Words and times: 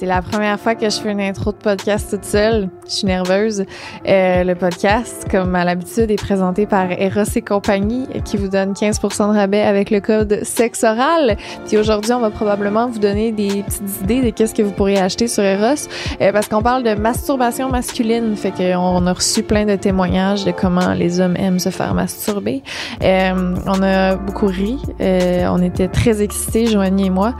C'est 0.00 0.06
la 0.06 0.22
première 0.22 0.58
fois 0.58 0.74
que 0.74 0.88
je 0.88 0.98
fais 0.98 1.12
une 1.12 1.20
intro 1.20 1.52
de 1.52 1.58
podcast 1.58 2.08
toute 2.08 2.24
seule. 2.24 2.70
Je 2.86 2.90
suis 2.90 3.06
nerveuse. 3.06 3.66
Euh, 4.08 4.44
le 4.44 4.54
podcast, 4.54 5.26
comme 5.30 5.54
à 5.54 5.62
l'habitude, 5.66 6.10
est 6.10 6.16
présenté 6.16 6.64
par 6.64 6.90
Eros 6.90 7.24
et 7.36 7.42
compagnie, 7.42 8.06
qui 8.24 8.38
vous 8.38 8.48
donne 8.48 8.72
15% 8.72 9.30
de 9.30 9.36
rabais 9.36 9.60
avec 9.60 9.90
le 9.90 10.00
code 10.00 10.42
sexe 10.42 10.84
oral. 10.84 11.36
Puis 11.66 11.76
aujourd'hui, 11.76 12.14
on 12.14 12.20
va 12.20 12.30
probablement 12.30 12.86
vous 12.86 12.98
donner 12.98 13.30
des 13.30 13.62
petites 13.62 14.00
idées 14.02 14.22
de 14.22 14.30
qu'est-ce 14.30 14.54
que 14.54 14.62
vous 14.62 14.70
pourriez 14.70 14.98
acheter 14.98 15.28
sur 15.28 15.44
Eros, 15.44 15.86
euh, 16.22 16.32
parce 16.32 16.48
qu'on 16.48 16.62
parle 16.62 16.82
de 16.82 16.94
masturbation 16.94 17.68
masculine. 17.68 18.34
Fait 18.36 18.52
qu'on 18.52 19.06
a 19.06 19.12
reçu 19.12 19.42
plein 19.42 19.66
de 19.66 19.76
témoignages 19.76 20.46
de 20.46 20.50
comment 20.50 20.94
les 20.94 21.20
hommes 21.20 21.36
aiment 21.36 21.58
se 21.58 21.68
faire 21.68 21.92
masturber. 21.92 22.62
Euh, 23.02 23.54
on 23.66 23.82
a 23.82 24.16
beaucoup 24.16 24.46
ri. 24.46 24.78
Euh, 25.02 25.46
on 25.50 25.62
était 25.62 25.88
très 25.88 26.22
excités, 26.22 26.64
Joanie 26.64 27.08
et 27.08 27.10
moi. 27.10 27.34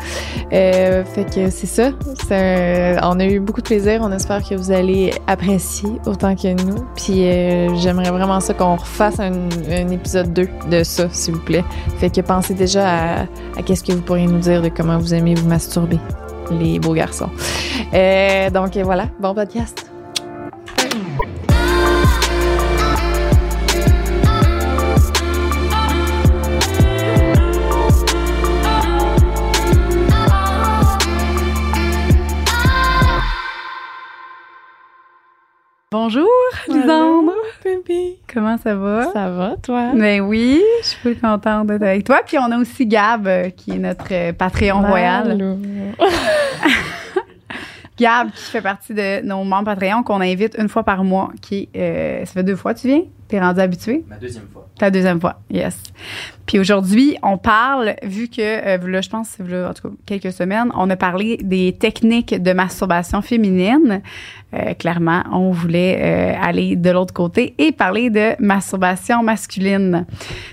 Euh, 0.53 1.05
fait 1.07 1.25
que 1.25 1.49
c'est 1.49 1.67
ça. 1.67 1.93
Euh, 2.51 2.99
on 3.03 3.19
a 3.21 3.27
eu 3.27 3.41
beaucoup 3.41 3.61
de 3.61 3.67
plaisir. 3.67 4.01
On 4.03 4.13
espère 4.13 4.43
que 4.43 4.55
vous 4.55 4.71
allez 4.71 5.13
apprécier 5.27 5.91
autant 6.07 6.35
que 6.35 6.49
nous. 6.65 6.85
Puis 6.97 7.27
euh, 7.27 7.75
j'aimerais 7.77 8.11
vraiment 8.11 8.41
ça 8.41 8.55
qu'on 8.55 8.77
refasse 8.77 9.21
un, 9.21 9.33
épisode 9.91 10.33
2 10.33 10.49
de 10.71 10.83
ça, 10.83 11.09
s'il 11.11 11.35
vous 11.35 11.41
plaît. 11.41 11.65
Fait 11.99 12.11
que 12.11 12.21
pensez 12.21 12.55
déjà 12.55 12.89
à, 12.89 13.21
à 13.57 13.63
qu'est-ce 13.65 13.85
que 13.85 13.93
vous 13.93 14.03
pourriez 14.03 14.27
nous 14.27 14.39
dire 14.39 14.63
de 14.63 14.69
comment 14.69 14.99
vous 14.99 15.15
aimez 15.15 15.35
vous 15.35 15.49
masturber, 15.49 15.99
les 16.51 16.79
beaux 16.79 16.95
garçons. 16.95 17.31
Euh, 17.95 18.51
donc 18.51 18.77
voilà, 18.77 19.07
bon 19.19 19.35
podcast. 19.35 19.90
Bonjour, 35.93 36.31
Lisandre. 36.69 37.33
bébé. 37.65 38.17
Comment 38.33 38.57
ça 38.59 38.77
va? 38.77 39.13
Ça 39.13 39.29
va, 39.29 39.57
toi? 39.61 39.91
Ben 39.93 40.21
oui, 40.21 40.63
je 40.83 40.87
suis 40.87 41.01
plus 41.01 41.17
contente 41.17 41.67
d'être 41.67 41.83
avec 41.83 42.05
toi. 42.05 42.21
Puis 42.25 42.39
on 42.39 42.45
a 42.53 42.59
aussi 42.59 42.87
Gab, 42.87 43.27
euh, 43.27 43.51
qui 43.51 43.73
est 43.73 43.79
notre 43.79 44.07
euh, 44.13 44.33
Patreon 44.33 44.83
royal. 44.83 45.37
Gab, 47.99 48.31
qui 48.31 48.41
fait 48.41 48.63
partie 48.63 48.95
de 48.95 49.27
nos 49.27 49.43
membres 49.43 49.65
Patreon 49.65 50.05
qu'on 50.05 50.21
invite 50.21 50.55
une 50.61 50.69
fois 50.69 50.85
par 50.85 51.03
mois. 51.03 51.33
Qui, 51.43 51.69
euh, 51.75 52.25
ça 52.25 52.35
fait 52.35 52.45
deux 52.45 52.55
fois, 52.55 52.73
tu 52.73 52.87
viens? 52.87 53.03
T'es 53.31 53.39
rendu 53.39 53.61
habitué? 53.61 54.05
Ma 54.09 54.17
deuxième 54.17 54.49
fois. 54.53 54.67
Ta 54.77 54.91
deuxième 54.91 55.21
fois, 55.21 55.39
yes. 55.51 55.81
Puis 56.47 56.59
aujourd'hui, 56.59 57.17
on 57.23 57.39
parle, 57.39 57.95
vu 58.03 58.27
que, 58.27 58.41
euh, 58.41 58.89
là, 58.89 59.01
je 59.01 59.09
pense, 59.09 59.39
là, 59.39 59.71
en 59.71 59.73
tout 59.73 59.89
cas, 59.89 59.95
quelques 60.05 60.33
semaines, 60.33 60.73
on 60.75 60.91
a 60.91 60.97
parlé 60.97 61.37
des 61.37 61.77
techniques 61.79 62.35
de 62.35 62.53
masturbation 62.53 63.23
féminine. 63.23 64.03
Euh, 64.53 64.75
clairement, 64.75 65.23
on 65.31 65.53
voulait 65.53 66.01
euh, 66.01 66.43
aller 66.43 66.75
de 66.75 66.91
l'autre 66.91 67.15
côté 67.15 67.55
et 67.59 67.71
parler 67.71 68.11
de 68.11 68.35
masturbation 68.41 69.23
masculine. 69.23 70.07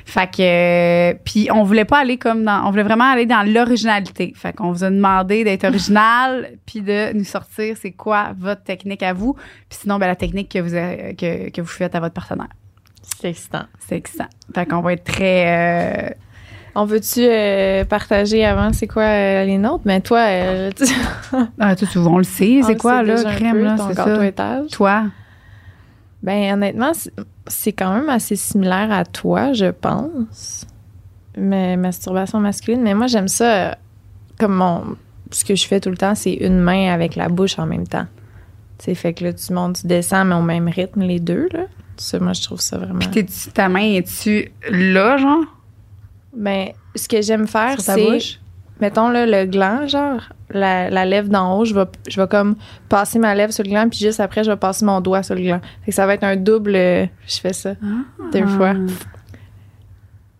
Fait 0.06 0.30
que, 0.30 0.42
euh, 0.42 1.14
puis 1.26 1.50
on 1.52 1.64
voulait 1.64 1.86
pas 1.86 1.98
aller 1.98 2.18
comme 2.18 2.44
dans, 2.44 2.68
on 2.68 2.70
voulait 2.70 2.84
vraiment 2.84 3.12
aller 3.12 3.26
dans 3.26 3.42
l'originalité. 3.42 4.34
Fait 4.36 4.54
qu'on 4.54 4.72
vous 4.72 4.84
a 4.84 4.92
demandé 4.92 5.44
d'être 5.44 5.64
original, 5.68 6.52
puis 6.68 6.82
de 6.82 7.12
nous 7.18 7.24
sortir 7.24 7.76
c'est 7.82 7.94
quoi 7.94 8.34
votre 8.38 8.62
technique 8.62 9.02
à 9.02 9.14
vous, 9.14 9.34
puis 9.68 9.80
sinon 9.82 9.98
ben 9.98 10.06
la 10.06 10.16
technique 10.16 10.50
que 10.50 10.60
vous 10.60 10.76
que, 11.16 11.50
que 11.50 11.62
vous 11.62 11.68
faites 11.68 11.96
à 11.96 12.00
votre 12.00 12.14
partenaire. 12.14 12.50
C'est 13.20 13.30
excitant. 13.30 13.64
C'est 13.88 13.96
excitant. 13.96 14.28
Fait 14.54 14.66
qu'on 14.66 14.82
va 14.82 14.94
être 14.94 15.04
très. 15.04 16.08
euh, 16.08 16.10
On 16.76 16.86
veut-tu 16.86 17.22
euh, 17.22 17.84
partager 17.86 18.46
avant 18.46 18.72
c'est 18.74 18.88
quoi 18.88 19.04
euh, 19.04 19.46
les 19.46 19.58
nôtres? 19.58 19.84
Mais 19.86 20.02
toi, 20.02 20.20
euh, 20.20 20.72
tu- 20.76 20.84
ah, 21.60 21.76
tout 21.76 21.86
souvent, 21.88 22.16
on 22.16 22.18
le 22.20 22.24
sait. 22.24 22.62
C'est 22.64 22.74
le 22.74 22.80
quoi, 22.80 23.00
sait 23.00 23.06
là, 23.06 23.16
déjà 23.16 23.30
un 23.30 23.36
crème, 23.36 23.52
peu, 23.58 23.64
là, 23.64 23.76
c'est 23.78 23.96
ça? 23.96 24.26
étage. 24.26 24.68
Toi, 24.72 25.04
Ben 26.24 26.54
honnêtement, 26.54 26.94
c'est- 26.94 27.14
c'est 27.48 27.72
quand 27.74 27.94
même 27.94 28.10
assez 28.10 28.36
similaire 28.36 28.92
à 28.92 29.06
toi, 29.06 29.54
je 29.54 29.68
pense. 29.68 30.66
Mais 31.38 31.78
masturbation 31.78 32.40
masculine, 32.40 32.82
mais 32.82 32.96
moi 32.96 33.06
j'aime 33.08 33.28
ça 33.28 33.78
comme 34.40 34.56
mon 34.56 34.96
ce 35.32 35.44
que 35.46 35.56
je 35.56 35.68
fais 35.68 35.80
tout 35.80 35.90
le 35.92 35.98
temps, 35.98 36.16
c'est 36.16 36.34
une 36.34 36.58
main 36.60 36.92
avec 36.92 37.16
la 37.16 37.28
bouche 37.30 37.60
en 37.60 37.66
même 37.68 37.86
temps. 37.88 38.08
Tu 38.80 38.86
sais, 38.86 38.96
fait 38.96 39.14
que 39.14 39.24
là 39.26 39.34
tu 39.34 39.54
montes, 39.54 39.82
tu 39.82 39.88
descends 39.88 40.26
mais 40.26 40.34
au 40.36 40.42
même 40.42 40.68
rythme 40.68 41.02
les 41.04 41.20
deux 41.20 41.48
là. 41.54 41.66
Ça 41.98 42.20
moi 42.20 42.34
je 42.34 42.42
trouve 42.44 42.60
ça 42.62 42.78
vraiment. 42.78 43.00
puis 43.00 43.10
t'es-tu- 43.10 43.52
ta 43.52 43.70
main, 43.70 43.94
es-tu 43.96 44.52
là, 44.70 45.18
genre, 45.18 45.44
Ben 46.36 46.70
ce 46.96 47.08
que 47.08 47.22
j'aime 47.22 47.48
faire 47.48 47.80
c'est 47.80 47.96
bouche? 48.14 48.40
mettons 48.80 49.10
là, 49.10 49.26
le 49.26 49.46
gland, 49.46 49.88
genre, 49.88 50.22
la, 50.52 50.90
la 50.90 51.06
lèvre 51.06 51.30
d'en 51.30 51.58
haut, 51.58 51.66
je 51.66 51.74
vais, 51.74 51.86
je 52.08 52.22
vais 52.22 52.28
comme 52.28 52.56
passer 52.90 53.18
ma 53.20 53.34
lèvre 53.36 53.52
sur 53.52 53.64
le 53.64 53.70
gland, 53.70 53.90
puis 53.90 54.00
juste 54.00 54.20
après, 54.20 54.44
je 54.44 54.52
vais 54.52 54.58
passer 54.58 54.86
mon 54.86 55.02
doigt 55.02 55.24
sur 55.24 55.36
le 55.36 55.42
gland. 55.42 55.60
Fait 55.84 55.92
que 55.92 55.96
ça 55.96 56.06
va 56.06 56.14
être 56.14 56.24
un 56.24 56.36
double. 56.36 56.76
euh, 56.76 57.06
je 57.28 57.40
fais 57.40 57.54
ça 57.54 57.74
deux 58.32 58.46
fois. 58.46 58.74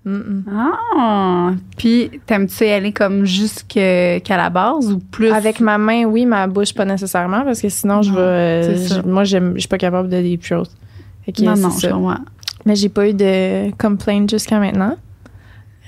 Mm, 0.06 0.14
mm. 0.16 0.44
Ah! 0.56 1.52
Puis, 1.78 2.10
t'aimes-tu 2.26 2.64
y 2.66 2.70
aller 2.70 2.94
comme 2.94 3.26
jusqu'à 3.26 4.20
la 4.30 4.50
base 4.50 4.90
ou 4.94 5.00
plus? 5.00 5.32
Avec 5.34 5.60
ma 5.60 5.78
main, 5.78 6.06
oui, 6.06 6.26
ma 6.26 6.48
bouche, 6.48 6.74
pas 6.74 6.86
nécessairement, 6.86 7.44
parce 7.44 7.60
que 7.62 7.68
sinon, 7.68 8.02
je 8.02 8.14
vais. 8.14 8.20
euh, 8.20 9.02
moi, 9.06 9.26
j'aime- 9.26 9.54
je 9.56 9.60
suis 9.62 9.68
pas 9.68 9.78
capable 9.78 10.08
de 10.08 10.36
throat. 10.38 10.64
Fait 10.64 10.70
non, 11.42 11.56
ça. 11.70 11.88
je 11.88 11.94
comprends. 11.94 12.18
Mais 12.66 12.76
j'ai 12.76 12.90
pas 12.90 13.08
eu 13.08 13.14
de 13.14 13.72
complaint 13.78 14.30
jusqu'à 14.30 14.60
maintenant. 14.60 14.96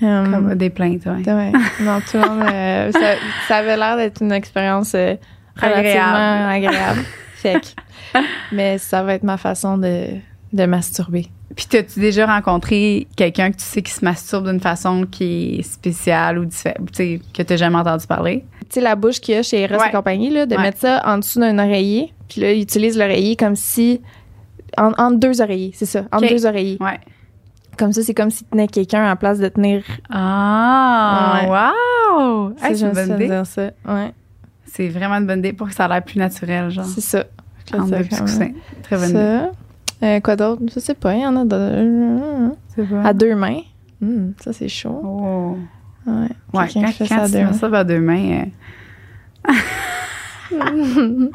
Um, 0.02 0.30
Comme 0.32 0.54
des 0.54 0.70
plaintes, 0.70 1.04
ouais. 1.04 1.30
Ouais. 1.30 1.52
Non, 1.82 2.00
tout 2.00 2.16
le 2.16 2.20
monde. 2.28 2.48
euh, 2.50 2.90
ça, 2.92 3.14
ça 3.48 3.56
avait 3.56 3.76
l'air 3.76 3.96
d'être 3.96 4.22
une 4.22 4.32
expérience 4.32 4.92
euh, 4.94 5.14
relativement 5.60 6.48
agréable. 6.48 7.00
fait 7.34 7.60
que- 7.60 8.18
mais 8.52 8.78
ça 8.78 9.02
va 9.02 9.14
être 9.14 9.24
ma 9.24 9.36
façon 9.36 9.76
de, 9.76 10.06
de 10.54 10.64
masturber. 10.66 11.26
Puis, 11.54 11.66
t'as-tu 11.68 11.98
déjà 12.00 12.26
rencontré 12.26 13.08
quelqu'un 13.16 13.50
que 13.50 13.56
tu 13.56 13.64
sais 13.64 13.82
qui 13.82 13.92
se 13.92 14.04
masturbe 14.04 14.48
d'une 14.48 14.60
façon 14.60 15.04
qui 15.10 15.56
est 15.58 15.62
spéciale 15.62 16.38
ou 16.38 16.44
différente, 16.44 16.92
tu 16.92 16.96
sais, 16.96 17.20
que 17.34 17.42
t'as 17.42 17.56
jamais 17.56 17.76
entendu 17.76 18.06
parler? 18.06 18.44
Tu 18.60 18.66
sais, 18.74 18.80
la 18.80 18.94
bouche 18.94 19.20
qu'il 19.20 19.34
y 19.34 19.38
a 19.38 19.42
chez 19.42 19.62
Eros 19.62 19.74
Ouais. 19.80 19.88
et 19.88 19.92
compagnie, 19.92 20.30
là, 20.30 20.46
de 20.46 20.54
Ouais. 20.54 20.62
mettre 20.62 20.78
ça 20.78 21.02
en 21.04 21.18
dessous 21.18 21.40
d'un 21.40 21.58
oreiller. 21.58 22.14
Puis 22.28 22.40
là, 22.40 22.52
il 22.52 22.62
utilise 22.62 22.96
l'oreiller 22.96 23.34
comme 23.36 23.56
si. 23.56 24.00
En, 24.78 24.92
entre 24.98 25.18
deux 25.18 25.40
oreillers, 25.40 25.72
c'est 25.74 25.86
ça. 25.86 26.02
Entre 26.12 26.28
deux 26.28 26.46
oreillers. 26.46 26.78
Ouais. 26.80 26.98
Comme 27.78 27.92
ça, 27.92 28.02
c'est 28.02 28.14
comme 28.14 28.30
s'il 28.30 28.46
tenait 28.48 28.68
quelqu'un 28.68 29.10
en 29.10 29.16
place 29.16 29.38
de 29.38 29.48
tenir. 29.48 29.82
Ah! 30.10 31.40
Ouais. 31.42 31.48
Wow! 31.48 32.52
Hey, 32.62 32.76
c'est 32.76 32.86
une 32.86 32.92
bonne 32.92 33.08
ça 33.08 33.14
idée. 33.14 33.26
dire 33.28 33.46
ça. 33.46 33.70
Ouais, 33.88 34.12
C'est 34.66 34.88
vraiment 34.88 35.14
une 35.16 35.26
bonne 35.26 35.38
idée 35.38 35.52
pour 35.52 35.68
que 35.68 35.74
ça 35.74 35.84
a 35.86 35.88
l'air 35.88 36.02
plus 36.04 36.18
naturel, 36.18 36.70
genre. 36.70 36.84
c'est 36.84 37.00
ça. 37.00 37.24
Fais 37.70 37.78
deux 37.78 38.04
petits. 38.04 38.54
Très 38.82 38.96
bonne 38.96 39.10
idée. 39.10 39.14
Ça. 39.18 39.50
Euh, 40.02 40.20
quoi 40.20 40.36
d'autre? 40.36 40.62
Je 40.74 40.80
sais 40.80 40.94
pas, 40.94 41.14
il 41.14 41.20
y 41.20 41.26
en 41.26 41.36
a 41.36 41.44
de... 41.44 42.50
Bon. 42.82 43.04
à 43.04 43.12
deux 43.12 43.34
mains. 43.34 43.60
Hmm, 44.00 44.30
ça, 44.40 44.52
c'est 44.52 44.68
chaud. 44.68 45.00
Oh. 45.04 45.56
Ouais. 46.06 46.28
Quand, 46.52 46.66
ça 47.06 47.22
à 47.22 47.26
tu 47.26 47.32
deux 47.32 47.44
mains. 47.44 47.52
ça 47.52 47.66
à 47.66 47.84
deux 47.84 48.00
mains. 48.00 48.44
euh. 49.48 49.52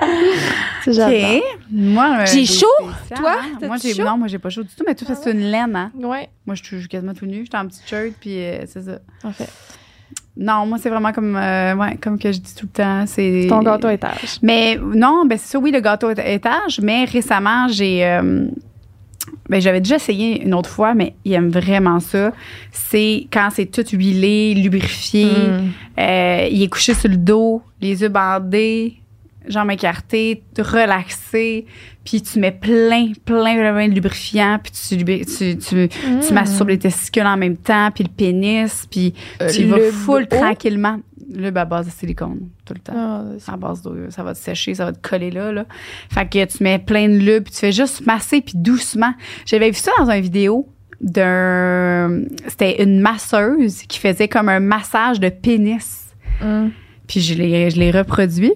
OK. 0.88 1.44
Moi, 1.72 2.18
euh, 2.20 2.26
J'ai 2.26 2.46
chaud, 2.46 2.66
toi? 3.16 3.36
hein. 3.40 3.58
Moi, 3.68 3.78
j'ai 3.82 3.94
chaud? 3.94 4.04
non, 4.04 4.18
moi 4.18 4.28
j'ai 4.28 4.40
pas 4.40 4.50
chaud 4.50 4.64
du 4.64 4.70
tout, 4.70 4.84
mais 4.86 4.96
tout 4.96 5.06
ça 5.06 5.16
c'est 5.16 5.32
une 5.32 5.40
laine 5.52 5.76
hein. 5.76 5.92
Ouais, 5.96 6.30
Moi 6.46 6.56
je 6.56 6.64
suis 6.64 6.88
quasiment 6.88 7.14
tout 7.14 7.26
nu, 7.26 7.44
j'étais 7.44 7.58
en 7.58 7.66
petite 7.68 7.88
shirt 7.88 8.14
puis 8.20 8.38
euh, 8.44 8.66
c'est 8.68 8.82
ça. 8.84 9.00
en 9.24 9.32
fait. 9.32 9.50
Non, 10.38 10.66
moi 10.66 10.78
c'est 10.82 10.90
vraiment 10.90 11.12
comme 11.14 11.36
euh, 11.36 11.76
ouais, 11.76 11.98
comme 11.98 12.20
que 12.20 12.32
je 12.32 12.40
dis 12.40 12.54
tout 12.56 12.66
le 12.66 12.72
temps, 12.78 13.06
c'est 13.08 13.48
Ton 13.50 13.60
gâteau 13.62 13.90
étage. 13.90 14.38
Mais 14.42 14.78
non, 14.78 15.26
ben 15.26 15.38
c'est 15.38 15.54
ça 15.54 15.60
oui 15.60 15.72
le 15.72 15.80
gâteau 15.80 16.12
étage, 16.12 16.80
mais 16.82 17.06
récemment 17.06 17.68
j'ai 17.70 18.06
euh, 18.06 18.48
ben, 19.50 19.62
j'avais 19.62 19.80
déjà 19.80 19.96
essayé 19.96 20.44
une 20.44 20.54
autre 20.54 20.70
fois, 20.70 20.94
mais 20.94 21.16
il 21.24 21.34
aime 21.34 21.50
vraiment 21.50 22.00
ça. 22.00 22.32
C'est 22.72 23.28
quand 23.32 23.50
c'est 23.52 23.66
tout 23.68 23.86
huilé, 23.96 24.54
lubrifié. 24.56 25.28
Euh, 26.00 26.48
il 26.52 26.62
est 26.64 26.68
couché 26.68 26.94
sur 26.94 27.10
le 27.10 27.18
dos, 27.18 27.62
les 27.82 28.02
yeux 28.02 28.10
bandés, 28.10 28.96
jambes 29.48 29.72
écartées, 29.72 30.44
relaxé. 30.58 31.66
Puis 32.04 32.22
tu 32.22 32.40
mets 32.40 32.52
plein, 32.52 33.12
plein, 33.26 33.56
plein, 33.56 33.88
de 33.88 33.94
lubrifiant. 33.94 34.60
Puis 34.62 34.72
tu, 34.72 35.04
tu, 35.26 35.58
tu, 35.58 35.90
tu 35.90 36.34
masturbes 36.34 36.70
les 36.70 36.80
testicules 36.80 37.26
en 37.26 37.38
même 37.38 37.58
temps, 37.58 37.90
puis 37.94 38.04
le 38.04 38.10
pénis. 38.10 38.88
Puis 38.90 39.14
Euh, 39.42 39.50
tu 39.50 39.64
vas 39.66 39.80
full 39.92 40.28
tranquillement. 40.28 41.00
Le 41.34 41.48
à 41.58 41.66
base 41.66 41.88
de 41.88 41.92
silicone, 41.92 42.50
tout 42.66 42.76
le 42.76 42.80
temps. 42.80 42.94
Ah, 42.96 43.52
À 43.52 43.58
base 43.58 43.82
d'eau, 43.82 43.96
ça 44.10 44.22
va 44.22 44.34
te 44.36 44.40
sécher, 44.40 44.76
ça 44.76 44.86
va 44.86 44.94
te 44.94 45.08
coller 45.08 45.32
là, 45.32 45.52
là. 45.52 45.66
Fait 46.12 46.30
que 46.30 46.46
tu 46.46 46.64
mets 46.64 46.78
plein 46.78 47.10
de 47.10 47.18
lube, 47.18 47.46
puis 47.46 47.54
tu 47.54 47.60
fais 47.60 47.72
juste 47.72 48.06
masser, 48.06 48.42
puis 48.42 48.54
doucement. 48.56 49.14
J'avais 49.46 49.70
vu 49.72 49.76
ça 49.76 49.92
dans 49.98 50.12
une 50.12 50.22
vidéo 50.22 50.68
d'un... 51.02 52.22
C'était 52.48 52.82
une 52.84 53.00
masseuse 53.00 53.84
qui 53.84 54.00
faisait 54.00 54.28
comme 54.28 54.50
un 54.50 54.60
massage 54.60 55.20
de 55.20 55.30
pénis. 55.30 56.06
Hmm. 56.42 56.68
Puis 57.08 57.22
je 57.22 57.34
l'ai 57.34 57.92
reproduit. 57.92 58.54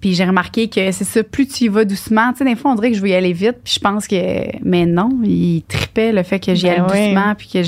Puis 0.00 0.14
j'ai 0.14 0.24
remarqué 0.24 0.68
que 0.68 0.92
c'est 0.92 1.04
ça, 1.04 1.22
plus 1.24 1.48
tu 1.48 1.64
y 1.64 1.68
vas 1.68 1.84
doucement. 1.84 2.30
Tu 2.32 2.38
sais, 2.38 2.44
des 2.44 2.54
fois, 2.54 2.70
on 2.72 2.74
dirait 2.76 2.90
que 2.90 2.96
je 2.96 3.02
veux 3.02 3.08
y 3.08 3.14
aller 3.14 3.32
vite. 3.32 3.56
Puis 3.64 3.74
je 3.74 3.80
pense 3.80 4.06
que. 4.06 4.56
Mais 4.62 4.86
non, 4.86 5.10
il 5.24 5.62
tripait 5.66 6.12
le 6.12 6.22
fait 6.22 6.38
que 6.38 6.54
j'y 6.54 6.64
Ben 6.66 6.84
aille 6.84 6.90
oui. 6.92 7.06
doucement. 7.14 7.34
Puis 7.34 7.48
que. 7.48 7.62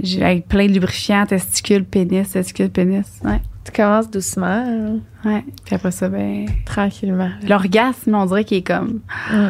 J'ai 0.00 0.24
avec 0.24 0.46
plein 0.46 0.66
de 0.66 0.72
lubrifiants, 0.72 1.26
testicules, 1.26 1.84
pénis, 1.84 2.30
testicules, 2.30 2.70
pénis. 2.70 3.04
Ouais. 3.24 3.40
Tu 3.64 3.72
commences 3.72 4.08
doucement, 4.10 4.46
hein, 4.46 5.00
Ouais. 5.24 5.44
Puis 5.66 5.74
après 5.74 5.90
ça, 5.90 6.08
ben. 6.08 6.46
tranquillement. 6.64 7.30
L'orgasme, 7.46 8.14
on 8.14 8.24
dirait 8.26 8.44
qu'il 8.44 8.58
est 8.58 8.62
comme. 8.66 9.00
Mm. 9.32 9.48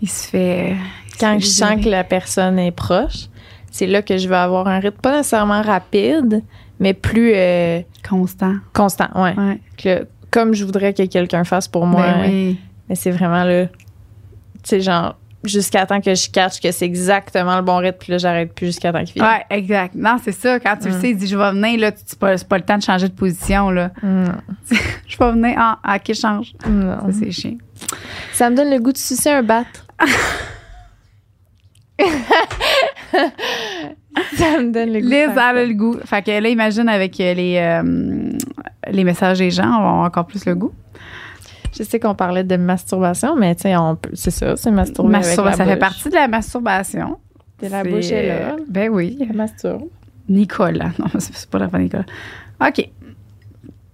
Il 0.00 0.08
se 0.08 0.28
fait. 0.28 0.76
il 1.08 1.12
se 1.14 1.18
Quand 1.18 1.34
fait 1.34 1.40
je 1.40 1.46
sens 1.46 1.84
que 1.84 1.88
la 1.88 2.04
personne 2.04 2.58
est 2.58 2.70
proche, 2.70 3.26
c'est 3.70 3.86
là 3.86 4.02
que 4.02 4.16
je 4.18 4.28
vais 4.28 4.36
avoir 4.36 4.68
un 4.68 4.78
rythme 4.78 4.98
pas 5.02 5.16
nécessairement 5.16 5.62
rapide, 5.62 6.42
mais 6.78 6.94
plus 6.94 7.32
euh, 7.34 7.80
Constant. 8.08 8.54
constant. 8.72 9.08
Ouais. 9.14 9.34
Ouais. 9.36 9.60
Que- 9.76 10.06
comme 10.32 10.54
je 10.54 10.64
voudrais 10.64 10.92
que 10.92 11.04
quelqu'un 11.06 11.44
fasse 11.44 11.68
pour 11.68 11.86
moi. 11.86 12.02
Ben 12.02 12.22
oui. 12.28 12.58
Mais 12.88 12.96
c'est 12.96 13.12
vraiment 13.12 13.44
là. 13.44 13.66
Tu 13.66 13.72
sais, 14.64 14.80
genre, 14.80 15.16
jusqu'à 15.44 15.86
temps 15.86 16.00
que 16.00 16.14
je 16.14 16.28
catch 16.30 16.60
que 16.60 16.70
c'est 16.72 16.84
exactement 16.84 17.56
le 17.56 17.62
bon 17.62 17.76
rythme, 17.78 17.98
puis 17.98 18.12
là, 18.12 18.18
j'arrête 18.18 18.52
plus 18.54 18.66
jusqu'à 18.66 18.92
temps 18.92 19.04
qu'il 19.04 19.14
vienne. 19.14 19.26
Ouais, 19.26 19.44
exact. 19.50 19.94
Non, 19.94 20.16
c'est 20.22 20.32
ça. 20.32 20.58
Quand 20.60 20.76
tu 20.76 20.88
le 20.88 20.94
Mm. 20.96 21.00
sais, 21.00 21.10
il 21.10 21.16
dit, 21.16 21.26
je 21.26 21.36
vais 21.36 21.50
venir, 21.50 21.78
là, 21.80 21.92
tu- 21.92 21.98
c'est 22.06 22.18
pas, 22.18 22.36
c'est 22.36 22.48
pas 22.48 22.58
le 22.58 22.64
temps 22.64 22.78
de 22.78 22.82
changer 22.82 23.08
de 23.08 23.14
position, 23.14 23.70
là. 23.70 23.90
Non. 24.02 24.32
Je 25.08 25.16
vais 25.18 25.30
venir, 25.32 25.54
ah, 25.58 25.78
ah, 25.84 25.98
qui 25.98 26.14
change. 26.14 26.52
Ça, 26.62 26.68
c'est 27.18 27.30
chiant. 27.30 27.58
Ça 28.32 28.48
me 28.50 28.56
donne 28.56 28.70
le 28.70 28.78
goût 28.78 28.92
de 28.92 28.98
sucer 28.98 29.30
un 29.30 29.42
bat. 29.42 29.64
ça 34.36 34.58
me 34.58 34.72
donne 34.72 34.92
le 34.92 35.00
goût. 35.00 35.06
de 35.08 35.10
Liz, 35.10 35.30
elle 35.32 35.38
a 35.38 35.64
le 35.64 35.74
goût. 35.74 35.96
Fait 36.04 36.22
que 36.22 36.30
là, 36.30 36.48
imagine 36.48 36.88
avec 36.88 37.18
euh, 37.20 37.34
les, 37.34 37.56
euh, 37.56 38.30
les 38.90 39.04
messages 39.04 39.38
des 39.38 39.50
gens, 39.50 39.64
on 39.66 39.82
va 39.82 39.88
avoir 39.88 40.04
encore 40.04 40.26
plus 40.26 40.44
le 40.44 40.54
goût. 40.54 40.72
Je 41.76 41.82
sais 41.82 41.98
qu'on 41.98 42.14
parlait 42.14 42.44
de 42.44 42.56
masturbation, 42.56 43.34
mais 43.36 43.54
tu 43.54 43.62
sais, 43.62 43.74
c'est 44.14 44.30
ça, 44.30 44.56
c'est 44.56 44.70
masturber 44.70 45.10
Masturba- 45.10 45.46
avec 45.46 45.58
la 45.58 45.64
ça 45.64 45.64
fait 45.64 45.76
partie 45.78 46.08
de 46.10 46.14
la 46.14 46.28
masturbation. 46.28 47.18
Et 47.62 47.68
la 47.68 47.82
bouche 47.84 48.10
est 48.10 48.28
là. 48.28 48.56
Ben 48.68 48.90
oui. 48.90 49.18
Masturbe. 49.32 49.84
Nicolas. 50.28 50.90
Non, 50.98 51.06
c'est 51.18 51.20
c'est 51.34 51.48
pas 51.48 51.58
la 51.58 51.68
fin 51.68 51.78
Nicolas. 51.78 52.04
OK. 52.60 52.88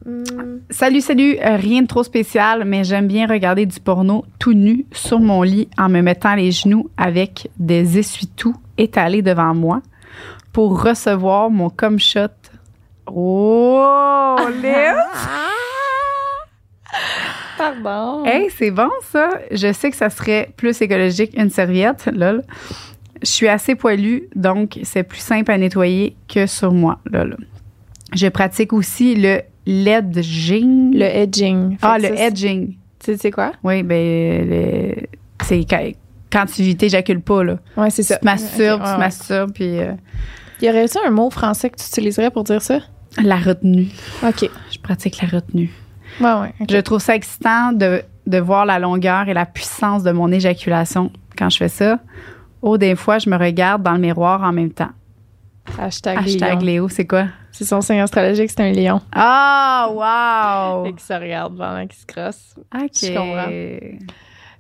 Hmm. 0.04 0.22
Salut, 0.70 1.00
salut. 1.02 1.36
Euh, 1.44 1.56
rien 1.56 1.82
de 1.82 1.86
trop 1.86 2.02
spécial, 2.02 2.64
mais 2.64 2.82
j'aime 2.82 3.06
bien 3.06 3.26
regarder 3.26 3.66
du 3.66 3.78
porno 3.78 4.24
tout 4.38 4.54
nu 4.54 4.86
sur 4.90 5.20
mon 5.20 5.42
lit 5.42 5.68
en 5.76 5.88
me 5.88 6.00
mettant 6.00 6.34
les 6.34 6.50
genoux 6.50 6.88
avec 6.96 7.50
des 7.58 7.98
essuie-tout 7.98 8.54
étalés 8.78 9.22
devant 9.22 9.54
moi 9.54 9.82
pour 10.52 10.82
recevoir 10.82 11.50
mon 11.50 11.70
cum 11.70 11.98
shot. 11.98 12.28
Oh! 13.06 14.36
Pardon. 17.56 18.24
Hey, 18.24 18.48
c'est 18.56 18.70
bon 18.70 18.90
ça. 19.10 19.30
Je 19.50 19.72
sais 19.72 19.90
que 19.90 19.96
ça 19.96 20.10
serait 20.10 20.50
plus 20.56 20.80
écologique 20.80 21.32
une 21.36 21.50
serviette, 21.50 22.06
lol. 22.14 22.42
Je 23.22 23.26
suis 23.28 23.48
assez 23.48 23.74
poilue, 23.74 24.28
donc 24.36 24.78
c'est 24.84 25.02
plus 25.02 25.18
simple 25.18 25.50
à 25.50 25.58
nettoyer 25.58 26.16
que 26.28 26.46
sur 26.46 26.72
moi, 26.72 27.00
lol. 27.04 27.36
Je 28.14 28.28
pratique 28.28 28.72
aussi 28.72 29.16
le 29.16 29.40
ledging. 29.66 30.94
Le 30.94 31.04
edging. 31.04 31.76
Ah, 31.82 31.98
le 31.98 32.16
edging. 32.16 32.76
Tu 33.04 33.16
sais 33.16 33.30
quoi? 33.30 33.52
Oui, 33.64 33.82
ben, 33.82 34.48
le- 34.48 34.94
c'est 35.42 35.64
quand, 36.32 36.46
tu 36.46 36.74
t'éjacules 36.76 37.20
pas, 37.20 37.42
là. 37.44 37.58
Ouais, 37.76 37.90
c'est 37.90 38.02
Tu 38.02 38.08
ça. 38.08 38.16
te 38.18 38.24
masturbes, 38.24 38.80
Ok, 38.80 38.84
tu 38.86 38.90
ouais, 38.90 38.94
te 38.94 39.00
masturbes, 39.00 39.52
puis 39.52 39.78
euh. 39.80 39.92
Y 40.60 40.68
aurait-il 40.68 40.98
un 41.06 41.10
mot 41.10 41.30
français 41.30 41.70
que 41.70 41.76
tu 41.76 41.86
utiliserais 41.86 42.30
pour 42.30 42.44
dire 42.44 42.62
ça? 42.62 42.80
la 43.22 43.36
retenue. 43.36 43.88
OK. 44.22 44.48
Je 44.70 44.78
pratique 44.78 45.20
la 45.22 45.28
retenue. 45.28 45.70
Ouais, 46.20 46.32
ouais. 46.34 46.52
Je 46.68 46.76
trouve 46.78 47.00
ça 47.00 47.14
excitant 47.14 47.72
de, 47.72 48.02
de 48.26 48.38
voir 48.38 48.66
la 48.66 48.78
longueur 48.78 49.28
et 49.28 49.34
la 49.34 49.46
puissance 49.46 50.02
de 50.04 50.10
mon 50.12 50.30
éjaculation 50.30 51.10
quand 51.36 51.48
je 51.50 51.56
fais 51.56 51.68
ça. 51.68 51.98
Oh, 52.62 52.76
des 52.76 52.94
fois, 52.96 53.18
je 53.18 53.30
me 53.30 53.36
regarde 53.36 53.82
dans 53.82 53.92
le 53.92 53.98
miroir 53.98 54.42
en 54.42 54.52
même 54.52 54.70
temps. 54.72 54.90
Hashtag, 55.78 56.18
Hashtag. 56.18 56.62
Léo, 56.62 56.88
c'est 56.88 57.06
quoi? 57.06 57.26
C'est 57.50 57.64
son 57.64 57.80
signe 57.80 58.00
astrologique, 58.00 58.50
c'est 58.50 58.60
un 58.62 58.72
lion. 58.72 59.00
Ah, 59.12 59.88
wow! 59.90 60.84
Fait 60.84 60.92
qu'il 60.92 61.00
se 61.00 61.12
regarde 61.12 61.56
pendant 61.56 61.86
qu'il 61.86 61.98
se 61.98 62.06
crosse. 62.06 62.54
OK. 62.74 62.90
Je 63.02 63.08
comprends. 63.16 64.06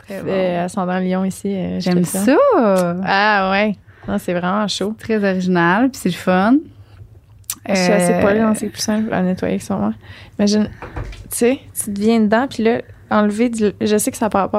Très 0.08 0.22
bon. 0.22 0.28
Euh, 0.30 0.64
ascendant 0.64 0.98
lion 0.98 1.24
ici. 1.24 1.54
euh, 1.54 1.80
J'aime 1.80 2.04
ça. 2.04 2.24
Ah 3.04 3.50
ouais. 3.52 3.76
Non, 4.06 4.16
c'est 4.18 4.32
vraiment 4.32 4.66
chaud. 4.68 4.94
Très 4.98 5.16
original, 5.22 5.90
puis 5.90 6.00
c'est 6.02 6.08
le 6.08 6.14
fun. 6.14 6.54
Je 7.68 7.74
suis 7.74 7.92
assez 7.92 8.14
Euh, 8.14 8.20
poilée, 8.20 8.40
donc 8.40 8.56
c'est 8.56 8.68
plus 8.68 8.80
simple 8.80 9.12
à 9.12 9.20
nettoyer 9.22 9.58
que 9.58 9.64
sur 9.64 9.76
moi. 9.76 9.92
Imagine, 10.38 10.70
tu 11.30 11.36
sais, 11.36 11.60
tu 11.84 11.92
te 11.92 12.00
viens 12.00 12.20
dedans, 12.20 12.46
puis 12.48 12.62
là, 12.62 12.80
enlever 13.10 13.50
du, 13.50 13.72
je 13.80 13.96
sais 13.98 14.10
que 14.10 14.16
ça 14.16 14.26
n'a 14.26 14.30
pas 14.48 14.50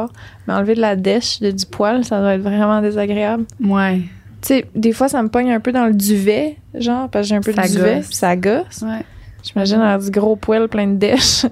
mais 0.47 0.53
enlever 0.53 0.75
de 0.75 0.81
la 0.81 0.95
dèche, 0.95 1.39
de, 1.39 1.49
du 1.49 1.65
poil, 1.65 2.03
ça 2.05 2.19
doit 2.19 2.35
être 2.35 2.41
vraiment 2.41 2.81
désagréable. 2.81 3.45
Ouais. 3.63 4.01
Tu 4.41 4.47
sais, 4.47 4.65
des 4.75 4.91
fois, 4.91 5.07
ça 5.09 5.23
me 5.23 5.29
pogne 5.29 5.51
un 5.51 5.59
peu 5.59 5.71
dans 5.71 5.85
le 5.87 5.93
duvet, 5.93 6.57
genre, 6.75 7.09
parce 7.09 7.25
que 7.25 7.29
j'ai 7.29 7.35
un 7.35 7.41
peu 7.41 7.51
Ça 7.53 7.63
de 7.63 7.67
duvet, 7.69 8.01
puis 8.01 8.15
ça 8.15 8.35
gosse. 8.35 8.83
Ouais. 8.83 9.03
J'imagine 9.43 9.77
avoir 9.77 9.99
du 9.99 10.11
gros 10.11 10.35
poil 10.35 10.67
plein 10.67 10.85
de 10.87 10.95
dèche. 10.97 11.45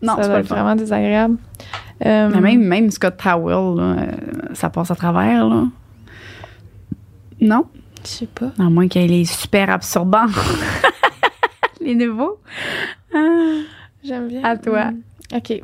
Non, 0.00 0.16
ça 0.16 0.22
c'est 0.22 0.28
doit 0.28 0.38
être 0.40 0.46
vraiment 0.48 0.76
désagréable. 0.76 1.36
Euh, 2.04 2.28
même, 2.40 2.62
même 2.62 2.90
Scott 2.90 3.16
Towel, 3.16 3.76
là, 3.78 4.02
euh, 4.02 4.06
ça 4.54 4.68
passe 4.68 4.90
à 4.90 4.94
travers, 4.94 5.46
là. 5.48 5.64
Non? 7.40 7.64
Je 8.02 8.08
sais 8.08 8.26
pas. 8.26 8.52
À 8.58 8.64
moins 8.64 8.88
qu'il 8.88 9.12
est 9.12 9.24
super 9.24 9.70
absorbant. 9.70 10.26
Les 11.80 11.94
nouveaux. 11.94 12.38
Ah. 13.14 13.18
J'aime 14.04 14.28
bien. 14.28 14.44
À 14.44 14.56
toi. 14.56 14.90
Mm. 14.92 15.02
OK. 15.36 15.62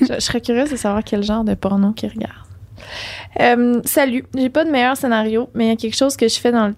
je, 0.00 0.06
je 0.14 0.20
serais 0.20 0.40
curieuse 0.40 0.70
de 0.70 0.76
savoir 0.76 1.04
quel 1.04 1.22
genre 1.22 1.44
de 1.44 1.54
porno 1.54 1.92
qu'ils 1.92 2.10
regardent. 2.10 2.32
Euh, 3.40 3.80
salut. 3.84 4.24
J'ai 4.36 4.48
pas 4.50 4.64
de 4.64 4.70
meilleur 4.70 4.96
scénario, 4.96 5.48
mais 5.54 5.66
il 5.66 5.68
y 5.68 5.72
a 5.72 5.76
quelque 5.76 5.96
chose 5.96 6.16
que 6.16 6.28
je 6.28 6.38
fais 6.38 6.52
dans 6.52 6.68
le 6.68 6.74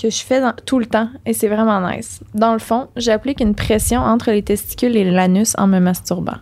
que 0.00 0.10
je 0.10 0.24
fais 0.24 0.40
dans- 0.40 0.52
tout 0.66 0.80
le 0.80 0.86
temps 0.86 1.08
et 1.24 1.32
c'est 1.32 1.46
vraiment 1.46 1.80
nice. 1.88 2.20
Dans 2.34 2.52
le 2.52 2.58
fond, 2.58 2.88
j'applique 2.96 3.40
une 3.40 3.54
pression 3.54 4.00
entre 4.00 4.32
les 4.32 4.42
testicules 4.42 4.96
et 4.96 5.08
l'anus 5.08 5.54
en 5.56 5.68
me 5.68 5.78
masturbant. 5.78 6.38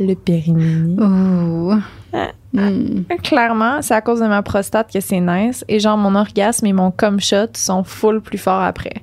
Le 0.00 0.14
périnée. 0.14 1.00
Ouh. 1.00 1.74
Ah. 2.12 2.32
Mm. 2.52 3.04
Clairement, 3.22 3.82
c'est 3.82 3.94
à 3.94 4.00
cause 4.00 4.20
de 4.20 4.26
ma 4.26 4.42
prostate 4.42 4.92
que 4.92 5.00
c'est 5.00 5.20
nice 5.20 5.64
et 5.68 5.80
genre 5.80 5.96
mon 5.96 6.14
orgasme 6.14 6.66
et 6.66 6.72
mon 6.72 6.90
cum 6.90 7.18
shot 7.18 7.48
sont 7.54 7.82
full 7.82 8.20
plus 8.20 8.38
forts 8.38 8.62
après. 8.62 9.02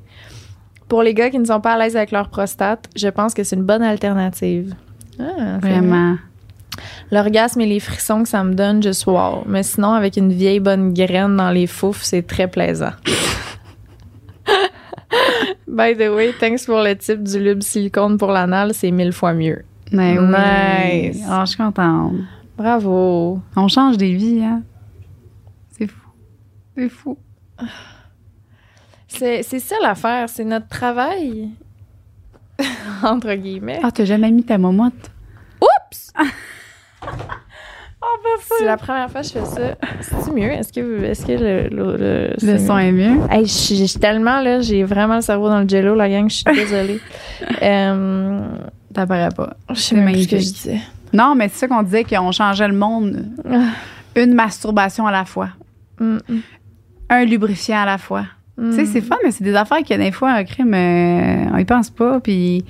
Pour 0.88 1.04
les 1.04 1.14
gars 1.14 1.30
qui 1.30 1.40
ne 1.40 1.46
sont 1.46 1.62
pas 1.62 1.74
à 1.74 1.78
l'aise 1.78 1.96
avec 1.96 2.12
leur 2.12 2.30
prostate, 2.30 2.90
je 2.96 3.08
pense 3.08 3.34
que 3.34 3.44
c'est 3.44 3.56
une 3.56 3.64
bonne 3.64 3.84
alternative. 3.84 4.74
Ah. 5.20 5.58
Vraiment. 5.62 6.18
L'orgasme 7.12 7.62
et 7.62 7.66
les 7.66 7.80
frissons 7.80 8.24
que 8.24 8.30
ça 8.30 8.44
me 8.44 8.54
donne, 8.54 8.82
je 8.82 8.92
suis 8.92 9.12
wow. 9.12 9.44
Mais 9.46 9.64
sinon, 9.64 9.94
avec 9.94 10.16
une 10.18 10.32
vieille 10.32 10.62
bonne 10.62 10.94
graine 10.94 11.36
dans 11.36 11.52
les 11.52 11.68
foufs, 11.68 12.04
c'est 12.04 12.26
très 12.26 12.48
plaisant. 12.48 12.94
By 15.68 15.96
the 15.96 16.10
way, 16.10 16.34
thanks 16.40 16.66
pour 16.66 16.82
le 16.82 16.96
type 16.96 17.24
du 17.24 17.40
lube 17.40 17.62
silicone 17.62 18.18
pour 18.18 18.32
l'anal, 18.32 18.74
c'est 18.74 18.92
mille 18.92 19.12
fois 19.12 19.34
mieux. 19.34 19.64
Mais 19.92 20.18
oui. 20.18 20.26
Nice. 21.12 21.24
Ah, 21.30 21.44
je 21.46 21.50
suis 21.50 21.58
contente. 21.58 22.14
Bravo. 22.58 23.40
On 23.56 23.68
change 23.68 23.98
des 23.98 24.14
vies, 24.14 24.44
hein? 24.44 24.64
C'est 25.78 25.88
fou. 25.88 26.08
C'est 26.78 26.90
fou. 26.90 27.18
C'est 29.08 29.44
ça 29.60 29.76
l'affaire, 29.82 30.30
c'est 30.30 30.46
notre 30.46 30.68
travail. 30.68 31.50
Entre 33.04 33.34
guillemets. 33.36 33.80
Ah, 33.84 33.92
t'as 33.92 34.06
jamais 34.06 34.32
mis 34.32 34.44
ta 34.44 34.58
momotte? 34.58 35.12
Oups! 35.62 36.14
Oh, 38.04 38.28
C'est 38.58 38.66
la 38.66 38.78
première 38.78 39.12
fois 39.12 39.22
que 39.22 39.28
je 39.28 39.34
fais 39.34 39.46
ça. 39.46 39.76
C'est 40.02 40.32
mieux? 40.34 40.50
Est-ce 40.52 40.74
que, 40.74 41.04
est 41.04 41.24
que 41.24 41.34
le, 41.34 42.34
le, 42.42 42.58
son 42.58 42.74
mieux? 42.76 42.82
est 42.82 42.92
mieux? 42.92 43.20
Hey, 43.30 43.46
je 43.46 43.52
suis 43.52 43.76
je 43.76 43.86
suis 43.86 44.00
tellement 44.00 44.40
là, 44.42 44.60
j'ai 44.60 44.84
vraiment 44.84 45.16
le 45.18 45.22
cerveau 45.22 45.50
dans 45.50 45.60
le 45.60 45.70
jello, 45.70 45.94
la 45.94 46.10
gang, 46.10 46.28
je 46.28 46.34
suis 46.38 46.44
désolée. 46.56 47.00
euh, 47.62 48.42
T'apparaît 48.94 49.30
pas. 49.36 49.56
je 49.70 49.76
sais 49.76 49.96
même 49.96 50.14
plus 50.14 50.24
ce 50.24 50.28
que 50.30 50.40
je 50.40 50.52
disais. 50.52 50.80
Non, 51.14 51.36
mais 51.36 51.50
c'est 51.50 51.60
ça 51.60 51.68
qu'on 51.68 51.84
disait 51.84 52.04
qu'on 52.04 52.32
changeait 52.32 52.68
le 52.68 52.76
monde. 52.76 53.26
Ah. 53.50 53.70
Une 54.16 54.34
masturbation 54.34 55.06
à 55.08 55.12
la 55.12 55.26
fois. 55.26 55.50
Mm, 56.00 56.18
mm, 56.28 56.40
Un 57.10 57.26
lubrifiant 57.26 57.80
à 57.82 57.86
la 57.86 57.98
fois. 57.98 58.26
mm. 58.58 58.70
Tu 58.72 58.76
sais, 58.76 58.86
c'est 58.86 59.02
fun, 59.02 59.16
mais 59.24 59.32
c'est 59.32 59.44
des 59.44 59.56
affaires 59.56 59.84
que 59.84 59.94
des 59.94 60.12
fois, 60.12 60.32
un 60.32 60.44
crime, 60.44 60.74
euh, 60.74 61.46
on 61.54 61.58
y 61.58 61.66
pense 61.66 61.90
pas. 61.90 62.20
Puis 62.20 62.64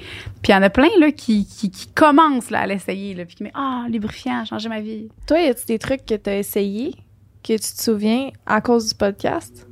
il 0.47 0.49
y 0.51 0.53
en 0.55 0.61
a 0.63 0.69
plein 0.69 0.89
là, 0.99 1.11
qui, 1.11 1.45
qui, 1.45 1.69
qui 1.71 1.87
commencent 1.87 2.49
là, 2.51 2.61
à 2.61 2.67
l'essayer. 2.67 3.13
Puis 3.25 3.35
qui 3.35 3.43
me 3.43 3.49
Ah, 3.53 3.85
lubrifiant, 3.89 4.43
changer 4.45 4.69
ma 4.69 4.81
vie. 4.81 5.09
Toi, 5.27 5.39
y 5.41 5.47
a-tu 5.49 5.65
des 5.65 5.79
trucs 5.79 6.05
que 6.05 6.15
t'as 6.15 6.35
essayé, 6.37 6.95
que 7.43 7.53
tu 7.53 7.59
te 7.59 7.81
souviens 7.81 8.29
à 8.45 8.61
cause 8.61 8.89
du 8.89 8.95
podcast? 8.95 9.67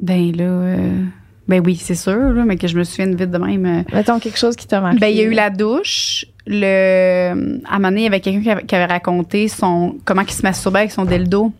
Ben 0.00 0.34
là, 0.36 0.44
euh, 0.44 1.04
ben 1.48 1.62
oui, 1.64 1.76
c'est 1.76 1.94
sûr, 1.94 2.16
là, 2.32 2.44
mais 2.44 2.56
que 2.56 2.66
je 2.66 2.76
me 2.78 2.84
souvienne 2.84 3.14
vite 3.16 3.30
de 3.30 3.38
même. 3.38 3.66
euh, 3.66 3.82
Mettons 3.92 4.18
quelque 4.18 4.38
chose 4.38 4.56
qui 4.56 4.66
t'a 4.66 4.80
marqué. 4.80 4.98
Ben, 4.98 5.08
il 5.08 5.16
y 5.16 5.20
a 5.20 5.24
eu 5.24 5.32
la 5.34 5.50
douche. 5.50 6.24
Le, 6.46 7.60
à 7.66 7.74
un 7.74 7.78
moment 7.78 7.88
donné, 7.88 8.02
il 8.02 8.04
y 8.04 8.06
avait 8.06 8.20
quelqu'un 8.20 8.42
qui 8.42 8.50
avait, 8.50 8.64
qui 8.64 8.74
avait 8.74 8.84
raconté 8.86 9.48
son, 9.48 9.96
comment 10.04 10.22
il 10.22 10.30
se 10.30 10.42
masturbait 10.42 10.80
avec 10.80 10.92
son 10.92 11.04
dildo. 11.04 11.52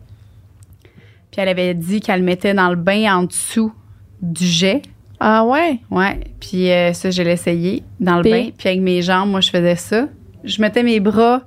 Puis 1.31 1.41
elle 1.41 1.49
avait 1.49 1.73
dit 1.73 1.99
qu'elle 2.01 2.19
le 2.19 2.25
mettait 2.25 2.53
dans 2.53 2.69
le 2.69 2.75
bain 2.75 3.15
en 3.17 3.23
dessous 3.23 3.73
du 4.21 4.45
jet. 4.45 4.81
Ah 5.19 5.43
ouais? 5.45 5.79
Ouais. 5.91 6.19
Puis 6.39 6.71
euh, 6.71 6.93
ça, 6.93 7.09
je 7.11 7.21
l'ai 7.23 7.31
essayé 7.31 7.83
dans 7.99 8.17
le 8.17 8.23
bain. 8.23 8.49
Puis 8.57 8.69
avec 8.69 8.81
mes 8.81 9.01
jambes, 9.01 9.29
moi, 9.29 9.41
je 9.41 9.49
faisais 9.49 9.75
ça. 9.75 10.07
Je 10.43 10.61
mettais 10.61 10.83
mes 10.83 10.99
bras 10.99 11.41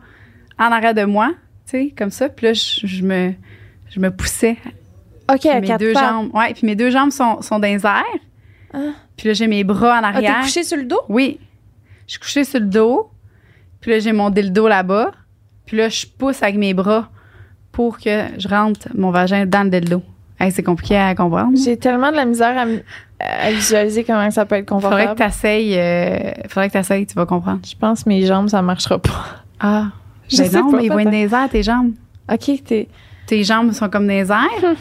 en 0.58 0.64
arrière 0.72 0.94
de 0.94 1.04
moi, 1.04 1.28
tu 1.66 1.70
sais, 1.70 1.94
comme 1.96 2.10
ça. 2.10 2.28
Puis 2.28 2.46
là, 2.46 2.52
je, 2.52 2.86
je 2.86 3.02
me, 3.04 3.32
je 3.90 4.00
me 4.00 4.10
poussais 4.10 4.56
OK, 5.32 5.44
mes 5.44 5.60
quatre 5.66 5.78
deux 5.80 5.92
pattes. 5.92 6.02
jambes. 6.10 6.30
Ouais, 6.34 6.52
puis 6.54 6.66
mes 6.66 6.74
deux 6.74 6.90
jambes 6.90 7.10
sont, 7.12 7.40
sont 7.42 7.58
dans 7.58 7.68
les 7.68 7.84
airs. 7.86 8.02
Ah. 8.72 8.78
Puis 9.16 9.28
là, 9.28 9.34
j'ai 9.34 9.46
mes 9.46 9.64
bras 9.64 9.98
en 10.00 10.04
Ah, 10.04 10.10
t'es 10.12 10.26
arrière. 10.26 10.40
couché 10.42 10.62
sur 10.62 10.76
le 10.76 10.84
dos? 10.84 11.00
Oui. 11.08 11.38
Je 12.06 12.12
suis 12.12 12.20
couchée 12.20 12.44
sur 12.44 12.60
le 12.60 12.66
dos. 12.66 13.10
Puis 13.80 13.90
là, 13.90 13.98
j'ai 13.98 14.12
mon 14.12 14.30
dildo 14.30 14.68
là-bas. 14.68 15.12
Puis 15.66 15.76
là, 15.76 15.88
je 15.88 16.06
pousse 16.06 16.42
avec 16.42 16.56
mes 16.56 16.74
bras 16.74 17.08
pour 17.72 17.98
que 17.98 18.24
je 18.38 18.48
rentre 18.48 18.88
mon 18.94 19.10
vagin 19.10 19.46
dans 19.46 19.62
le 19.64 19.70
dildo. 19.70 20.02
Hey, 20.40 20.52
c'est 20.52 20.62
compliqué 20.62 20.96
à 20.96 21.14
comprendre. 21.14 21.56
J'ai 21.56 21.76
tellement 21.76 22.10
de 22.10 22.16
la 22.16 22.24
misère 22.24 22.56
à, 23.20 23.50
visualiser 23.50 24.04
comment 24.04 24.30
ça 24.30 24.46
peut 24.46 24.54
être 24.56 24.68
Faudrait 24.68 25.04
que 25.06 25.08
confortable. 25.10 25.18
t'essayes. 25.32 25.76
euh, 25.76 26.30
faudrait 26.48 26.68
que 26.68 26.74
t'essayes, 26.74 27.06
tu 27.06 27.14
vas 27.14 27.26
comprendre. 27.26 27.60
Je 27.68 27.74
pense 27.76 28.04
que 28.04 28.08
mes 28.08 28.24
jambes, 28.24 28.48
ça 28.48 28.62
marchera 28.62 28.98
pas. 28.98 29.42
Ah. 29.58 29.86
Je 30.28 30.36
ben 30.36 30.50
sais 30.50 30.58
non, 30.60 30.70
pas, 30.70 30.76
mais 30.76 30.84
ils 30.84 30.92
vont 30.92 30.98
être 31.00 31.12
airs, 31.34 31.48
tes 31.50 31.62
jambes. 31.62 31.92
OK, 32.32 32.50
t'es... 32.64 32.88
Tes 33.26 33.42
jambes 33.44 33.72
sont 33.72 33.88
comme 33.88 34.06
des 34.06 34.30
airs. 34.30 34.38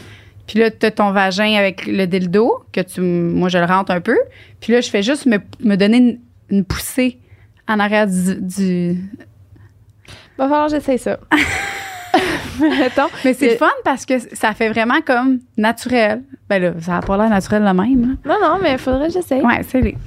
Puis 0.47 0.59
là, 0.59 0.71
t'as 0.71 0.91
ton 0.91 1.11
vagin 1.11 1.55
avec 1.55 1.85
le 1.85 2.05
dildo, 2.07 2.63
que 2.71 2.81
tu, 2.81 3.01
moi, 3.01 3.49
je 3.49 3.57
le 3.57 3.65
rentre 3.65 3.91
un 3.91 3.99
peu. 4.01 4.17
Puis 4.61 4.71
là, 4.73 4.81
je 4.81 4.89
fais 4.89 5.03
juste 5.03 5.25
me, 5.25 5.37
me 5.63 5.75
donner 5.75 5.97
une, 5.97 6.19
une 6.49 6.63
poussée 6.65 7.19
en 7.67 7.79
arrière 7.79 8.07
du, 8.07 8.35
du- 8.41 8.97
Va 10.37 10.45
falloir 10.47 10.67
que 10.67 10.71
j'essaye 10.75 10.99
ça. 10.99 11.19
Mais 12.59 13.33
c'est 13.33 13.45
Le- 13.45 13.51
le 13.51 13.57
fun 13.57 13.69
parce 13.83 14.05
que 14.05 14.13
ça 14.35 14.53
fait 14.53 14.69
vraiment 14.69 15.01
comme 15.05 15.39
naturel. 15.57 16.23
Ben 16.49 16.59
là, 16.61 16.71
ça 16.79 16.93
n'a 16.93 17.01
pas 17.01 17.17
l'air 17.17 17.29
naturel 17.29 17.61
de 17.61 17.67
même. 17.67 18.17
là. 18.25 18.33
Non, 18.33 18.35
non, 18.41 18.59
mais 18.61 18.71
il 18.73 18.77
faudrait 18.77 19.07
que 19.07 19.13
j'essaye. 19.13 19.41
Ouais, 19.41 19.61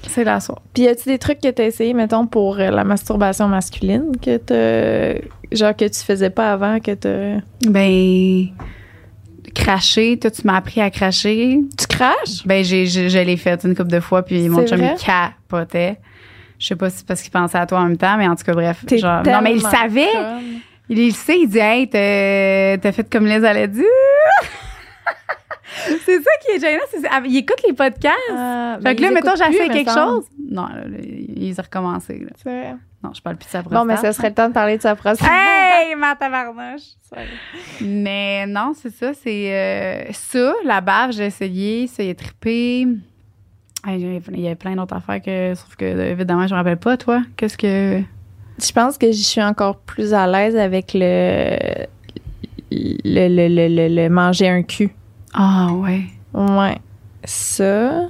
c'est 0.08 0.24
la 0.24 0.40
soirée. 0.40 0.60
Puis 0.74 0.84
y 0.84 0.88
a-tu 0.88 1.08
des 1.08 1.18
trucs 1.18 1.40
que 1.40 1.48
t'as 1.50 1.64
essayé, 1.64 1.92
mettons, 1.94 2.26
pour 2.26 2.58
euh, 2.58 2.70
la 2.70 2.82
masturbation 2.82 3.46
masculine, 3.46 4.12
que 4.20 4.38
t'as... 4.38 5.20
Genre 5.52 5.76
que 5.76 5.84
tu 5.84 6.00
faisais 6.00 6.30
pas 6.30 6.52
avant, 6.52 6.80
que 6.80 6.92
t'as... 6.92 7.40
Ben, 7.68 8.46
cracher, 9.52 10.18
toi, 10.18 10.30
tu 10.30 10.42
m'as 10.46 10.56
appris 10.56 10.80
à 10.80 10.90
cracher. 10.90 11.60
Tu 11.78 11.86
craches? 11.86 12.44
Ben, 12.46 12.64
j'ai, 12.64 12.86
j'ai- 12.86 13.08
je 13.10 13.18
l'ai 13.18 13.36
fait 13.36 13.62
une 13.64 13.74
couple 13.74 13.90
de 13.90 14.00
fois, 14.00 14.22
puis 14.22 14.48
mon 14.48 14.66
chum, 14.66 14.78
il 14.82 15.04
capotait. 15.04 15.98
Je 16.58 16.66
sais 16.66 16.76
pas 16.76 16.90
si 16.90 16.98
c'est 16.98 17.06
parce 17.06 17.22
qu'il 17.22 17.30
pensait 17.30 17.58
à 17.58 17.66
toi 17.66 17.78
en 17.80 17.84
même 17.84 17.96
temps, 17.96 18.16
mais 18.18 18.28
en 18.28 18.36
tout 18.36 18.44
cas, 18.44 18.52
bref. 18.52 18.84
T'es 18.86 18.98
genre- 18.98 19.22
non, 19.24 19.40
mais 19.42 19.54
il 19.54 19.60
savait. 19.62 20.12
conne. 20.12 20.60
Il 20.88 21.06
le 21.06 21.10
sait, 21.12 21.38
il 21.38 21.46
dit, 21.48 21.58
hey, 21.58 21.88
t'as, 21.88 22.76
t'as 22.78 22.92
fait 22.92 23.08
comme 23.08 23.24
les 23.26 23.44
allait 23.44 23.68
dire. 23.68 23.84
c'est 26.04 26.20
ça 26.22 26.30
qui 26.44 26.52
est 26.56 26.60
gênant. 26.60 26.82
c'est- 26.90 27.06
ah, 27.10 27.20
il 27.24 27.36
écoute 27.36 27.62
les 27.66 27.72
podcasts. 27.72 28.14
Ah, 28.30 28.76
fait 28.78 28.84
ben, 28.84 28.96
que 28.96 29.02
là, 29.02 29.08
ils 29.08 29.14
mettons, 29.14 29.34
j'essaie 29.36 29.68
quelque 29.68 29.90
semble. 29.90 30.22
chose. 30.22 30.24
Non, 30.50 30.66
là, 30.66 30.84
là, 30.86 30.98
il 31.02 31.54
a 31.58 31.62
recommencé. 31.62 32.18
là. 32.18 32.30
C'est 32.42 32.50
vrai. 32.50 32.74
Non, 33.02 33.12
je 33.14 33.22
parle 33.22 33.36
plus 33.36 33.46
de 33.46 33.50
sa 33.50 33.62
prostate. 33.62 33.78
Bon, 33.80 33.84
mais 33.86 33.96
ça 33.96 34.12
serait 34.12 34.28
le 34.28 34.34
temps 34.34 34.48
de 34.48 34.52
parler 34.52 34.76
de 34.76 34.82
sa 34.82 34.94
prostate. 34.94 35.28
Hey, 35.30 35.94
ma 35.96 36.14
tabarnouche! 36.16 36.82
Mais 37.80 38.46
non, 38.46 38.72
c'est 38.74 38.92
ça. 38.92 39.12
C'est 39.14 39.52
euh, 39.54 40.12
ça, 40.12 40.52
la 40.64 40.80
bave, 40.82 41.12
j'ai 41.12 41.26
essayé, 41.26 41.86
ça 41.86 42.02
y 42.02 42.10
est 42.10 42.14
trippé. 42.18 42.86
Il 43.86 44.40
y 44.40 44.48
a 44.48 44.54
plein 44.56 44.76
d'autres 44.76 44.96
affaires 44.96 45.22
que, 45.22 45.54
sauf 45.54 45.74
que, 45.76 45.84
évidemment, 45.84 46.46
je 46.46 46.52
me 46.52 46.58
rappelle 46.58 46.76
pas, 46.76 46.96
toi. 46.98 47.22
Qu'est-ce 47.36 47.56
que. 47.56 48.02
Je 48.62 48.72
pense 48.72 48.98
que 48.98 49.06
je 49.06 49.22
suis 49.22 49.42
encore 49.42 49.78
plus 49.78 50.12
à 50.12 50.26
l'aise 50.26 50.54
avec 50.56 50.90
le... 50.92 51.56
Le, 52.72 53.26
le, 53.28 53.48
le, 53.48 53.68
le, 53.68 53.88
le 54.02 54.08
manger 54.10 54.48
un 54.48 54.62
cul. 54.62 54.90
Ah, 55.32 55.68
ouais. 55.72 56.02
Ouais. 56.34 56.78
Ça... 57.24 58.08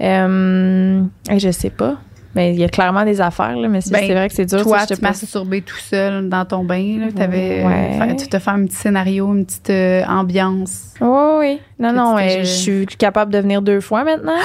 Euh, 0.00 1.02
je 1.36 1.50
sais 1.50 1.70
pas. 1.70 1.96
Mais 2.34 2.52
il 2.52 2.58
y 2.58 2.64
a 2.64 2.68
clairement 2.68 3.04
des 3.04 3.20
affaires, 3.20 3.56
là, 3.56 3.68
mais 3.68 3.80
c'est 3.80 3.92
Ben, 3.92 4.02
c'est 4.08 4.12
vrai 4.14 4.28
que 4.28 4.34
c'est 4.34 4.46
dur. 4.46 4.60
Toi, 4.62 4.80
ça, 4.80 4.86
je 4.90 4.94
tu 4.94 5.62
tout 5.62 5.76
seul 5.76 6.28
dans 6.28 6.44
ton 6.44 6.64
bain. 6.64 6.98
Là, 6.98 7.06
t'avais, 7.14 7.64
Ouais. 7.64 7.96
fait- 7.98 8.16
tu 8.16 8.26
te 8.28 8.38
fais 8.40 8.50
un 8.50 8.64
petit 8.66 8.74
scénario, 8.74 9.32
une 9.32 9.46
petite 9.46 9.70
euh, 9.70 10.04
ambiance. 10.06 10.94
Oui, 11.00 11.08
oui. 11.38 11.60
Non, 11.78 11.90
Que 11.90 11.94
non, 11.94 12.18
je 12.18 12.42
suis 12.44 12.86
capable 12.86 13.32
de 13.32 13.38
venir 13.38 13.62
deux 13.62 13.80
fois 13.80 14.04
maintenant. 14.04 14.32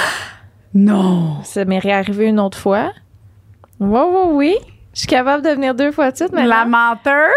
Non! 0.72 1.38
Ça 1.42 1.64
m'est 1.64 1.80
réarrivé 1.80 2.26
une 2.26 2.38
autre 2.38 2.56
fois. 2.56 2.92
Oui, 3.80 3.98
oui, 4.08 4.20
oui. 4.34 4.54
Je 5.00 5.04
suis 5.06 5.16
capable 5.16 5.42
de 5.42 5.48
venir 5.48 5.74
deux 5.74 5.92
fois 5.92 6.10
de 6.10 6.16
suite 6.16 6.30
maintenant? 6.30 6.46
La 6.50 6.64
menteuse! 6.66 7.32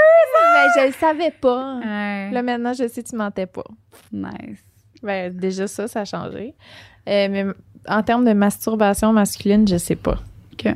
Mais 0.53 0.81
je 0.81 0.87
le 0.87 0.93
savais 0.99 1.31
pas. 1.31 1.75
Ouais. 1.77 2.29
Là, 2.29 2.41
maintenant, 2.43 2.73
je 2.73 2.89
sais 2.89 3.01
que 3.01 3.07
tu 3.07 3.15
mentais 3.15 3.45
pas. 3.45 3.63
Nice. 4.11 4.59
Ben, 5.01 5.33
déjà, 5.33 5.65
ça, 5.67 5.87
ça 5.87 6.01
a 6.01 6.05
changé. 6.05 6.55
Euh, 7.07 7.27
mais 7.31 7.45
en 7.87 8.03
termes 8.03 8.25
de 8.25 8.33
masturbation 8.33 9.13
masculine, 9.13 9.65
je 9.65 9.77
sais 9.77 9.95
pas. 9.95 10.17
OK. 10.51 10.73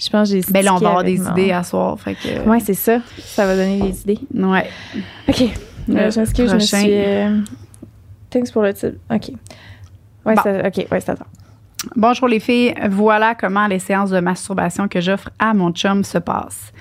Je 0.00 0.10
pense 0.10 0.30
que 0.32 0.34
j'ai 0.40 0.52
Ben 0.52 0.64
là, 0.64 0.74
on 0.74 0.78
va 0.78 0.88
avoir 0.88 1.04
des 1.04 1.16
mon- 1.16 1.30
idées 1.30 1.52
à 1.52 1.62
soir. 1.62 1.96
Fait 2.00 2.16
que. 2.16 2.40
Ouais, 2.48 2.58
c'est 2.58 2.74
ça. 2.74 2.98
Ça 3.20 3.46
va 3.46 3.54
donner 3.54 3.78
des 3.80 4.00
idées. 4.00 4.18
Ouais. 4.34 4.68
OK. 5.28 5.42
Euh, 5.90 6.10
je 6.10 6.18
m'excuse, 6.18 6.50
je 6.50 6.54
me 6.56 6.58
suis... 6.58 6.92
euh, 6.92 7.38
Thanks 8.30 8.50
pour 8.50 8.62
le 8.62 8.74
titre. 8.74 8.96
OK. 9.10 9.28
Ouais, 10.26 10.34
Bon. 10.34 10.42
ça, 10.42 10.66
OK, 10.66 10.76
ouais, 10.90 11.00
c'est 11.00 11.10
attends. 11.10 11.26
Bonjour 11.96 12.28
les 12.28 12.40
filles, 12.40 12.74
voilà 12.88 13.34
comment 13.34 13.66
les 13.66 13.78
séances 13.80 14.10
de 14.10 14.20
masturbation 14.20 14.86
que 14.88 15.00
j'offre 15.00 15.30
à 15.38 15.54
mon 15.54 15.72
chum 15.72 16.04
se 16.04 16.18
passent. 16.18 16.72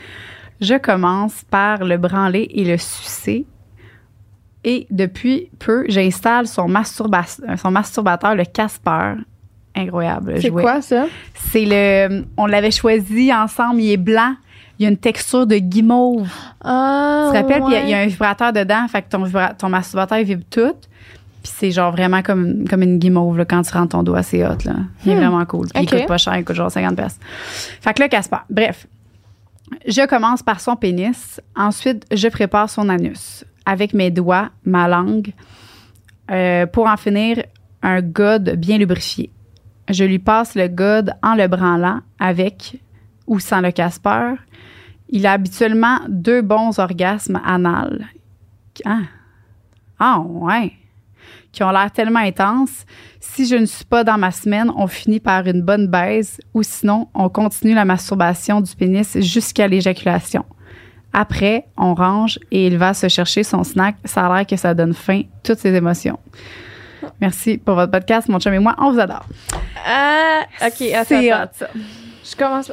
Je 0.61 0.75
commence 0.75 1.43
par 1.49 1.83
le 1.83 1.97
branler 1.97 2.47
et 2.51 2.63
le 2.63 2.77
sucer. 2.77 3.45
Et 4.63 4.85
depuis 4.91 5.49
peu, 5.57 5.85
j'installe 5.87 6.45
son, 6.47 6.67
masturba- 6.67 7.57
son 7.57 7.71
masturbateur, 7.71 8.35
le 8.35 8.43
Casper. 8.45 9.13
Incroyable. 9.75 10.35
C'est 10.41 10.49
quoi, 10.49 10.81
ça? 10.81 11.05
C'est 11.33 11.65
le. 11.65 12.25
On 12.35 12.45
l'avait 12.45 12.71
choisi 12.71 13.33
ensemble, 13.33 13.79
il 13.81 13.91
est 13.91 13.97
blanc. 13.97 14.35
Il 14.77 14.83
y 14.83 14.85
a 14.85 14.89
une 14.89 14.97
texture 14.97 15.47
de 15.47 15.55
guimauve. 15.57 16.27
Ah, 16.63 17.29
Tu 17.31 17.37
te 17.37 17.41
rappelles? 17.43 17.63
Puis 17.63 17.73
il 17.73 17.73
y 17.73 17.75
a- 17.77 17.83
il 17.83 17.89
y, 17.89 17.93
a 17.93 17.97
ouais. 17.97 18.03
un 18.03 18.07
vibrateur 18.07 18.51
dedans, 18.53 18.85
fait 18.89 19.01
que 19.03 19.09
ton, 19.57 19.69
masturbateur 19.69 20.17
il 20.19 20.25
vibre 20.25 20.43
tout. 20.49 20.73
Puis 21.43 21.51
c'est 21.55 21.71
genre 21.71 21.91
vraiment 21.91 22.21
comme, 22.21 22.67
comme 22.67 22.81
une 22.83 22.97
guimauve 22.99 23.37
là, 23.37 23.45
quand 23.45 23.61
tu 23.61 23.71
rentres 23.73 23.89
ton 23.89 24.03
doigt, 24.03 24.23
c'est 24.23 24.45
hot. 24.45 24.57
Là. 24.65 24.75
Il 25.05 25.11
est 25.11 25.15
Hmm. 25.15 25.19
vraiment 25.19 25.45
cool. 25.45 25.67
Puis 25.73 25.83
Ok. 25.83 25.91
il 25.91 25.97
coûte 25.99 26.07
pas 26.07 26.17
cher, 26.17 26.35
il 26.37 26.43
coûte 26.43 26.55
genre 26.55 26.71
50 26.71 26.95
pièces. 26.97 27.17
Fait 27.81 27.93
que 27.93 28.01
là, 28.01 28.09
Casper. 28.09 28.37
Bref, 28.49 28.87
je 29.87 30.05
commence 30.07 30.43
par 30.43 30.59
son 30.59 30.75
pénis. 30.75 31.39
Ensuite, 31.55 32.05
je 32.11 32.27
prépare 32.27 32.69
son 32.69 32.89
anus 32.89 33.45
avec 33.65 33.93
mes 33.93 34.11
doigts, 34.11 34.49
ma 34.65 34.87
langue, 34.87 35.31
euh, 36.31 36.65
pour 36.65 36.87
en 36.87 36.97
finir 36.97 37.41
un 37.81 38.01
god 38.01 38.55
bien 38.57 38.77
lubrifié. 38.77 39.31
Je 39.89 40.03
lui 40.03 40.19
passe 40.19 40.55
le 40.55 40.67
god 40.67 41.13
en 41.23 41.35
le 41.35 41.47
branlant 41.47 42.01
avec 42.19 42.79
ou 43.27 43.39
sans 43.39 43.61
le 43.61 43.71
Casper. 43.71 44.33
Il 45.09 45.25
a 45.25 45.31
habituellement 45.33 45.99
deux 46.09 46.41
bons 46.41 46.77
orgasmes 46.79 47.39
anal. 47.45 48.07
Ah, 48.85 48.99
ah 49.99 50.19
ouais. 50.19 50.73
Qui 51.51 51.63
ont 51.63 51.71
l'air 51.71 51.89
tellement 51.91 52.19
intenses. 52.19 52.85
Si 53.19 53.47
je 53.47 53.55
ne 53.55 53.65
suis 53.65 53.85
pas 53.85 54.03
dans 54.03 54.17
ma 54.17 54.31
semaine, 54.31 54.71
on 54.75 54.87
finit 54.87 55.19
par 55.19 55.45
une 55.47 55.61
bonne 55.63 55.87
baise 55.87 56.39
ou 56.53 56.61
sinon, 56.63 57.07
on 57.13 57.27
continue 57.29 57.73
la 57.73 57.85
masturbation 57.85 58.61
du 58.61 58.75
pénis 58.75 59.17
jusqu'à 59.19 59.67
l'éjaculation. 59.67 60.45
Après, 61.11 61.65
on 61.75 61.95
range 61.95 62.37
et 62.51 62.67
il 62.67 62.77
va 62.77 62.93
se 62.93 63.07
chercher 63.07 63.43
son 63.43 63.63
snack. 63.63 63.95
Ça 64.05 64.27
a 64.27 64.35
l'air 64.37 64.45
que 64.45 64.55
ça 64.55 64.75
donne 64.75 64.93
faim, 64.93 65.23
toutes 65.43 65.57
ses 65.57 65.73
émotions. 65.73 66.19
Merci 67.19 67.57
pour 67.57 67.73
votre 67.75 67.91
podcast, 67.91 68.29
mon 68.29 68.39
chum 68.39 68.53
et 68.53 68.59
moi, 68.59 68.75
on 68.77 68.91
vous 68.91 68.99
adore. 68.99 69.25
Ah, 69.87 70.41
OK, 70.61 70.81
attends, 70.93 71.03
C'est 71.07 71.31
attends. 71.31 71.51
ça. 71.57 71.67
Je 72.31 72.35
commence... 72.35 72.71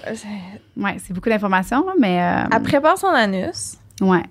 Ouais, 0.77 0.97
c'est 1.03 1.15
beaucoup 1.15 1.31
d'informations, 1.31 1.87
mais. 1.99 2.21
euh, 2.23 2.43
Elle 2.55 2.63
prépare 2.63 2.99
son 2.99 3.07
anus. 3.09 3.79
ouais. 4.03 4.23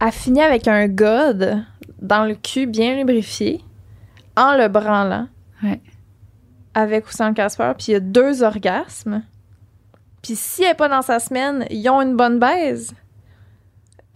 Elle 0.00 0.12
finit 0.12 0.42
avec 0.42 0.68
un 0.68 0.86
god 0.86 1.64
dans 2.00 2.24
le 2.24 2.34
cul 2.34 2.66
bien 2.66 2.96
lubrifié, 2.96 3.62
en 4.36 4.56
le 4.56 4.68
branlant. 4.68 5.28
Ouais. 5.62 5.80
Avec 6.74 7.08
ou 7.08 7.10
sans 7.10 7.28
le 7.28 7.34
Casper. 7.34 7.72
Puis 7.76 7.86
il 7.88 7.92
y 7.92 7.96
a 7.96 8.00
deux 8.00 8.42
orgasmes. 8.42 9.22
Puis 10.22 10.36
si 10.36 10.62
elle 10.62 10.70
n'est 10.70 10.74
pas 10.74 10.88
dans 10.88 11.02
sa 11.02 11.18
semaine, 11.18 11.64
ils 11.70 11.88
ont 11.88 12.00
une 12.00 12.16
bonne 12.16 12.38
baise. 12.38 12.92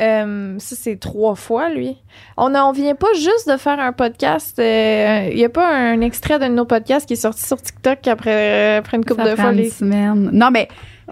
Euh, 0.01 0.59
ça, 0.59 0.75
c'est 0.75 0.97
trois 0.99 1.35
fois, 1.35 1.69
lui. 1.69 1.97
On 2.37 2.49
ne 2.49 2.75
vient 2.75 2.95
pas 2.95 3.13
juste 3.15 3.49
de 3.49 3.57
faire 3.57 3.79
un 3.79 3.93
podcast. 3.93 4.59
euh, 4.59 5.29
Il 5.31 5.37
n'y 5.37 5.45
a 5.45 5.49
pas 5.49 5.69
un 5.69 6.01
extrait 6.01 6.39
d'un 6.39 6.49
de 6.51 6.55
nos 6.55 6.65
podcasts 6.65 7.07
qui 7.07 7.13
est 7.13 7.17
sorti 7.17 7.45
sur 7.45 7.61
TikTok 7.61 8.09
après, 8.09 8.77
après 8.77 8.97
une 8.97 9.05
couple 9.05 9.25
de 9.25 9.37
fois. 9.37 9.53
Les... 9.53 9.71
Non, 9.81 10.51
mais 10.51 10.69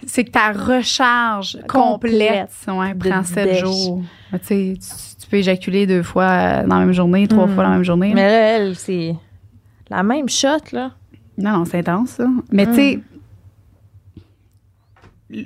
c'est 0.06 0.24
que 0.24 0.30
ta 0.30 0.50
recharge 0.52 1.58
complète, 1.68 2.50
Complète 2.66 2.78
ouais, 2.78 2.94
prend 2.94 3.22
sept 3.22 3.54
jours. 3.56 4.02
Sais, 4.42 4.74
tu 4.74 5.09
peux 5.30 5.36
éjaculer 5.38 5.86
deux 5.86 6.02
fois 6.02 6.24
euh, 6.24 6.66
dans 6.66 6.78
la 6.78 6.84
même 6.84 6.92
journée, 6.92 7.26
trois 7.28 7.46
Mm. 7.46 7.54
fois 7.54 7.62
dans 7.64 7.70
la 7.70 7.74
même 7.76 7.84
journée. 7.84 8.12
Mais 8.14 8.22
là, 8.28 8.56
elle, 8.56 8.76
c'est 8.76 9.14
la 9.88 10.02
même 10.02 10.28
shot, 10.28 10.58
là. 10.72 10.92
Non, 11.38 11.52
non, 11.58 11.64
c'est 11.64 11.78
intense, 11.78 12.10
ça. 12.10 12.26
Mais 12.52 12.66
tu 12.66 12.74
sais, 12.74 13.00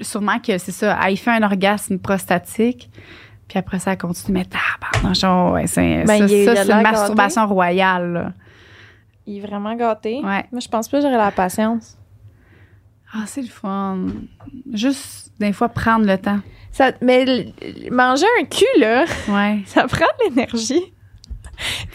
sûrement 0.02 0.38
que 0.38 0.56
c'est 0.58 0.72
ça. 0.72 0.98
Elle 1.06 1.16
fait 1.16 1.30
un 1.30 1.42
orgasme 1.42 1.98
prostatique, 1.98 2.90
puis 3.48 3.58
après 3.58 3.78
ça, 3.78 3.92
elle 3.92 3.98
continue. 3.98 4.38
Mais 4.38 4.44
tabarnak, 4.46 5.14
genre, 5.14 5.52
ouais, 5.52 5.66
c'est, 5.66 6.04
Ben, 6.04 6.18
ça, 6.20 6.28
c'est 6.28 6.46
une 6.46 6.54
gâté. 6.68 6.82
masturbation 6.82 7.46
royale, 7.46 8.12
là. 8.12 8.32
Il 9.26 9.38
est 9.38 9.40
vraiment 9.40 9.74
gâté. 9.74 10.20
Ouais. 10.22 10.44
Moi, 10.52 10.60
je 10.60 10.68
pense 10.68 10.88
pas 10.88 10.98
que 10.98 11.02
j'aurais 11.02 11.16
la 11.16 11.30
patience. 11.30 11.96
Ah, 13.14 13.22
c'est 13.26 13.40
le 13.42 13.48
fun. 13.48 13.98
Juste, 14.72 15.32
des 15.38 15.52
fois, 15.52 15.68
prendre 15.68 16.04
le 16.06 16.18
temps. 16.18 16.40
Ça, 16.76 16.90
mais 17.00 17.25
manger 17.90 18.26
un 18.40 18.45
cul, 18.45 18.64
là, 18.81 19.04
Ouais. 19.28 19.61
ça 19.66 19.87
prend 19.87 20.04
de 20.19 20.28
l'énergie. 20.28 20.83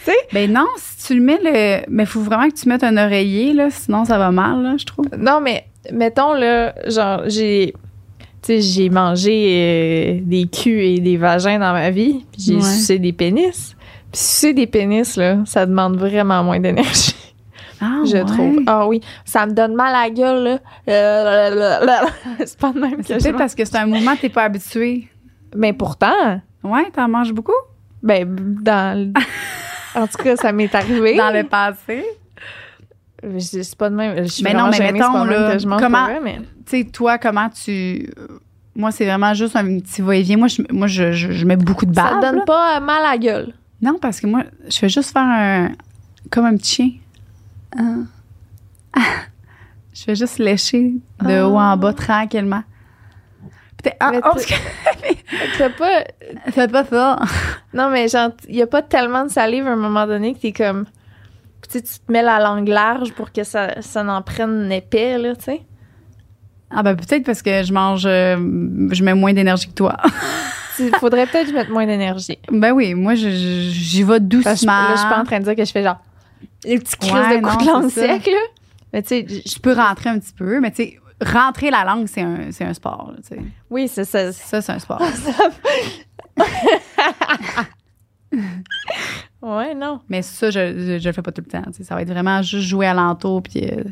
sais? 0.04 0.16
Ben 0.32 0.50
non, 0.50 0.66
si 0.78 1.06
tu 1.06 1.14
le 1.16 1.20
mets, 1.22 1.38
le... 1.42 1.84
mais 1.88 2.06
faut 2.06 2.20
vraiment 2.22 2.48
que 2.48 2.54
tu 2.54 2.66
mettes 2.68 2.82
un 2.82 2.96
oreiller, 2.96 3.52
là, 3.52 3.68
sinon 3.70 4.04
ça 4.06 4.16
va 4.18 4.30
mal, 4.30 4.62
là, 4.62 4.74
je 4.78 4.86
trouve. 4.86 5.06
Non, 5.18 5.40
mais 5.42 5.66
mettons, 5.92 6.32
là, 6.32 6.74
genre, 6.88 7.22
j'ai. 7.26 7.74
Tu 8.42 8.46
sais, 8.54 8.60
j'ai 8.62 8.88
mangé 8.88 9.50
euh, 9.52 10.18
des 10.22 10.46
culs 10.46 10.80
et 10.80 10.98
des 11.00 11.18
vagins 11.18 11.58
dans 11.58 11.74
ma 11.74 11.90
vie, 11.90 12.24
puis 12.32 12.40
j'ai 12.46 12.54
Ouais. 12.54 12.62
sucé 12.62 12.98
des 12.98 13.12
pénis. 13.12 13.76
Puis 14.10 14.20
sucer 14.22 14.54
des 14.54 14.66
pénis, 14.66 15.16
là, 15.16 15.36
ça 15.44 15.66
demande 15.66 15.98
vraiment 15.98 16.42
moins 16.42 16.58
d'énergie, 16.58 17.14
Ah, 17.80 18.02
je 18.04 18.16
ouais. 18.16 18.24
trouve. 18.24 18.60
Ah 18.66 18.86
oui, 18.86 19.00
ça 19.24 19.46
me 19.46 19.52
donne 19.52 19.74
mal 19.74 19.94
à 19.94 20.02
la 20.02 20.10
gueule, 20.10 20.42
là. 20.44 20.58
Euh, 20.88 21.86
c'est 22.44 22.58
pas 22.58 22.72
de 22.72 22.78
même 22.80 22.90
Mais 22.90 22.96
que 22.98 23.02
C'est 23.04 23.14
je 23.18 23.24
peut-être 23.24 23.36
parce 23.38 23.54
que 23.54 23.64
c'est 23.64 23.76
un 23.78 23.86
mouvement 23.86 24.14
que 24.16 24.20
t'es 24.22 24.28
pas 24.28 24.44
habitué. 24.44 25.08
Mais 25.54 25.72
pourtant, 25.72 26.40
Ouais, 26.62 26.90
t'en 26.94 27.08
manges 27.08 27.32
beaucoup? 27.32 27.52
ben, 28.02 28.26
dans. 28.62 28.98
le- 28.98 29.12
en 30.00 30.06
tout 30.06 30.22
cas, 30.22 30.36
ça 30.36 30.52
m'est 30.52 30.74
arrivé. 30.74 31.16
Dans 31.16 31.30
le 31.34 31.44
passé? 31.44 32.04
C'est 33.38 33.74
pas 33.76 33.90
de 33.90 33.94
même. 33.96 34.16
Je 34.24 34.28
suis 34.28 34.44
Mais 34.44 34.54
non, 34.54 34.66
mais 34.68 34.76
gênée, 34.78 34.92
mettons, 34.92 35.24
là, 35.24 35.52
que 35.52 35.58
je 35.58 35.66
mange 35.66 35.80
comment- 35.82 36.06
mais... 36.22 36.38
Tu 36.66 36.78
sais, 36.78 36.84
toi, 36.84 37.18
comment 37.18 37.48
tu. 37.50 38.10
Moi, 38.74 38.92
c'est 38.92 39.04
vraiment 39.04 39.34
juste 39.34 39.56
un 39.56 39.64
petit 39.80 40.00
va-et-vient. 40.00 40.38
Moi, 40.38 40.48
je, 40.48 40.62
moi 40.70 40.86
je, 40.86 41.12
je, 41.12 41.32
je 41.32 41.44
mets 41.44 41.56
beaucoup 41.56 41.84
de 41.84 41.94
Ça 41.94 42.02
barbe. 42.04 42.20
te 42.20 42.26
donne 42.26 42.36
là. 42.36 42.44
pas 42.46 42.76
euh, 42.76 42.80
mal 42.80 43.04
à 43.04 43.10
la 43.12 43.18
gueule. 43.18 43.52
Non, 43.82 43.98
parce 44.00 44.20
que 44.20 44.26
moi, 44.26 44.44
je 44.70 44.78
fais 44.78 44.88
juste 44.88 45.12
faire 45.12 45.22
un. 45.24 45.70
Comme 46.30 46.44
un 46.46 46.56
petit 46.56 46.74
chien. 46.74 46.90
Ah. 47.76 49.00
Je 49.94 50.02
fais 50.04 50.14
juste 50.14 50.38
lécher 50.38 50.94
de 51.22 51.32
Ah. 51.34 51.48
haut 51.48 51.58
en 51.58 51.76
bas 51.76 51.92
tranquillement. 51.92 52.62
Peut-être. 53.82 53.96
Ah, 54.00 54.12
oh, 54.24 54.38
tu- 54.38 54.54
T'as 55.58 55.70
pas... 55.70 56.04
fais 56.52 56.68
pas 56.68 56.84
ça. 56.84 57.18
Non, 57.74 57.90
mais 57.90 58.08
genre, 58.08 58.30
il 58.48 58.56
y 58.56 58.62
a 58.62 58.66
pas 58.66 58.82
tellement 58.82 59.24
de 59.24 59.30
salive 59.30 59.66
à 59.66 59.72
un 59.72 59.76
moment 59.76 60.06
donné 60.06 60.34
que 60.34 60.40
t'es 60.40 60.52
comme... 60.52 60.84
Tu 61.62 61.78
sais, 61.78 61.82
tu 61.82 61.98
te 62.06 62.10
mets 62.12 62.22
la 62.22 62.40
langue 62.40 62.68
large 62.68 63.12
pour 63.12 63.32
que 63.32 63.44
ça, 63.44 63.80
ça 63.82 64.02
n'en 64.02 64.22
prenne 64.22 64.70
épais, 64.72 65.18
là, 65.18 65.34
tu 65.36 65.44
sais. 65.44 65.60
Ah, 66.70 66.82
ben 66.82 66.94
peut-être 66.96 67.24
parce 67.24 67.42
que 67.42 67.62
je 67.62 67.72
mange. 67.72 68.04
euh, 68.06 68.36
je 68.92 69.02
mets 69.04 69.14
moins 69.14 69.32
d'énergie 69.32 69.66
que 69.68 69.74
toi. 69.74 69.96
Il 70.78 70.94
faudrait 70.96 71.26
peut-être 71.26 71.46
que 71.46 71.50
je 71.52 71.56
mette 71.56 71.68
moins 71.68 71.84
d'énergie. 71.86 72.38
ben 72.50 72.72
oui, 72.72 72.94
moi, 72.94 73.14
j'y 73.14 74.02
vais 74.02 74.20
doucement. 74.20 74.44
Parce 74.50 74.60
que 74.62 74.66
là, 74.66 74.90
je 74.94 75.00
suis 75.00 75.08
pas 75.08 75.20
en 75.20 75.24
train 75.24 75.38
de 75.40 75.44
dire 75.44 75.56
que 75.56 75.64
je 75.64 75.70
fais 75.72 75.82
genre... 75.82 75.98
Les 76.64 76.78
petits 76.78 76.96
crises 76.96 77.12
Ouais, 77.12 77.40
de 77.40 77.46
coups 77.46 77.64
de 77.64 77.70
langue 77.70 77.90
c'est 77.90 78.06
sec, 78.06 78.26
là. 78.26 78.38
Mais 78.92 79.02
tu 79.02 79.08
sais, 79.08 79.26
Je 79.46 79.58
peux 79.60 79.72
rentrer 79.72 80.10
un 80.10 80.18
petit 80.18 80.32
peu, 80.32 80.60
mais 80.60 80.70
tu 80.70 80.82
sais, 80.84 80.98
rentrer 81.24 81.70
la 81.70 81.84
langue, 81.84 82.06
c'est 82.06 82.22
un, 82.22 82.50
c'est 82.50 82.64
un 82.64 82.74
sport. 82.74 83.12
là, 83.14 83.18
tu 83.22 83.36
sais. 83.36 83.42
oui, 83.70 83.88
c'est 83.88 84.04
ça. 84.04 84.32
Ça, 84.32 84.60
c'est 84.60 84.72
un 84.72 84.78
sport. 84.78 85.00
Ouais, 89.42 89.74
non. 89.74 90.00
mais 90.08 90.20
ça, 90.22 90.50
je, 90.50 90.58
je, 90.78 90.98
je 90.98 91.08
le 91.08 91.12
fais 91.14 91.22
pas 91.22 91.32
tout 91.32 91.42
le 91.44 91.50
temps. 91.50 91.62
Ça 91.82 91.94
va 91.94 92.02
être 92.02 92.10
vraiment 92.10 92.42
juste 92.42 92.68
jouer 92.68 92.86
alentour. 92.86 93.42
Puis, 93.42 93.64
euh, 93.64 93.84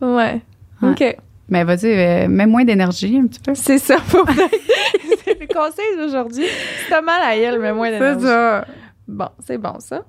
Ouais. 0.00 0.40
Ouais. 0.82 0.90
OK. 0.90 1.16
mais 1.48 1.62
vas-y, 1.64 1.86
euh, 1.86 2.28
mets 2.28 2.44
moins 2.46 2.64
d'énergie 2.64 3.16
un 3.16 3.26
petit 3.28 3.38
peu. 3.40 3.54
C'est 3.54 3.78
ça, 3.78 3.96
pour. 4.10 4.26
C'est 5.24 5.38
le 5.40 5.46
conseil 5.46 5.96
d'aujourd'hui. 5.96 6.44
Si 6.44 6.90
t'as 6.90 7.00
mal 7.02 7.22
à 7.22 7.36
gueule, 7.38 7.60
mais 7.60 7.72
moins 7.72 7.90
d'énergie. 7.90 8.24
ça. 8.26 8.66
Bon, 9.08 9.28
c'est 9.44 9.58
bon, 9.58 9.78
ça. 9.78 10.02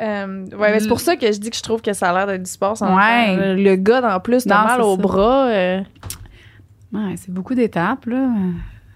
Euh, 0.00 0.46
ouais, 0.58 0.80
c'est 0.80 0.88
pour 0.88 1.00
ça 1.00 1.16
que 1.16 1.26
je 1.30 1.38
dis 1.38 1.50
que 1.50 1.56
je 1.56 1.62
trouve 1.62 1.82
que 1.82 1.92
ça 1.92 2.10
a 2.10 2.12
l'air 2.14 2.26
d'être 2.26 2.42
du 2.42 2.50
sport 2.50 2.76
sans 2.76 2.94
Ouais. 2.96 3.36
faire. 3.36 3.56
Le 3.56 3.76
gars, 3.76 4.16
en 4.16 4.20
plus, 4.20 4.44
t'as 4.44 4.64
mal 4.64 4.80
au 4.80 4.96
ça. 4.96 5.02
bras. 5.02 5.46
euh, 5.48 5.80
Ouais, 6.92 7.14
c'est 7.16 7.32
beaucoup 7.32 7.54
d'étapes, 7.54 8.06
là. 8.06 8.28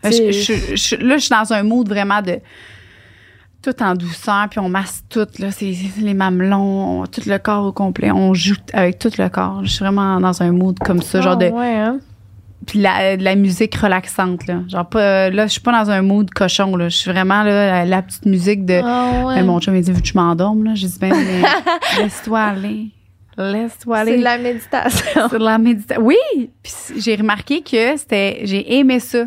Euh, 0.04 0.10
Je, 0.10 0.30
je- 0.30 0.76
je- 0.76 0.96
là, 0.96 1.16
je 1.16 1.22
suis 1.22 1.30
dans 1.30 1.52
un 1.52 1.62
mood 1.62 1.88
vraiment 1.88 2.20
de 2.22 2.38
tout 3.62 3.82
en 3.82 3.94
douceur, 3.94 4.46
puis 4.50 4.60
on 4.60 4.68
masse 4.68 5.02
tout, 5.08 5.26
là. 5.38 5.50
C'est 5.50 5.74
les 5.98 6.14
mamelons, 6.14 7.04
tout 7.06 7.22
le 7.26 7.38
corps 7.38 7.64
au 7.66 7.72
complet. 7.72 8.10
On 8.12 8.32
joue 8.34 8.54
avec 8.72 8.98
tout 8.98 9.10
le 9.18 9.28
corps. 9.28 9.60
Je 9.64 9.68
suis 9.70 9.84
vraiment 9.84 10.20
dans 10.20 10.42
un 10.42 10.52
mood 10.52 10.78
comme 10.78 11.02
ça, 11.02 11.20
genre 11.20 11.32
ah, 11.32 11.36
de. 11.36 11.48
Ouais, 11.48 11.74
hein? 11.76 11.98
Puis 12.66 12.80
la, 12.80 13.16
la 13.16 13.34
musique 13.36 13.74
relaxante, 13.76 14.46
là. 14.46 14.62
Genre, 14.68 14.88
pas, 14.88 15.30
là, 15.30 15.46
je 15.46 15.52
suis 15.52 15.60
pas 15.60 15.72
dans 15.72 15.90
un 15.90 16.02
mood 16.02 16.30
cochon, 16.30 16.74
là. 16.76 16.88
Je 16.88 16.96
suis 16.96 17.10
vraiment, 17.10 17.42
là, 17.42 17.84
la, 17.84 17.84
la 17.84 18.02
petite 18.02 18.26
musique 18.26 18.64
de. 18.64 18.80
Ah, 18.82 19.24
ouais. 19.26 19.40
Euh, 19.40 19.44
mon 19.44 19.60
chum, 19.60 19.76
il 19.76 19.82
dit, 19.82 19.92
veux 19.92 20.00
que 20.00 20.06
je 20.06 20.14
m'endorme, 20.14 20.64
là? 20.64 20.72
J'ai 20.74 20.88
dit, 20.88 20.98
ben, 20.98 21.12
laisse-toi 21.98 22.40
aller. 22.40 22.86
Laisse-toi 23.38 23.98
aller. 23.98 24.12
C'est 24.12 24.18
de 24.18 24.24
la 24.24 24.38
méditation. 24.38 25.28
C'est 25.30 25.38
de 25.38 25.44
la 25.44 25.58
méditation. 25.58 26.04
Oui! 26.04 26.50
Puis 26.62 26.72
j'ai 26.98 27.16
remarqué 27.16 27.60
que 27.60 27.96
c'était. 27.96 28.40
J'ai 28.44 28.78
aimé 28.78 28.98
ça. 28.98 29.26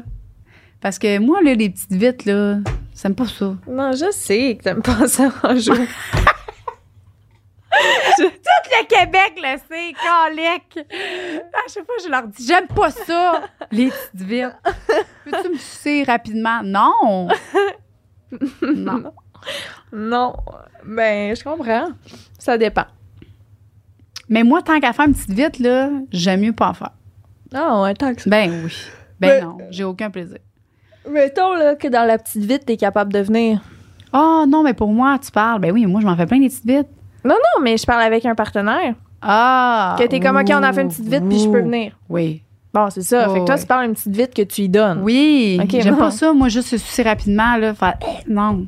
Parce 0.82 0.98
que 0.98 1.20
moi, 1.20 1.40
là, 1.44 1.54
les 1.54 1.70
petites 1.70 1.92
vites, 1.94 2.26
là, 2.26 2.58
j'aime 3.00 3.14
pas 3.14 3.26
ça. 3.26 3.54
non, 3.70 3.92
je 3.92 4.12
sais 4.12 4.56
que 4.58 4.64
t'aimes 4.64 4.82
pas 4.82 5.08
ça 5.08 5.30
en 5.44 5.56
jour. 5.56 5.76
Tout 8.18 8.24
le 8.24 8.86
Québec 8.88 9.34
le 9.38 9.58
sait, 9.58 9.94
calique! 9.94 10.80
À 11.54 11.70
chaque 11.72 11.86
fois, 11.86 11.96
je 12.04 12.10
leur 12.10 12.28
dis, 12.28 12.46
j'aime 12.46 12.68
pas 12.68 12.90
ça, 12.90 13.42
les 13.72 13.90
petites 13.90 14.28
vites. 14.28 14.56
Peux-tu 15.26 15.50
me 15.50 15.58
sucer 15.58 16.04
rapidement? 16.04 16.62
Non! 16.64 17.28
Non. 18.62 19.12
non. 19.92 20.36
Ben, 20.86 21.36
je 21.36 21.44
comprends. 21.44 21.90
Ça 22.38 22.58
dépend. 22.58 22.86
Mais 24.28 24.44
moi, 24.44 24.62
tant 24.62 24.80
qu'à 24.80 24.94
faire 24.94 25.06
une 25.08 25.14
petite 25.14 25.32
vite, 25.32 25.60
là, 25.60 25.90
j'aime 26.12 26.42
mieux 26.42 26.54
pas 26.54 26.70
en 26.70 26.74
faire. 26.74 26.92
Ah, 27.54 27.82
ouais, 27.82 27.94
tant 27.96 28.14
que 28.14 28.22
ça. 28.22 28.30
Ben 28.30 28.64
oui. 28.66 28.76
Ben 29.20 29.28
Mais- 29.30 29.42
non, 29.42 29.58
j'ai 29.72 29.84
aucun 29.84 30.10
plaisir. 30.12 30.38
Mettons, 31.10 31.54
là, 31.56 31.76
que 31.76 31.88
dans 31.88 32.06
la 32.06 32.18
petite 32.20 32.44
vite, 32.44 32.66
t'es 32.66 32.78
capable 32.78 33.12
de 33.12 33.20
venir. 33.20 33.62
Oh 34.14 34.46
non, 34.48 34.62
mais 34.64 34.74
pour 34.74 34.90
moi, 34.90 35.18
tu 35.20 35.32
parles. 35.32 35.60
Ben 35.60 35.72
oui, 35.72 35.86
moi, 35.88 36.02
je 36.02 36.06
m'en 36.06 36.16
fais 36.16 36.26
plein 36.28 36.40
des 36.40 36.50
petites 36.50 36.66
vites. 36.66 36.88
Non, 37.24 37.36
non, 37.36 37.62
mais 37.64 37.78
je 37.78 37.86
parle 37.86 38.02
avec 38.04 38.26
un 38.26 38.36
partenaire. 38.36 38.94
Ah! 39.22 39.96
Que 40.00 40.06
t'es 40.06 40.20
comme, 40.20 40.38
OK, 40.38 40.48
on 40.52 40.64
a 40.64 40.72
fait 40.74 40.82
une 40.82 40.90
petite 40.90 41.08
vite, 41.08 41.28
puis 41.28 41.40
je 41.40 41.50
peux 41.50 41.62
venir. 41.62 41.92
Oui. 42.08 42.42
Bon, 42.74 42.90
c'est 42.90 43.02
ça. 43.02 43.26
Oh, 43.28 43.34
fait 43.34 43.40
que 43.42 43.46
toi, 43.46 43.56
ouais. 43.56 43.62
tu 43.62 43.68
parles 43.68 43.86
une 43.86 43.94
petite 43.94 44.16
vite 44.16 44.34
que 44.34 44.42
tu 44.44 44.62
y 44.62 44.70
donnes. 44.70 45.02
Oui. 45.04 45.60
Ok, 45.62 45.70
J'aime 45.82 45.98
pas 45.98 46.12
ça, 46.12 46.32
moi, 46.34 46.48
juste 46.50 46.70
sucer 46.70 47.04
rapidement, 47.04 47.58
là. 47.58 47.74
Faire, 47.74 47.96
eh, 48.02 48.32
non. 48.32 48.66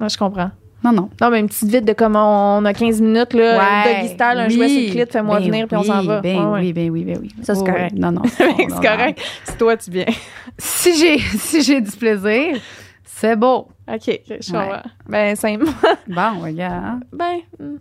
Je 0.00 0.16
comprends. 0.16 0.50
Non, 0.82 0.90
non. 0.92 1.10
Non, 1.20 1.30
mais 1.30 1.38
une 1.38 1.46
petite 1.46 1.68
vite 1.68 1.84
de 1.84 1.92
comme 1.92 2.16
on 2.16 2.64
a 2.64 2.74
15 2.74 3.00
minutes, 3.00 3.34
là, 3.34 3.58
Ouais, 3.58 3.94
doggy 3.94 4.08
style, 4.08 4.22
un 4.38 4.46
oui. 4.48 4.54
jouet 4.54 4.68
sur 4.68 4.80
le 4.80 4.90
clit, 5.04 5.12
fais-moi 5.12 5.38
Ben 5.38 5.46
venir, 5.46 5.66
puis 5.68 5.76
on 5.76 5.82
s'en 5.84 6.02
va. 6.02 6.20
Ben 6.20 6.38
Ouais, 6.38 6.44
ouais. 6.46 6.60
oui, 6.60 6.72
ben 6.72 6.90
oui, 6.90 7.04
ben 7.04 7.18
oui. 7.22 7.28
Ça, 7.42 7.54
c'est 7.54 7.60
Oh, 7.60 7.64
correct. 7.64 7.94
Non, 7.96 8.10
non. 8.10 8.22
c'est 8.26 8.68
correct. 8.68 9.20
C'est 9.44 9.58
toi, 9.58 9.76
tu 9.76 9.90
viens. 9.92 10.06
Si 10.58 10.96
j'ai, 10.98 11.18
si 11.38 11.62
j'ai 11.62 11.80
du 11.80 11.92
plaisir, 11.92 12.56
c'est 13.04 13.36
beau. 13.36 13.68
OK, 13.86 14.20
je 14.28 14.50
comprends. 14.50 14.82
Ben, 15.08 15.36
simple. 15.36 15.66
Bon, 16.08 16.40
regarde. 16.42 17.04
Ben, 17.12 17.36
hmm, 17.60 17.76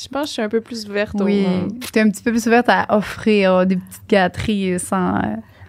je 0.00 0.08
pense 0.08 0.22
que 0.22 0.26
je 0.28 0.32
suis 0.32 0.42
un 0.42 0.48
peu 0.48 0.60
plus 0.60 0.86
ouverte 0.88 1.20
au- 1.20 1.24
Oui. 1.24 1.46
T'es 1.92 2.00
un 2.00 2.10
petit 2.10 2.22
peu 2.22 2.30
plus 2.30 2.46
ouverte 2.46 2.68
à 2.68 2.86
offrir 2.96 3.52
euh, 3.52 3.64
des 3.64 3.76
petites 3.76 4.08
gâteries 4.08 4.78
sans. 4.80 5.16
euh, 5.16 5.20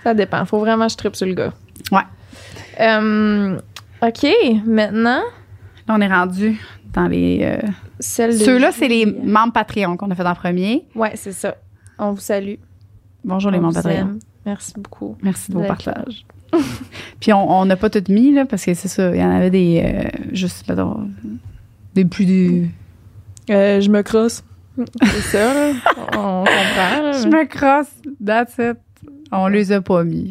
Ça 0.03 0.13
dépend. 0.13 0.45
Faut 0.45 0.59
vraiment 0.59 0.85
que 0.87 0.91
je 0.93 0.97
tripe 0.97 1.15
sur 1.15 1.27
le 1.27 1.33
gars. 1.33 1.53
Ouais. 1.91 2.01
Euh, 2.79 3.57
OK, 4.01 4.25
maintenant, 4.65 5.21
Là, 5.87 5.95
on 5.95 6.01
est 6.01 6.07
rendu 6.07 6.59
dans 6.93 7.07
les. 7.07 7.39
euh. 7.43 7.67
Ceux-là, 7.99 8.71
c'est 8.71 8.87
les 8.87 9.05
membres 9.05 9.53
Patreon 9.53 9.97
qu'on 9.97 10.09
a 10.11 10.15
fait 10.15 10.25
en 10.25 10.35
premier. 10.35 10.85
Ouais, 10.95 11.11
c'est 11.15 11.31
ça. 11.33 11.55
On 11.99 12.11
vous 12.13 12.21
salue. 12.21 12.55
Bonjour 13.25 13.51
les 13.51 13.59
membres 13.59 13.75
Patreon. 13.75 13.91
aime. 13.99 14.19
Merci 14.45 14.73
beaucoup. 14.77 15.17
Merci 15.21 15.51
de 15.51 15.57
vos 15.57 15.63
partages. 15.65 16.25
Puis 17.19 17.31
on 17.33 17.65
n'a 17.65 17.75
pas 17.75 17.89
tout 17.89 18.03
mis, 18.11 18.33
là, 18.33 18.45
parce 18.45 18.63
que 18.65 18.73
c'est 18.73 18.87
ça. 18.87 19.09
Il 19.13 19.19
y 19.21 19.23
en 19.23 19.31
avait 19.31 19.49
des. 19.49 19.81
euh, 19.85 20.09
juste, 20.31 20.65
pardon, 20.65 21.09
des 21.93 22.05
plus. 22.05 22.25
du- 22.25 22.69
Euh, 23.49 23.81
je 23.81 23.89
me 23.89 24.01
crosse. 24.01 24.43
C'est 25.03 25.21
ça, 25.21 25.53
là. 25.53 25.73
On 26.13 26.43
comprend, 26.43 27.01
là. 27.03 27.11
Je 27.13 27.27
me 27.27 27.45
crosse. 27.45 27.91
That's 28.25 28.53
it. 28.57 28.77
On 29.31 29.47
les 29.47 29.71
a 29.71 29.81
pas 29.81 30.03
mis. 30.03 30.29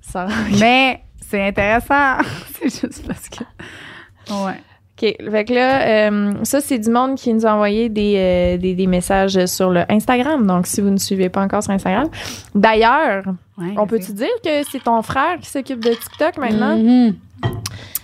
Ça- 0.00 0.26
Mais 0.58 1.02
c'est 1.28 1.46
intéressant. 1.48 2.18
c'est 2.58 2.70
juste 2.80 3.06
parce 3.06 3.28
que. 3.28 3.44
Ouais. 4.32 4.60
OK. 5.00 5.14
Fait 5.30 5.44
que 5.44 5.54
là, 5.54 6.08
euh, 6.10 6.32
ça, 6.42 6.60
c'est 6.60 6.78
du 6.78 6.90
monde 6.90 7.14
qui 7.14 7.32
nous 7.32 7.46
a 7.46 7.52
envoyé 7.54 7.88
des, 7.88 8.14
euh, 8.16 8.56
des, 8.58 8.74
des 8.74 8.86
messages 8.86 9.46
sur 9.46 9.70
le 9.70 9.82
Instagram. 9.90 10.46
Donc, 10.46 10.66
si 10.66 10.80
vous 10.80 10.90
ne 10.90 10.96
suivez 10.96 11.28
pas 11.28 11.40
encore 11.42 11.62
sur 11.62 11.72
Instagram. 11.72 12.08
D'ailleurs, 12.54 13.22
Ouais, 13.56 13.74
on 13.76 13.86
peut-tu 13.88 14.12
dire 14.12 14.28
que 14.44 14.62
c'est 14.70 14.82
ton 14.84 15.02
frère 15.02 15.36
qui 15.40 15.48
s'occupe 15.50 15.84
de 15.84 15.90
TikTok 15.90 16.38
maintenant? 16.38 16.76
Mhm. 16.76 17.14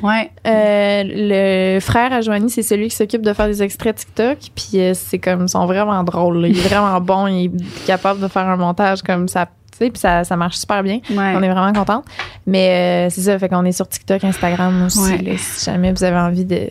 Ouais. 0.03 0.31
Euh, 0.47 1.03
le 1.07 1.81
frère 1.81 2.13
à 2.13 2.21
Joanie, 2.21 2.51
c'est 2.51 2.63
celui 2.63 2.89
qui 2.89 2.97
s'occupe 2.97 3.23
de 3.23 3.33
faire 3.33 3.47
des 3.47 3.63
extraits 3.63 3.95
TikTok. 3.97 4.39
Puis 4.55 4.81
c'est 4.95 5.19
comme, 5.19 5.43
ils 5.45 5.49
sont 5.49 5.67
vraiment 5.67 6.03
drôles. 6.03 6.43
là. 6.43 6.49
Il 6.49 6.59
est 6.59 6.69
vraiment 6.69 7.01
bon. 7.01 7.27
Il 7.29 7.47
est 7.47 7.87
capable 7.87 8.21
de 8.21 8.27
faire 8.29 8.49
un 8.49 8.57
montage 8.57 9.03
comme 9.03 9.29
ça. 9.29 9.49
Puis 9.79 9.93
ça, 9.97 10.25
ça 10.25 10.37
marche 10.37 10.57
super 10.57 10.83
bien. 10.83 11.01
Ouais. 11.11 11.35
On 11.37 11.43
est 11.43 11.51
vraiment 11.51 11.73
contente. 11.73 12.05
Mais 12.47 13.07
euh, 13.07 13.11
c'est 13.11 13.23
ça, 13.23 13.39
fait 13.39 13.49
qu'on 13.49 13.65
est 13.65 13.73
sur 13.73 13.89
TikTok, 13.89 14.25
Instagram 14.25 14.85
aussi. 14.85 15.01
Ouais. 15.01 15.19
là, 15.19 15.33
si 15.37 15.65
jamais 15.65 15.93
vous 15.93 16.05
avez 16.05 16.17
envie 16.17 16.45
de, 16.45 16.69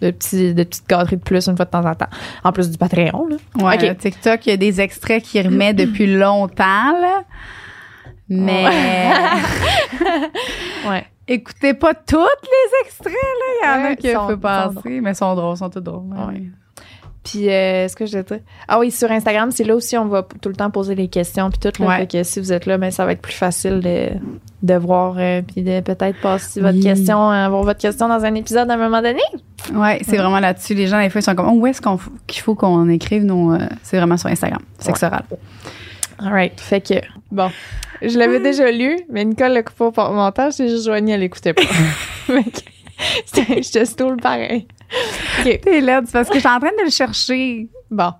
de, 0.00 0.10
petits, 0.10 0.54
de 0.54 0.64
petites 0.64 0.88
gâteries 0.88 1.16
de 1.16 1.22
plus 1.22 1.46
une 1.48 1.56
fois 1.56 1.64
de 1.64 1.70
temps 1.70 1.84
en 1.84 1.94
temps. 1.94 2.08
En 2.44 2.52
plus 2.52 2.70
du 2.70 2.78
Patreon. 2.78 3.28
Là. 3.28 3.36
Ouais, 3.62 3.94
TikTok, 3.94 4.46
il 4.46 4.50
y 4.50 4.52
a 4.52 4.56
des 4.56 4.80
extraits 4.80 5.22
qu'il 5.22 5.46
remet 5.46 5.74
depuis 5.74 6.16
longtemps, 6.16 6.92
là. 7.00 7.22
Mais. 8.28 8.64
Ouais. 10.88 11.06
Écoutez 11.28 11.74
pas 11.74 11.92
tous 11.92 12.18
les 12.18 12.86
extraits, 12.86 13.12
là. 13.12 13.46
Il 13.60 13.66
y 13.66 13.68
en 13.68 13.90
a 13.90 13.96
qui 13.96 14.08
ils 14.08 14.36
passer, 14.38 15.00
mais 15.00 15.10
ils 15.10 15.16
sont 15.16 15.34
drôles, 15.34 15.54
ils 15.54 15.58
sont 15.58 15.70
tous 15.70 15.80
drôles. 15.80 16.04
Ouais. 16.14 16.42
Ouais. 17.26 17.30
Puis, 17.40 17.48
euh, 17.50 17.84
est-ce 17.84 17.96
que 17.96 18.06
je 18.06 18.18
dire? 18.18 18.40
Ah 18.68 18.78
oui, 18.78 18.90
sur 18.90 19.10
Instagram, 19.10 19.50
c'est 19.50 19.64
là 19.64 19.74
aussi, 19.74 19.96
on 19.96 20.06
va 20.06 20.26
tout 20.40 20.48
le 20.48 20.54
temps 20.54 20.70
poser 20.70 20.94
les 20.94 21.08
questions. 21.08 21.50
Puis 21.50 21.58
tout, 21.58 21.82
là, 21.82 21.88
Ouais. 21.88 21.96
fait 21.98 22.06
que 22.06 22.22
si 22.22 22.40
vous 22.40 22.52
êtes 22.52 22.66
là, 22.66 22.78
ben, 22.78 22.90
ça 22.90 23.04
va 23.04 23.12
être 23.12 23.20
plus 23.22 23.32
facile 23.34 23.80
de, 23.80 24.08
de 24.62 24.74
voir, 24.74 25.14
euh, 25.18 25.42
puis 25.42 25.62
de 25.62 25.80
peut-être 25.80 26.20
passer 26.20 26.60
votre 26.60 26.76
Oui. 26.76 26.82
question, 26.82 27.28
avoir 27.30 27.62
votre 27.62 27.80
question 27.80 28.08
dans 28.08 28.24
un 28.24 28.34
épisode 28.34 28.70
à 28.70 28.74
un 28.74 28.78
moment 28.78 29.02
donné. 29.02 29.22
Ouais, 29.74 30.00
c'est 30.06 30.16
vraiment 30.16 30.40
là-dessus. 30.40 30.74
Les 30.74 30.86
gens, 30.86 31.00
des 31.00 31.10
fois, 31.10 31.20
ils 31.20 31.24
sont 31.24 31.34
comme, 31.34 31.48
oh, 31.48 31.60
où 31.60 31.66
est-ce 31.66 31.80
qu'on 31.82 31.98
qu'il 32.26 32.42
faut 32.42 32.54
qu'on 32.54 32.88
écrive 32.88 33.24
nos. 33.24 33.54
euh, 33.54 33.58
c'est 33.82 33.96
vraiment 33.96 34.16
sur 34.16 34.28
Instagram. 34.30 34.60
Sexe 34.78 35.02
oral. 35.02 35.24
All 36.18 36.32
right. 36.32 36.58
Fait 36.60 36.80
que, 36.80 36.94
bon, 37.30 37.50
je 38.02 38.18
l'avais 38.18 38.40
déjà 38.40 38.70
lu, 38.70 38.96
mais 39.10 39.24
Nicole 39.24 39.52
l'a 39.52 39.62
coupé 39.62 39.84
au 39.84 40.12
montage, 40.12 40.54
c'est 40.54 40.68
juste 40.68 40.86
Joanie, 40.86 41.12
elle 41.12 41.20
l'écoutait 41.20 41.52
pas. 41.54 41.62
C'était- 43.26 43.62
je 43.62 43.94
te 43.94 44.20
pareil. 44.22 44.66
OK. 45.46 45.60
T'es 45.62 45.80
c'est 45.80 46.12
parce 46.12 46.28
que 46.28 46.34
je 46.34 46.40
suis 46.40 46.48
en 46.48 46.58
train 46.60 46.70
de 46.78 46.84
le 46.84 46.90
chercher. 46.90 47.68
Bon. 47.90 48.12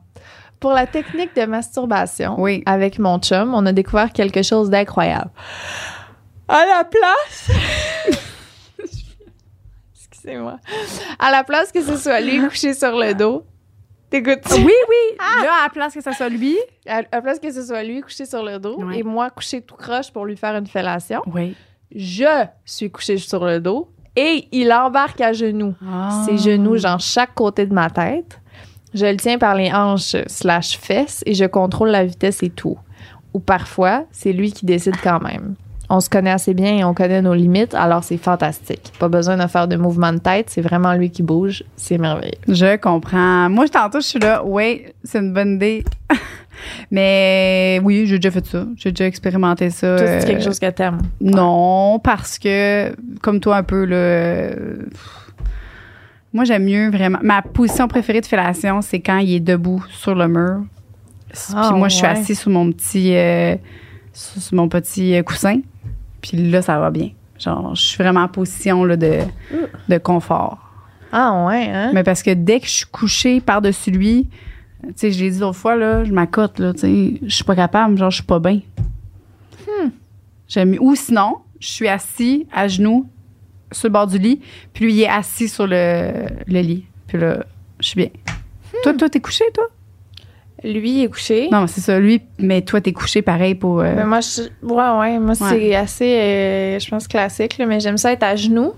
Pour 0.61 0.73
la 0.73 0.87
technique 0.87 1.37
de 1.37 1.45
masturbation, 1.45 2.37
Oui. 2.41 2.63
avec 2.67 2.99
mon 2.99 3.19
chum, 3.19 3.53
on 3.55 3.67
a 3.67 3.73
découvert 3.73 4.13
quelque 4.13 4.43
chose 4.43 4.71
d'incroyable. 4.71 5.31
À 6.49 6.65
la 6.65 6.85
place. 6.85 7.51
Excusez-moi. 9.95 10.59
À 11.19 11.31
la 11.31 11.45
place 11.45 11.73
que 11.73 11.83
ce 11.83 11.97
soit 11.97 12.21
lui 12.21 12.41
couché 12.49 12.73
sur 12.75 12.97
le 12.97 13.13
dos. 13.15 13.45
T'écoutes? 14.09 14.41
Oui, 14.53 14.65
oui. 14.65 15.17
Là, 15.19 15.53
à 15.61 15.65
la 15.65 15.69
place 15.71 15.93
que 15.95 16.01
ça 16.01 16.13
soit 16.13 16.29
lui. 16.29 16.57
À 16.87 17.03
la 17.03 17.21
place 17.21 17.39
que 17.39 17.53
ce 17.53 17.63
soit 17.65 17.83
lui 17.83 18.01
couché 18.01 18.25
sur 18.25 18.43
le 18.43 18.59
dos 18.59 18.79
et 18.93 19.03
moi 19.03 19.31
couché 19.31 19.61
tout 19.61 19.75
croche 19.75 20.11
pour 20.13 20.25
lui 20.25 20.37
faire 20.37 20.55
une 20.57 20.67
fellation, 20.67 21.23
Oui. 21.27 21.55
je 21.95 22.47
suis 22.65 22.91
couché 22.91 23.19
sur 23.19 23.45
le 23.45 23.61
dos 23.61 23.91
et 24.17 24.49
il 24.51 24.73
embarque 24.73 25.21
à 25.21 25.33
genoux. 25.33 25.75
Ah. 25.87 26.25
ses 26.27 26.39
genoux, 26.39 26.77
genre 26.77 27.01
chaque 27.01 27.35
côté 27.35 27.67
de 27.67 27.75
ma 27.75 27.91
tête. 27.91 28.41
Je 28.95 29.05
le 29.05 29.17
tiens 29.17 29.39
par 29.39 29.55
les 29.55 29.71
hanches 29.71 30.17
slash 30.27 30.79
fesses 30.79 31.23
et 31.27 31.35
je 31.35 31.45
contrôle 31.45 31.91
la 31.91 32.05
vitesse 32.05 32.43
et 32.43 32.51
tout. 32.51 32.79
Ou 33.35 33.41
parfois, 33.41 34.05
c'est 34.11 34.33
lui 34.33 34.53
qui 34.53 34.65
décide 34.65 34.97
quand 35.03 35.21
même. 35.21 35.55
On 35.89 36.01
se 36.01 36.11
connaît 36.11 36.33
assez 36.33 36.53
bien 36.53 36.79
et 36.79 36.85
on 36.85 36.95
connaît 36.95 37.23
nos 37.23 37.35
limites, 37.35 37.73
alors 37.75 38.03
c'est 38.03 38.17
fantastique. 38.17 38.93
Pas 38.99 39.09
besoin 39.09 39.37
de 39.37 39.47
faire 39.47 39.69
de 39.69 39.77
mouvement 39.77 40.13
de 40.13 40.19
tête, 40.19 40.51
c'est 40.51 40.61
vraiment 40.61 40.95
lui 40.95 41.11
qui 41.11 41.23
bouge, 41.23 41.63
c'est 41.77 41.97
merveilleux. 41.99 42.33
Je 42.49 42.77
comprends. 42.77 43.49
Moi, 43.49 43.67
je 43.67 43.71
tantôt, 43.71 44.01
je 44.01 44.07
suis 44.07 44.19
là. 44.19 44.43
Oui, 44.45 44.87
c'est 45.05 45.19
une 45.21 45.33
bonne 45.33 45.55
idée. 45.55 45.85
Mais 46.91 47.81
oui, 47.85 48.07
j'ai 48.07 48.19
déjà 48.19 48.31
fait 48.31 48.47
ça. 48.47 48.65
J'ai 48.77 48.91
déjà 48.91 49.07
expérimenté 49.07 49.71
ça. 49.71 49.99
C'est 49.99 50.05
Euh, 50.05 50.27
quelque 50.27 50.43
chose 50.43 50.59
que 50.59 50.71
t'aimes. 50.71 50.99
Non, 51.21 51.99
parce 52.03 52.39
que, 52.39 52.95
comme 53.23 53.41
toi 53.41 53.59
un 53.59 53.63
peu, 53.63 53.85
là, 53.85 53.97
euh, 53.97 54.77
moi, 56.33 56.45
j'aime 56.45 56.65
mieux 56.65 56.91
vraiment. 56.91 57.19
Ma 57.23 57.43
position 57.43 57.89
préférée 57.89 58.21
de 58.21 58.27
fellation, 58.27 58.81
c'est 58.83 59.01
quand 59.01 59.19
il 59.19 59.35
est 59.35 59.41
debout 59.41 59.85
sur 59.91 60.15
le 60.15 60.29
mur. 60.29 60.63
Puis 61.31 61.39
Ah, 61.55 61.73
moi, 61.75 61.89
je 61.89 61.97
suis 61.97 62.05
ouais. 62.05 62.11
assise 62.13 62.39
sur 62.41 62.51
mon 62.51 62.73
petit, 62.73 63.15
euh, 63.17 63.57
sur, 64.13 64.55
mon 64.55 64.69
petit 64.69 65.15
euh, 65.15 65.23
coussin. 65.23 65.61
Puis 66.29 66.51
là, 66.51 66.63
ça 66.63 66.79
va 66.79 66.91
bien. 66.91 67.11
Genre, 67.39 67.75
je 67.75 67.83
suis 67.83 67.99
vraiment 68.03 68.23
en 68.23 68.29
position 68.29 68.85
là, 68.85 68.97
de, 68.97 69.21
de 69.89 69.99
confort. 69.99 70.59
Ah 71.13 71.47
ouais, 71.47 71.69
hein? 71.71 71.91
Mais 71.95 72.03
parce 72.03 72.23
que 72.23 72.33
dès 72.33 72.61
que 72.61 72.67
je 72.67 72.73
suis 72.73 72.87
couchée 72.87 73.41
par-dessus 73.41 73.91
lui, 73.91 74.29
tu 74.83 74.93
sais, 74.97 75.13
je 75.13 75.23
l'ai 75.23 75.31
dit 75.31 75.39
l'autre 75.39 75.57
fois, 75.57 75.77
là, 75.77 76.05
je 76.05 76.13
m'accote, 76.13 76.59
là, 76.59 76.73
tu 76.73 76.81
sais, 76.81 77.21
je 77.23 77.35
suis 77.35 77.45
pas 77.45 77.55
capable, 77.55 77.97
genre, 77.99 78.11
je 78.11 78.17
suis 78.17 78.25
pas 78.25 78.39
bien. 78.39 78.61
J'aime, 80.49 80.77
ou 80.81 80.95
sinon, 80.95 81.39
je 81.59 81.69
suis 81.69 81.89
assis 81.89 82.47
à 82.53 82.69
genoux 82.69 83.09
sur 83.73 83.89
le 83.89 83.93
bord 83.93 84.07
du 84.07 84.19
lit, 84.19 84.41
puis 84.73 84.85
lui, 84.85 84.95
il 84.95 85.03
est 85.03 85.09
assis 85.09 85.49
sur 85.49 85.67
le, 85.67 86.27
le 86.47 86.61
lit. 86.61 86.87
Puis 87.09 87.19
là, 87.19 87.45
je 87.81 87.89
suis 87.89 87.97
bien. 87.97 88.11
Toi, 88.83 88.95
toi, 88.95 89.09
t'es 89.09 89.21
couché, 89.21 89.45
toi? 89.53 89.65
Lui 90.65 91.03
est 91.03 91.09
couché. 91.09 91.49
Non, 91.53 91.67
c'est 91.67 91.81
ça, 91.83 91.99
lui, 91.99 92.23
mais 92.39 92.63
toi, 92.63 92.81
t'es 92.81 92.93
couché 92.93 93.21
pareil 93.23 93.55
pour. 93.55 93.81
euh, 93.81 93.93
Mais 93.95 94.05
moi, 94.05 94.21
je, 94.21 94.43
ouais, 94.67 94.99
ouais, 94.99 95.19
moi, 95.19 95.35
c'est 95.35 95.75
assez, 95.75 96.19
euh, 96.19 96.79
je 96.79 96.89
pense, 96.89 97.07
classique, 97.07 97.59
là, 97.59 97.67
mais 97.67 97.79
j'aime 97.79 97.99
ça 97.99 98.13
être 98.13 98.23
à 98.23 98.35
genoux. 98.37 98.73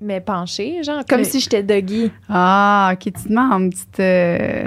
Mais 0.00 0.20
penché, 0.20 0.82
genre, 0.82 1.04
comme 1.08 1.22
si 1.22 1.38
j'étais 1.38 1.62
doggy. 1.62 2.10
Ah, 2.28 2.90
ok, 2.94 2.98
tu 3.04 3.12
te 3.12 3.38
en 3.38 3.68
petite 3.70 4.00
euh, 4.00 4.66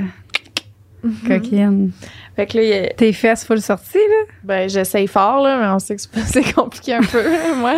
coquine. 1.27 1.91
Fait 2.37 2.45
que 2.45 2.57
là, 2.57 2.85
a- 2.85 2.93
Tes 2.93 3.11
fesses 3.11 3.43
full 3.45 3.61
sorties, 3.61 3.97
là? 3.97 4.33
Ben, 4.43 4.69
j'essaye 4.69 5.07
fort, 5.07 5.41
là, 5.41 5.57
mais 5.59 5.67
on 5.67 5.79
sait 5.79 5.97
que 5.97 6.01
c'est 6.01 6.53
compliqué 6.55 6.93
un 6.93 7.01
peu, 7.01 7.21
moi. 7.57 7.75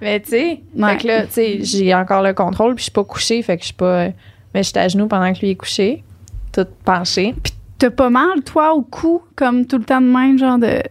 mais, 0.00 0.20
tu 0.20 0.30
sais, 0.30 0.60
Ouais. 0.74 0.92
fait 0.92 1.02
que 1.02 1.06
là, 1.06 1.26
tu 1.26 1.32
sais, 1.32 1.58
j'ai 1.62 1.94
encore 1.94 2.22
le 2.22 2.32
contrôle, 2.32 2.74
puis 2.74 2.80
je 2.80 2.84
suis 2.84 2.92
pas 2.92 3.04
couchée, 3.04 3.42
fait 3.42 3.56
que 3.58 3.62
je 3.62 3.66
suis 3.66 3.74
pas. 3.74 4.08
Mais 4.56 4.62
je 4.62 4.70
suis 4.70 4.78
à 4.78 4.88
genoux 4.88 5.06
pendant 5.06 5.30
que 5.34 5.40
lui 5.40 5.50
est 5.50 5.54
couché, 5.54 6.02
toute 6.50 6.70
penchée. 6.82 7.34
T'as 7.76 7.90
pas 7.90 8.08
mal, 8.08 8.42
toi, 8.42 8.72
au 8.72 8.80
cou, 8.80 9.20
comme 9.36 9.66
tout 9.66 9.76
le 9.76 9.84
temps 9.84 10.00
de 10.00 10.06
même, 10.06 10.38
genre 10.38 10.56
de. 10.58 10.82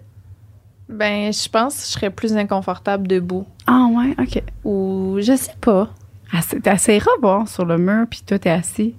Ben, 0.88 1.34
je 1.34 1.50
pense 1.50 1.74
que 1.78 1.82
je 1.82 1.92
serais 1.94 2.10
plus 2.12 2.38
inconfortable 2.38 3.08
debout. 3.08 3.48
Ah, 3.66 3.88
ouais, 3.92 4.14
ok. 4.20 4.44
Ou, 4.64 5.18
je 5.20 5.36
sais 5.36 5.56
pas. 5.60 5.90
Assez- 6.32 6.60
T'essaieras 6.62 7.10
voir 7.24 7.48
sur 7.48 7.66
le 7.66 7.80
mur, 7.80 8.06
puis 8.08 8.22
toi, 8.24 8.38
t'es 8.38 8.52
assis. 8.52 8.94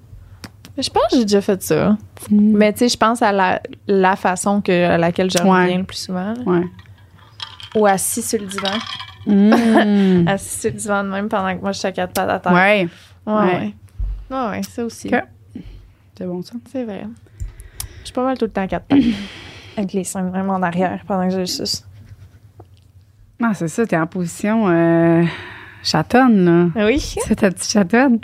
Je 0.76 0.90
pense 0.90 1.04
que 1.12 1.18
j'ai 1.18 1.24
déjà 1.24 1.40
fait 1.40 1.62
ça. 1.62 1.96
Mais, 2.28 2.72
tu 2.72 2.80
sais, 2.80 2.88
je 2.88 2.96
pense 2.96 3.22
à 3.22 3.30
la, 3.30 3.62
la 3.86 4.16
façon 4.16 4.60
que, 4.62 4.72
à 4.90 4.98
laquelle 4.98 5.30
je 5.30 5.38
Ouais. 5.44 5.62
reviens 5.62 5.78
le 5.78 5.84
plus 5.84 5.98
souvent. 5.98 6.34
Ouais. 6.44 6.64
Ou 7.76 7.86
assis 7.86 8.20
sur 8.22 8.40
le 8.40 8.46
divan. 8.46 8.76
Mm. 9.28 10.26
Assis 10.28 10.60
sur 10.62 10.70
le 10.72 10.76
divan 10.76 11.04
de 11.04 11.08
même 11.10 11.28
pendant 11.28 11.56
que 11.56 11.60
moi, 11.62 11.70
je 11.70 11.78
suis 11.78 11.86
à 11.86 11.92
quatre 11.92 12.12
pattes 12.14 12.30
à 12.30 12.40
terre. 12.40 12.52
ouais, 12.52 12.88
Ouais, 13.26 13.32
Ouais. 13.34 13.74
Ouais. 14.30 14.36
Ouais, 14.50 14.62
ça 14.62 14.84
aussi. 14.84 15.10
C'est 16.18 16.26
bon, 16.26 16.42
ça? 16.42 16.54
C'est 16.70 16.84
vrai. 16.84 17.06
Je 18.00 18.04
suis 18.06 18.14
pas 18.14 18.24
mal 18.24 18.38
tout 18.38 18.44
le 18.46 18.50
temps 18.50 18.62
à 18.62 18.66
quatre 18.68 18.86
pattes. 18.86 18.98
avec 19.76 19.92
les 19.92 20.04
seins 20.04 20.22
vraiment 20.30 20.54
en 20.54 20.62
arrière 20.62 21.02
pendant 21.06 21.26
que 21.28 21.34
je 21.34 21.40
le 21.40 21.46
suce. 21.46 21.84
Ah, 23.42 23.52
c'est 23.54 23.68
ça, 23.68 23.86
t'es 23.86 23.96
en 23.98 24.06
position 24.06 24.66
euh, 24.68 25.22
chatonne, 25.82 26.72
là. 26.74 26.86
Oui. 26.86 26.98
C'est 27.00 27.36
ta 27.36 27.50
petite 27.50 27.70
chatonne? 27.70 28.18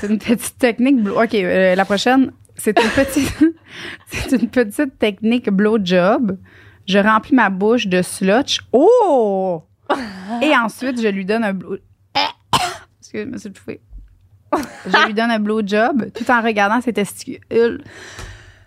C'est 0.00 0.08
une 0.10 0.18
petite 0.18 0.58
technique. 0.58 1.02
blow- 1.02 1.22
OK, 1.22 1.34
euh, 1.34 1.74
la 1.74 1.84
prochaine, 1.86 2.32
c'est 2.56 2.78
une 2.78 2.90
petite, 2.90 3.32
c'est 4.06 4.32
une 4.32 4.48
petite 4.48 4.98
technique 4.98 5.48
blowjob. 5.50 6.38
Je 6.86 6.98
remplis 6.98 7.34
ma 7.34 7.48
bouche 7.48 7.86
de 7.86 8.02
slotch. 8.02 8.60
Oh! 8.72 9.62
Et 10.42 10.54
ensuite, 10.56 11.00
je 11.00 11.08
lui 11.08 11.24
donne 11.24 11.44
un 11.44 11.54
blow. 11.54 11.76
Excuse, 13.00 13.24
je 13.24 13.30
me 13.30 13.38
suis 13.38 13.48
bouffée. 13.50 13.80
Je 14.86 15.06
lui 15.06 15.14
donne 15.14 15.30
un 15.30 15.38
blowjob 15.38 16.12
tout 16.12 16.30
en 16.30 16.42
regardant 16.42 16.80
ses 16.80 16.92
testicules. 16.92 17.82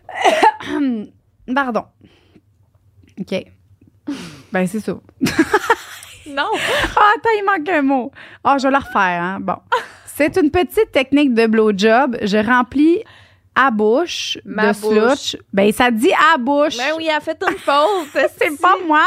Pardon. 1.53 1.85
OK. 3.19 3.45
Ben, 4.51 4.67
c'est 4.67 4.79
ça. 4.79 4.95
Non. 6.25 6.49
Ah, 6.95 7.11
attends, 7.17 7.29
il 7.37 7.43
manque 7.45 7.69
un 7.69 7.81
mot. 7.81 8.11
Ah, 8.43 8.57
je 8.57 8.67
vais 8.67 8.71
le 8.71 8.77
refaire, 8.77 9.21
hein. 9.21 9.39
Bon. 9.41 9.57
C'est 10.05 10.37
une 10.37 10.51
petite 10.51 10.91
technique 10.91 11.33
de 11.33 11.47
blowjob. 11.47 12.17
Je 12.21 12.37
remplis 12.37 13.03
à 13.55 13.71
bouche 13.71 14.37
Ma 14.45 14.71
de 14.73 14.79
bouche. 14.79 15.35
Ben, 15.51 15.71
ça 15.71 15.91
dit 15.91 16.13
à 16.13 16.37
bouche. 16.37 16.77
Ben 16.77 16.93
oui, 16.97 17.07
elle 17.09 17.17
a 17.17 17.19
fait 17.19 17.37
une 17.47 17.57
faute. 17.57 18.07
C'est 18.37 18.59
pas 18.59 18.75
moi. 18.87 19.05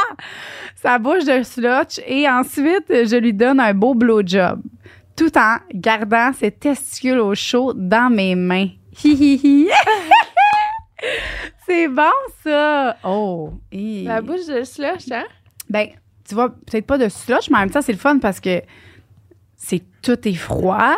Sa 0.75 0.99
bouche 0.99 1.25
de 1.25 1.43
slutch. 1.43 2.01
Et 2.07 2.29
ensuite, 2.29 2.87
je 2.89 3.17
lui 3.17 3.33
donne 3.33 3.61
un 3.61 3.73
beau 3.73 3.95
blowjob. 3.95 4.61
Tout 5.17 5.37
en 5.39 5.57
gardant 5.75 6.33
ses 6.33 6.51
testicules 6.51 7.19
au 7.19 7.35
chaud 7.35 7.73
dans 7.75 8.11
mes 8.11 8.35
mains. 8.35 8.69
Hi, 9.03 9.11
hi, 9.13 9.41
hi. 9.43 9.69
C'est 11.67 11.89
bon, 11.89 12.03
ça. 12.45 12.97
Oh. 13.05 13.51
hi. 13.73 14.05
La 14.05 14.21
bouche 14.21 14.47
de 14.47 14.63
slush, 14.63 15.11
hein? 15.11 15.25
Ben, 15.69 15.89
tu 16.29 16.35
vois, 16.35 16.51
peut-être 16.51 16.87
pas 16.87 16.99
de 16.99 17.09
slush, 17.09 17.51
mais 17.51 17.57
en 17.57 17.61
même 17.61 17.71
temps, 17.71 17.83
c'est 17.83 17.93
le 17.93 17.99
fun 17.99 18.19
parce 18.19 18.41
que 18.41 18.63
c'est 19.57 19.83
tout 20.03 20.29
est 20.29 20.35
froid. 20.35 20.95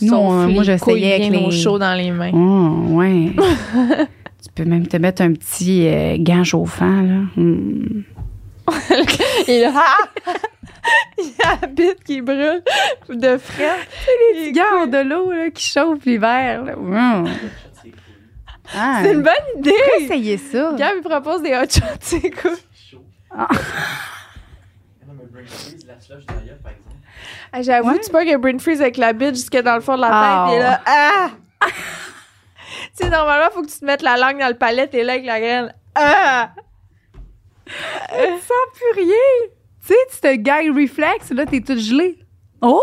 Nous, 0.00 0.12
on- 0.12 0.48
moi, 0.48 0.64
j'essayais 0.64 1.14
avec 1.14 1.30
les... 1.30 1.50
chaud 1.52 1.78
dans 1.78 1.94
les 1.94 2.10
mains. 2.10 2.32
Oh, 2.34 2.94
ouais. 2.96 3.30
tu 4.42 4.50
peux 4.54 4.64
même 4.64 4.86
te 4.88 4.96
mettre 4.96 5.22
un 5.22 5.32
petit 5.32 5.86
euh, 5.86 6.16
gant 6.18 6.42
chauffant, 6.42 7.02
là. 7.02 7.20
Hmm. 7.36 8.02
Et 9.48 9.60
là, 9.60 9.72
ah! 9.74 10.32
il 11.18 11.24
y 11.28 11.42
a 11.42 11.58
la 11.60 11.66
bite 11.66 12.02
qui 12.04 12.20
brûle 12.20 12.62
de 13.08 13.36
frais. 13.38 13.78
Les 14.34 14.52
gants 14.52 14.86
de 14.86 14.98
l'eau, 15.08 15.32
là, 15.32 15.50
qui 15.50 15.64
chauffent 15.66 16.04
l'hiver. 16.04 16.64
Ah, 18.74 19.00
C'est 19.02 19.12
une 19.12 19.22
bonne 19.22 19.32
idée. 19.58 19.74
essayer 20.00 20.38
ça? 20.38 20.72
Gab, 20.76 20.94
il 20.96 21.02
propose 21.02 21.42
des 21.42 21.54
hot 21.54 21.68
shots, 21.70 21.84
c'est 22.00 22.30
cool. 22.30 22.56
Ah. 23.30 23.48
Ah, 27.52 27.62
J'avoue, 27.62 27.90
Ouais. 27.92 28.00
tu 28.00 28.10
peux 28.10 28.24
que 28.24 28.36
brain 28.36 28.58
freeze 28.58 28.80
avec 28.80 28.96
la 28.96 29.12
bite 29.12 29.34
jusque 29.36 29.56
dans 29.62 29.74
le 29.76 29.80
fond 29.80 29.96
de 29.96 30.00
la 30.00 30.08
Ah. 30.10 30.46
tête. 30.48 30.56
Et 30.56 30.62
là, 30.62 30.80
ah! 30.86 31.30
tu 31.66 33.04
sais, 33.04 33.10
normalement, 33.10 33.46
il 33.50 33.54
faut 33.54 33.62
que 33.62 33.70
tu 33.70 33.78
te 33.78 33.84
mettes 33.84 34.02
la 34.02 34.16
langue 34.16 34.38
dans 34.40 34.48
le 34.48 34.54
palais, 34.56 34.88
t'es 34.88 35.04
là 35.04 35.12
avec 35.14 35.24
la 35.26 35.40
graine. 35.40 35.74
Ah! 35.94 36.50
tu 37.66 37.72
sens 37.72 38.66
plus 38.74 39.02
rien. 39.04 39.50
Tu 39.86 39.92
sais, 39.92 39.98
tu 40.12 40.20
te 40.20 40.34
gag 40.36 40.66
reflex, 40.74 41.30
là, 41.30 41.44
t'es 41.46 41.60
toute 41.60 41.78
gelée. 41.78 42.18
Oh! 42.62 42.80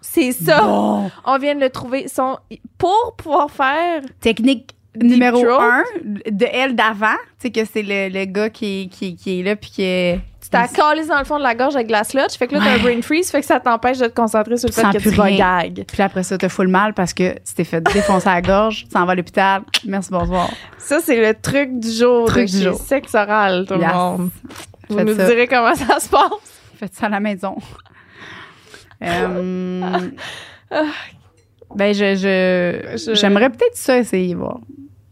C'est 0.00 0.32
ça. 0.32 0.62
Bon. 0.62 1.10
On 1.24 1.38
vient 1.38 1.54
de 1.54 1.60
le 1.60 1.70
trouver. 1.70 2.08
Son, 2.08 2.36
pour 2.76 3.14
pouvoir 3.16 3.50
faire 3.50 4.02
Technique 4.20 4.74
numéro 5.00 5.40
throat. 5.40 5.62
un 5.62 5.82
de 6.30 6.46
elle 6.52 6.74
d'avant, 6.74 7.16
tu 7.40 7.46
sais 7.46 7.50
que 7.52 7.60
c'est 7.64 7.82
le, 7.82 8.08
le 8.12 8.24
gars 8.26 8.50
qui, 8.50 8.82
est- 8.82 8.86
qui, 8.88 9.14
qui 9.16 9.40
est 9.40 9.42
là 9.44 9.56
puis 9.56 9.70
qui 9.70 9.82
est... 9.84 10.20
Tu 10.42 10.48
t'as 10.50 10.66
collé 10.68 11.06
dans 11.06 11.18
le 11.20 11.24
fond 11.24 11.38
de 11.38 11.42
la 11.44 11.54
gorge 11.54 11.76
avec 11.76 11.86
de 11.86 11.92
la 11.92 12.02
sludge, 12.04 12.32
fait 12.36 12.46
que 12.48 12.54
là, 12.56 12.60
t'as 12.64 12.72
un 12.74 12.78
brain 12.78 13.00
freeze, 13.00 13.30
fait 13.30 13.40
que 13.40 13.46
ça 13.46 13.58
t'empêche 13.60 13.98
de 13.98 14.06
te 14.08 14.14
concentrer 14.14 14.56
sur 14.58 14.68
le 14.68 14.74
fait 14.74 14.82
que 14.82 14.98
tu 14.98 15.08
vas 15.10 15.30
gag. 15.30 15.84
Puis 15.90 16.02
après 16.02 16.24
ça, 16.24 16.36
t'as 16.36 16.48
full 16.50 16.66
mal 16.68 16.92
parce 16.94 17.14
que 17.14 17.32
tu 17.34 17.54
t'es 17.54 17.64
fait 17.64 17.80
défoncer 17.80 18.28
la 18.28 18.42
gorge, 18.42 18.84
tu 18.84 18.90
s'en 18.90 19.06
vas 19.06 19.12
à 19.12 19.14
l'hôpital. 19.14 19.62
Merci, 19.86 20.10
bonsoir. 20.10 20.50
Ça, 20.78 20.98
c'est 21.00 21.24
le 21.24 21.32
truc 21.40 21.78
du 21.78 21.90
jour. 21.90 22.26
Truc 22.26 22.46
du 22.50 22.60
jour. 22.60 22.74
Sexe 22.74 23.14
oral, 23.14 23.64
tout 23.68 23.74
Yes. 23.74 23.82
le 23.86 23.94
monde. 23.94 24.30
Vous 24.92 24.98
Faites 24.98 25.08
nous 25.08 25.16
ça. 25.16 25.26
direz 25.26 25.46
comment 25.46 25.74
ça 25.74 25.98
se 26.00 26.08
passe. 26.08 26.30
Faites 26.76 26.94
ça 26.94 27.06
à 27.06 27.08
la 27.10 27.20
maison. 27.20 27.56
Euh, 29.02 29.80
ben, 31.74 31.92
je, 31.94 33.12
j'aimerais 33.14 33.50
peut-être 33.50 33.76
ça 33.76 33.98
essayer, 33.98 34.34
voir. 34.34 34.60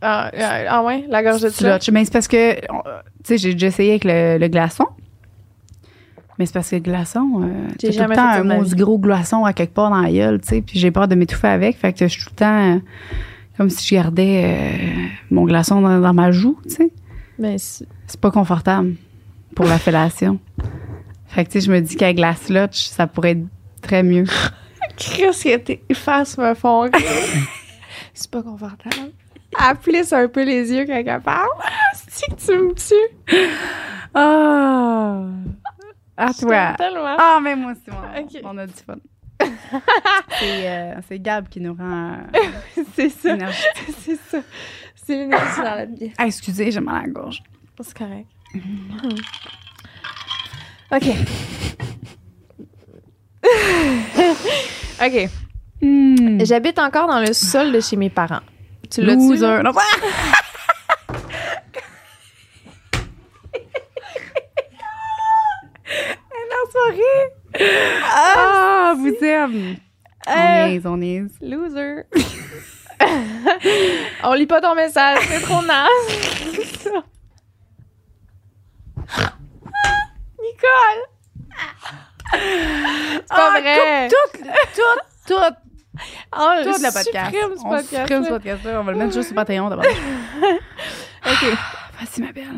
Ah, 0.00 0.30
ah, 0.38 0.60
ah 0.68 0.82
ouais, 0.84 1.04
la 1.08 1.22
gorge 1.22 1.42
de. 1.42 1.48
Slotch. 1.48 1.90
Mais 1.90 2.04
c'est 2.04 2.12
parce 2.12 2.28
que, 2.28 2.52
on- 2.72 2.82
tu 2.82 2.88
sais, 3.24 3.38
j'ai 3.38 3.52
déjà 3.54 3.66
essayé 3.66 3.90
avec 3.90 4.04
le, 4.04 4.38
le 4.38 4.48
glaçon. 4.48 4.86
Mais 6.38 6.46
c'est 6.46 6.54
parce 6.54 6.70
que 6.70 6.76
le 6.76 6.82
glaçon, 6.82 7.42
euh, 7.42 7.68
J'ai 7.82 7.90
tout 7.90 7.98
le 8.08 8.14
temps 8.14 8.28
un 8.28 8.62
gros 8.76 8.98
glaçon 8.98 9.44
à 9.44 9.52
quelque 9.52 9.74
part 9.74 9.90
dans 9.90 10.00
la 10.00 10.10
gueule, 10.10 10.40
tu 10.40 10.48
sais, 10.48 10.62
puis 10.62 10.78
j'ai 10.78 10.90
peur 10.90 11.06
de 11.08 11.14
m'étouffer 11.14 11.48
avec. 11.48 11.76
Fait 11.76 11.92
que 11.92 12.06
je 12.06 12.12
suis 12.12 12.22
tout 12.22 12.30
le 12.30 12.36
temps 12.36 12.74
euh, 12.74 12.78
comme 13.58 13.68
si 13.68 13.86
je 13.88 13.94
gardais 13.96 14.42
euh, 14.44 15.06
mon 15.30 15.44
glaçon 15.44 15.82
dans, 15.82 16.00
dans 16.00 16.14
ma 16.14 16.30
joue, 16.30 16.58
tu 16.62 16.76
sais. 16.76 16.90
Mais 17.38 17.58
c'est- 17.58 17.86
C'est 18.06 18.20
pas 18.20 18.30
confortable 18.30 18.94
pour 19.54 19.66
la 19.66 19.78
fellation. 19.78 20.38
Fait 21.28 21.44
que, 21.44 21.50
tu 21.50 21.60
sais, 21.60 21.66
je 21.66 21.72
me 21.72 21.80
dis 21.80 21.96
qu'avec 21.96 22.18
la 22.18 22.34
slotch, 22.34 22.86
ça 22.86 23.06
pourrait 23.06 23.32
être 23.32 23.46
très 23.82 24.02
mieux. 24.02 24.24
Chris, 24.96 25.30
que 25.42 25.56
tes 25.56 25.82
faces 25.94 26.36
me 26.38 26.54
font 26.54 26.80
rire. 26.80 26.92
C'est 28.14 28.30
pas 28.30 28.42
confortable. 28.42 29.12
Elle 29.58 29.76
plisse 29.76 30.12
un 30.12 30.28
peu 30.28 30.44
les 30.44 30.70
yeux 30.72 30.84
quand 30.86 31.02
elle 31.04 31.20
parle. 31.20 31.48
C'est 32.08 32.26
que 32.34 32.40
tu 32.40 32.52
me 32.58 32.74
tues. 32.74 33.48
Ah! 34.14 35.22
À 36.16 36.34
toi. 36.34 36.76
Ah, 37.18 37.38
mais 37.42 37.56
moi 37.56 37.72
aussi, 37.72 37.96
Ok. 38.18 38.40
on 38.44 38.58
a 38.58 38.66
du 38.66 38.72
fun. 38.74 38.96
c'est, 40.38 40.68
euh, 40.68 40.94
c'est 41.08 41.18
Gab 41.18 41.48
qui 41.48 41.60
nous 41.60 41.74
rend 41.74 42.18
C'est 42.94 43.08
ça. 43.08 43.36
C'est 44.00 44.18
ça. 44.28 44.38
C'est 44.94 45.16
l'énergie 45.16 45.56
dans 45.56 45.74
la 45.76 45.86
pièce. 45.86 46.12
Ah, 46.18 46.26
excusez, 46.26 46.70
j'ai 46.70 46.80
mal 46.80 46.96
à 46.96 47.06
la 47.06 47.08
gorge. 47.08 47.42
C'est 47.80 47.96
correct. 47.96 48.26
OK. 50.92 51.04
OK. 55.02 55.28
Hmm. 55.82 56.44
J'habite 56.44 56.78
encore 56.78 57.06
dans 57.08 57.20
le 57.20 57.32
sol 57.32 57.72
de 57.72 57.80
chez 57.80 57.96
mes 57.96 58.10
parents. 58.10 58.40
Tu 58.90 59.00
l'as 59.02 59.14
Loser. 59.14 59.56
tu 59.58 59.64
Non, 59.64 59.72
soirée. 66.70 67.32
Ah, 68.12 68.94
vous 68.96 69.14
aime. 69.24 69.76
On 70.26 70.30
Euh, 70.32 70.68
niaise, 70.68 70.86
on 70.86 70.96
niaise. 70.96 71.30
Loser. 71.40 72.04
On 74.22 74.34
lit 74.34 74.46
pas 74.46 74.60
ton 74.60 74.74
message, 74.74 75.18
c'est 75.28 75.40
trop 75.40 75.62
naze. 75.62 76.29
C'est 82.32 83.26
pas 83.28 83.52
Ah, 83.54 83.60
vrai! 83.60 84.08
Tout, 84.08 84.38
tout, 84.38 84.82
tout, 85.26 85.34
On 86.32 86.62
tout 86.62 86.82
le 86.82 86.92
podcast. 86.92 87.34
ce 87.34 87.64
on 87.64 87.70
podcast. 87.70 87.88
supprime 87.90 88.24
ce 88.24 88.28
podcast-là. 88.30 88.80
On 88.80 88.84
va 88.84 88.92
le 88.92 88.98
mettre 88.98 89.12
juste 89.12 89.28
sur 89.28 89.34
Patreon 89.34 89.68
d'abord. 89.68 89.84
OK. 91.26 91.42
Vas-y, 92.00 92.20
ma 92.22 92.32
belle. 92.32 92.48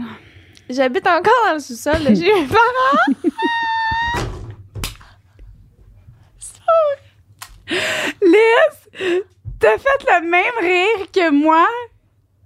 J'habite 0.69 1.07
encore 1.07 1.33
dans 1.47 1.55
le 1.55 1.59
sous-sol 1.61 1.99
de 2.05 2.15
chez 2.21 2.33
mes 2.33 2.47
parents. 2.47 3.31
Liz, 8.23 9.19
t'as 9.59 9.79
fait 9.79 10.21
le 10.21 10.29
même 10.29 10.53
rire 10.61 11.07
que 11.13 11.31
moi 11.31 11.67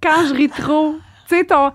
quand 0.03 0.27
je 0.29 0.35
ris 0.35 0.49
trop. 0.49 0.97
Tu 1.29 1.37
sais, 1.39 1.45
ton... 1.45 1.73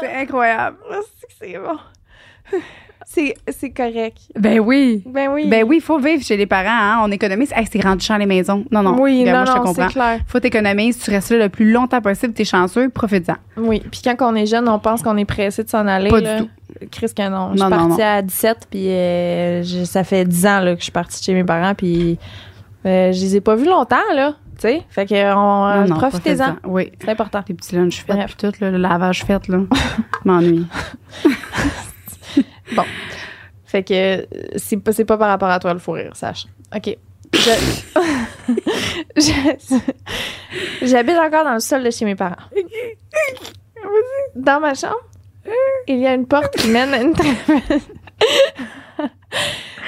C'est 0.00 0.12
incroyable. 0.14 0.76
Oh, 0.90 1.02
c'est 1.40 1.58
bon. 1.58 2.58
C'est, 3.06 3.34
c'est 3.48 3.70
correct. 3.70 4.18
Ben 4.38 4.60
oui. 4.60 5.02
Ben 5.04 5.28
oui. 5.32 5.48
Ben 5.48 5.64
oui, 5.66 5.76
il 5.78 5.82
faut 5.82 5.98
vivre 5.98 6.22
chez 6.22 6.36
les 6.36 6.46
parents. 6.46 6.68
Hein? 6.70 7.00
On 7.02 7.10
économise. 7.10 7.50
Hey, 7.56 7.66
c'est 7.68 7.78
grandissant 7.80 8.16
les 8.18 8.26
maisons. 8.26 8.64
Non, 8.70 8.82
non. 8.84 9.00
Oui, 9.00 9.20
Regarde, 9.22 9.26
non, 9.26 9.34
moi, 9.36 9.44
je 9.46 9.50
te 9.52 9.56
non, 9.58 9.64
comprends. 9.64 9.88
c'est 9.88 9.92
clair. 9.94 10.20
Faut 10.28 10.38
t'économiser. 10.38 11.00
Tu 11.00 11.10
restes 11.10 11.30
là 11.32 11.38
le 11.38 11.48
plus 11.48 11.72
longtemps 11.72 12.00
possible. 12.00 12.34
T'es 12.34 12.44
chanceux. 12.44 12.88
Profite-en. 12.88 13.34
Oui, 13.56 13.82
puis 13.90 14.00
quand 14.04 14.14
on 14.20 14.36
est 14.36 14.46
jeune, 14.46 14.68
on 14.68 14.78
pense 14.78 15.02
qu'on 15.02 15.16
est 15.16 15.24
pressé 15.24 15.64
de 15.64 15.68
s'en 15.68 15.88
aller. 15.88 16.08
Pas 16.10 16.20
là. 16.20 16.40
du 16.40 16.44
tout. 16.44 16.50
Chris, 16.92 17.12
que 17.16 17.28
non. 17.28 17.50
Je 17.52 17.58
suis 17.58 17.68
Non, 17.68 17.70
non, 17.76 17.88
partie 17.88 18.00
non. 18.02 18.06
à 18.06 18.22
17, 18.22 18.56
puis 18.70 18.88
euh, 18.90 19.62
je- 19.64 19.84
ça 19.84 20.04
fait 20.04 20.24
10 20.24 20.46
ans 20.46 20.60
là, 20.60 20.74
que 20.74 20.78
je 20.78 20.84
suis 20.84 20.92
partie 20.92 21.18
de 21.18 21.24
chez 21.24 21.34
mes 21.34 21.42
parents, 21.44 21.74
puis 21.74 22.16
euh, 22.86 23.10
je 23.12 23.20
les 23.20 23.36
ai 23.36 23.40
pas 23.40 23.56
vus 23.56 23.66
longtemps, 23.66 23.96
là. 24.14 24.34
Tu 24.60 24.68
sais, 24.68 24.82
fait 24.90 25.06
que 25.06 25.14
euh, 25.14 25.86
non, 25.86 25.96
profitez-en. 25.96 26.56
Oui. 26.64 26.92
C'est 27.00 27.08
important. 27.08 27.42
Les 27.48 27.54
petits 27.54 27.74
lunchs 27.74 28.04
faits, 28.04 28.26
puis 28.26 28.34
tout, 28.36 28.52
là, 28.60 28.70
le 28.70 28.76
lavage 28.76 29.24
fait, 29.24 29.48
là. 29.48 29.60
M'ennuie. 30.26 30.66
Fait 33.64 33.82
que 33.82 33.94
euh, 33.94 34.26
c'est 34.56 34.76
pas, 34.76 34.92
c'est 34.92 35.06
pas 35.06 35.16
par 35.16 35.28
rapport 35.28 35.48
à 35.48 35.58
toi 35.60 35.72
le 35.72 35.78
fou 35.78 35.92
rire, 35.92 36.14
sache. 36.14 36.46
OK. 36.76 36.98
J'habite 40.82 41.16
encore 41.16 41.44
dans 41.44 41.54
le 41.54 41.60
sol 41.60 41.84
de 41.84 41.90
chez 41.90 42.04
mes 42.04 42.16
parents. 42.16 42.34
Dans 44.34 44.60
ma 44.60 44.74
chambre, 44.74 45.00
il 45.86 46.00
y 46.00 46.06
a 46.06 46.12
une 46.12 46.26
porte 46.26 46.54
qui 46.56 46.68
mène 46.68 46.92
à 46.92 47.00
une 47.00 47.14
très... 47.14 47.30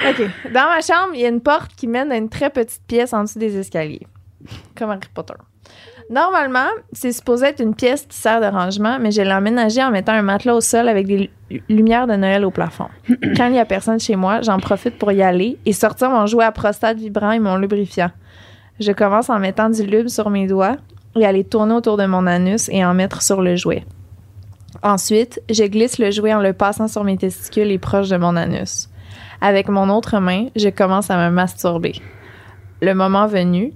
OK. 0.09 0.21
Dans 0.51 0.69
ma 0.69 0.81
chambre, 0.81 1.11
il 1.13 1.19
y 1.19 1.25
a 1.25 1.29
une 1.29 1.41
porte 1.41 1.75
qui 1.75 1.87
mène 1.87 2.11
à 2.11 2.17
une 2.17 2.29
très 2.29 2.49
petite 2.49 2.81
pièce 2.87 3.13
en 3.13 3.23
dessous 3.23 3.37
des 3.37 3.55
escaliers. 3.57 4.07
Comme 4.75 4.91
Harry 4.91 5.07
Potter. 5.13 5.33
Normalement, 6.09 6.67
c'est 6.91 7.13
supposé 7.13 7.45
être 7.47 7.61
une 7.61 7.73
pièce 7.75 8.05
qui 8.05 8.17
sert 8.17 8.41
de 8.41 8.45
rangement, 8.47 8.97
mais 8.99 9.11
je 9.11 9.21
l'ai 9.21 9.31
aménagée 9.31 9.81
en 9.83 9.89
mettant 9.91 10.11
un 10.11 10.21
matelas 10.21 10.55
au 10.55 10.61
sol 10.61 10.89
avec 10.89 11.07
des 11.07 11.31
lu- 11.49 11.63
lumières 11.69 12.07
de 12.07 12.15
Noël 12.15 12.43
au 12.43 12.51
plafond. 12.51 12.87
Quand 13.37 13.45
il 13.47 13.53
n'y 13.53 13.59
a 13.59 13.65
personne 13.65 13.99
chez 13.99 14.15
moi, 14.17 14.41
j'en 14.41 14.59
profite 14.59 14.97
pour 14.99 15.11
y 15.13 15.21
aller 15.23 15.57
et 15.65 15.71
sortir 15.73 16.09
mon 16.09 16.25
jouet 16.25 16.43
à 16.45 16.51
prostate 16.51 16.97
vibrant 16.97 17.31
et 17.31 17.39
mon 17.39 17.55
lubrifiant. 17.55 18.11
Je 18.79 18.91
commence 18.91 19.29
en 19.29 19.39
mettant 19.39 19.69
du 19.69 19.83
lube 19.83 20.07
sur 20.09 20.29
mes 20.29 20.47
doigts 20.47 20.75
et 21.15 21.25
à 21.25 21.31
les 21.31 21.43
tourner 21.45 21.73
autour 21.75 21.95
de 21.95 22.05
mon 22.05 22.27
anus 22.27 22.67
et 22.69 22.83
en 22.83 22.93
mettre 22.93 23.21
sur 23.21 23.41
le 23.41 23.55
jouet. 23.55 23.85
Ensuite, 24.81 25.41
je 25.49 25.63
glisse 25.63 25.99
le 25.99 26.11
jouet 26.11 26.33
en 26.33 26.41
le 26.41 26.53
passant 26.53 26.87
sur 26.87 27.03
mes 27.03 27.15
testicules 27.17 27.71
et 27.71 27.77
proche 27.77 28.09
de 28.09 28.17
mon 28.17 28.35
anus. 28.35 28.89
Avec 29.39 29.69
mon 29.69 29.89
autre 29.89 30.19
main, 30.19 30.47
je 30.55 30.69
commence 30.69 31.09
à 31.11 31.17
me 31.29 31.33
masturber. 31.33 31.93
Le 32.81 32.93
moment 32.93 33.27
venu, 33.27 33.73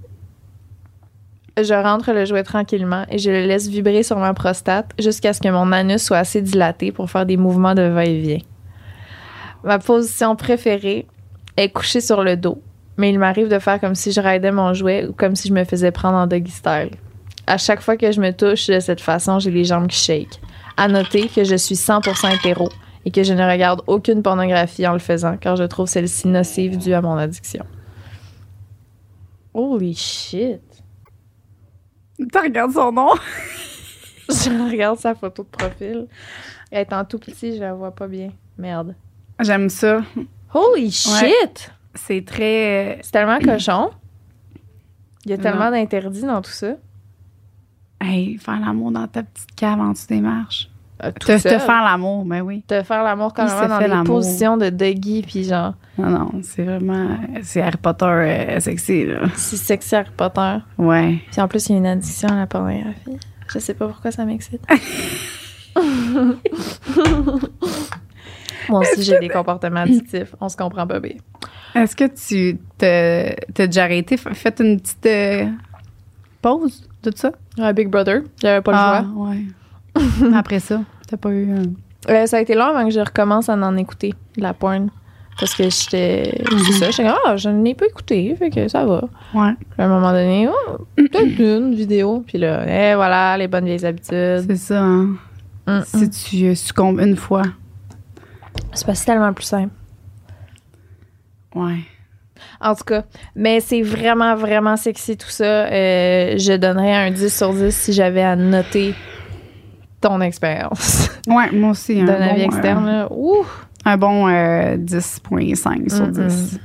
je 1.62 1.74
rentre 1.74 2.12
le 2.12 2.24
jouet 2.24 2.42
tranquillement 2.42 3.04
et 3.10 3.18
je 3.18 3.30
le 3.30 3.46
laisse 3.46 3.68
vibrer 3.68 4.02
sur 4.02 4.18
ma 4.18 4.34
prostate 4.34 4.90
jusqu'à 4.98 5.32
ce 5.32 5.40
que 5.40 5.48
mon 5.48 5.72
anus 5.72 6.02
soit 6.02 6.18
assez 6.18 6.42
dilaté 6.42 6.92
pour 6.92 7.10
faire 7.10 7.26
des 7.26 7.36
mouvements 7.36 7.74
de 7.74 7.82
va-et-vient. 7.82 8.40
Ma 9.64 9.78
position 9.78 10.36
préférée 10.36 11.06
est 11.56 11.70
couchée 11.70 12.00
sur 12.00 12.22
le 12.22 12.36
dos, 12.36 12.62
mais 12.96 13.10
il 13.10 13.18
m'arrive 13.18 13.48
de 13.48 13.58
faire 13.58 13.80
comme 13.80 13.94
si 13.94 14.12
je 14.12 14.20
raidais 14.20 14.52
mon 14.52 14.74
jouet 14.74 15.06
ou 15.06 15.12
comme 15.12 15.34
si 15.34 15.48
je 15.48 15.52
me 15.52 15.64
faisais 15.64 15.90
prendre 15.90 16.16
en 16.16 16.26
doggy 16.26 16.50
style. 16.50 16.90
À 17.46 17.56
chaque 17.56 17.80
fois 17.80 17.96
que 17.96 18.12
je 18.12 18.20
me 18.20 18.32
touche 18.32 18.66
de 18.66 18.78
cette 18.78 19.00
façon, 19.00 19.38
j'ai 19.38 19.50
les 19.50 19.64
jambes 19.64 19.86
qui 19.86 19.98
shake. 19.98 20.40
À 20.76 20.86
noter 20.86 21.28
que 21.28 21.44
je 21.44 21.56
suis 21.56 21.74
100% 21.74 22.34
hétéro 22.36 22.68
et 23.04 23.10
que 23.10 23.22
je 23.22 23.32
ne 23.32 23.42
regarde 23.42 23.82
aucune 23.86 24.22
pornographie 24.22 24.86
en 24.86 24.92
le 24.92 24.98
faisant 24.98 25.36
car 25.36 25.56
je 25.56 25.64
trouve 25.64 25.88
celle-ci 25.88 26.28
nocive 26.28 26.76
due 26.76 26.92
à 26.92 27.00
mon 27.00 27.16
addiction. 27.16 27.64
Holy 29.54 29.94
shit! 29.94 30.60
Tu 32.18 32.38
regardes 32.38 32.72
son 32.72 32.92
nom? 32.92 33.10
Je 34.28 34.70
regarde 34.70 34.98
sa 34.98 35.14
photo 35.14 35.42
de 35.42 35.48
profil. 35.48 36.06
Elle 36.70 36.80
est 36.80 36.92
en 36.92 37.04
tout 37.04 37.18
petit, 37.18 37.56
je 37.56 37.60
la 37.60 37.72
vois 37.72 37.94
pas 37.94 38.06
bien. 38.06 38.30
Merde. 38.58 38.94
J'aime 39.40 39.70
ça. 39.70 40.02
Holy 40.52 40.90
shit! 40.90 41.72
C'est 41.94 42.24
très. 42.26 42.98
C'est 43.02 43.12
tellement 43.12 43.38
cochon. 43.38 43.90
Il 45.24 45.30
y 45.30 45.34
a 45.34 45.38
tellement 45.38 45.70
d'interdits 45.70 46.22
dans 46.22 46.42
tout 46.42 46.50
ça. 46.50 46.74
Hey, 48.00 48.36
faire 48.38 48.60
l'amour 48.60 48.92
dans 48.92 49.08
ta 49.08 49.22
petite 49.22 49.54
cave 49.56 49.80
en 49.80 49.92
dessous 49.92 50.06
des 50.08 50.20
marches. 50.20 50.68
Euh, 51.04 51.12
tout 51.18 51.26
Te, 51.26 51.38
faire 51.38 51.84
l'amour, 51.84 52.24
ben 52.24 52.40
oui. 52.40 52.62
Te 52.66 52.82
faire 52.82 53.04
l'amour 53.04 53.32
quand 53.32 53.46
même 53.46 53.68
dans 53.68 54.02
des 54.02 54.08
positions 54.08 54.56
de 54.56 54.68
doggy 54.68 55.22
puis 55.22 55.44
genre 55.44 55.74
Non, 55.96 56.10
non, 56.10 56.30
c'est 56.42 56.64
vraiment. 56.64 57.18
C'est 57.42 57.62
Harry 57.62 57.76
Potter 57.76 58.06
euh, 58.06 58.60
sexy, 58.60 59.06
là. 59.06 59.20
c'est 59.34 59.56
sexy 59.56 59.94
Harry 59.94 60.10
Potter. 60.16 60.56
Ouais. 60.76 61.18
Puis 61.30 61.40
en 61.40 61.46
plus 61.46 61.68
il 61.68 61.72
y 61.72 61.74
a 61.76 61.78
une 61.78 61.86
addiction 61.86 62.28
à 62.28 62.36
la 62.36 62.46
pornographie. 62.46 63.18
Je 63.48 63.58
sais 63.60 63.74
pas 63.74 63.86
pourquoi 63.86 64.10
ça 64.10 64.24
m'excite. 64.24 64.62
Moi 68.68 68.80
aussi, 68.80 69.02
j'ai 69.02 69.18
des 69.18 69.28
comportements 69.28 69.80
addictifs. 69.80 70.34
On 70.40 70.48
se 70.48 70.56
comprend 70.56 70.86
pas 70.86 71.00
bien. 71.00 71.16
Est-ce 71.74 71.96
que 71.96 72.04
tu 72.04 72.58
t'as 72.76 73.34
t'as 73.54 73.66
déjà 73.66 73.84
arrêté, 73.84 74.16
fait 74.16 74.60
une 74.60 74.80
petite 74.80 75.06
euh, 75.06 75.46
pause 76.42 76.88
de 77.02 77.12
ça? 77.14 77.32
Ouais, 77.56 77.72
Big 77.72 77.88
Brother, 77.88 78.22
j'avais 78.40 78.60
pas 78.62 78.72
le 78.72 78.78
ah, 78.78 79.04
choix. 79.04 79.28
ouais. 79.28 79.44
Après 80.34 80.60
ça, 80.60 80.80
t'as 81.08 81.16
pas 81.16 81.30
eu. 81.30 81.50
un- 81.52 81.72
Euh, 82.12 82.26
ça 82.26 82.36
a 82.38 82.40
été 82.40 82.54
long 82.54 82.64
avant 82.66 82.84
que 82.84 82.90
je 82.94 83.00
recommence 83.00 83.48
à 83.48 83.54
en 83.54 83.76
écouter, 83.76 84.14
de 84.36 84.42
la 84.42 84.54
porn. 84.54 84.88
Parce 85.38 85.54
que 85.54 85.64
j'étais. 85.64 86.42
C'est 86.66 86.72
ça, 86.72 86.90
j'étais 86.90 87.04
comme, 87.08 87.18
ah, 87.26 87.36
je 87.36 87.48
n'ai 87.48 87.74
pas 87.74 87.86
écouté, 87.86 88.34
fait 88.36 88.50
que 88.50 88.66
ça 88.68 88.84
va. 88.84 89.04
Ouais, 89.34 89.52
Puis 89.58 89.78
à 89.80 89.84
un 89.84 89.88
moment 89.88 90.10
donné, 90.10 90.48
oh, 90.48 90.78
peut-être 90.96 91.38
une 91.38 91.74
vidéo. 91.74 92.24
Puis 92.26 92.38
là, 92.38 92.64
eh, 92.66 92.94
voilà, 92.96 93.36
les 93.36 93.46
bonnes 93.46 93.64
vieilles 93.66 93.84
habitudes. 93.86 94.44
c'est 94.48 94.56
ça. 94.56 94.80
hein. 94.82 95.10
Mm, 95.66 95.80
Si 95.84 96.10
tu 96.10 96.56
succombes 96.56 96.98
une 97.00 97.14
fois. 97.16 97.42
C'est 98.72 98.86
pas 98.86 98.94
tellement 98.94 99.32
plus 99.32 99.44
simple. 99.44 99.72
Ouais. 101.54 101.78
En 102.60 102.74
tout 102.74 102.84
cas, 102.84 103.04
mais 103.34 103.60
c'est 103.60 103.82
vraiment, 103.82 104.34
vraiment 104.36 104.76
sexy 104.76 105.16
tout 105.16 105.28
ça. 105.28 105.66
Euh, 105.66 106.34
je 106.38 106.56
donnerais 106.56 106.94
un 106.94 107.10
10 107.10 107.36
sur 107.36 107.52
10 107.52 107.74
si 107.74 107.92
j'avais 107.92 108.22
à 108.22 108.36
noter 108.36 108.94
ton 110.00 110.20
expérience 110.20 111.10
Ouais, 111.26 111.50
moi 111.52 111.70
aussi. 111.70 112.00
Un 112.00 112.04
d'un 112.04 112.14
avis 112.20 112.40
bon, 112.40 112.46
externe. 112.46 112.86
euh, 112.86 113.02
là. 113.02 113.08
Ouh! 113.12 113.44
un 113.84 113.96
bon 113.96 114.28
euh, 114.28 114.76
10.5 114.76 115.88
sur 115.94 116.06
Mm, 116.08 116.28
10. 116.28 116.60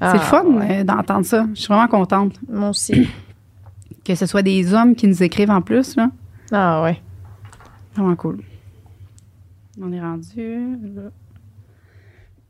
Ah, 0.00 0.10
c'est 0.12 0.18
le 0.18 0.22
fun 0.24 0.44
ouais. 0.44 0.80
euh, 0.80 0.84
d'entendre 0.84 1.24
ça. 1.26 1.46
Je 1.54 1.58
suis 1.60 1.66
vraiment 1.68 1.88
contente 1.88 2.34
Moi 2.48 2.68
aussi. 2.70 3.08
que 4.04 4.14
ce 4.14 4.26
soit 4.26 4.42
des 4.42 4.72
hommes 4.74 4.94
qui 4.94 5.06
nous 5.08 5.22
écrivent 5.22 5.50
en 5.50 5.60
plus. 5.62 5.96
Là. 5.96 6.10
Ah 6.52 6.82
ouais. 6.82 7.00
Vraiment 7.94 8.16
cool. 8.16 8.40
On 9.80 9.92
est 9.92 10.00
rendu. 10.00 10.76
là. 10.94 11.10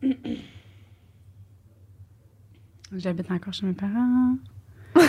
J'habite 2.96 3.30
encore 3.30 3.52
chez 3.52 3.66
mes 3.66 3.72
parents. 3.74 4.36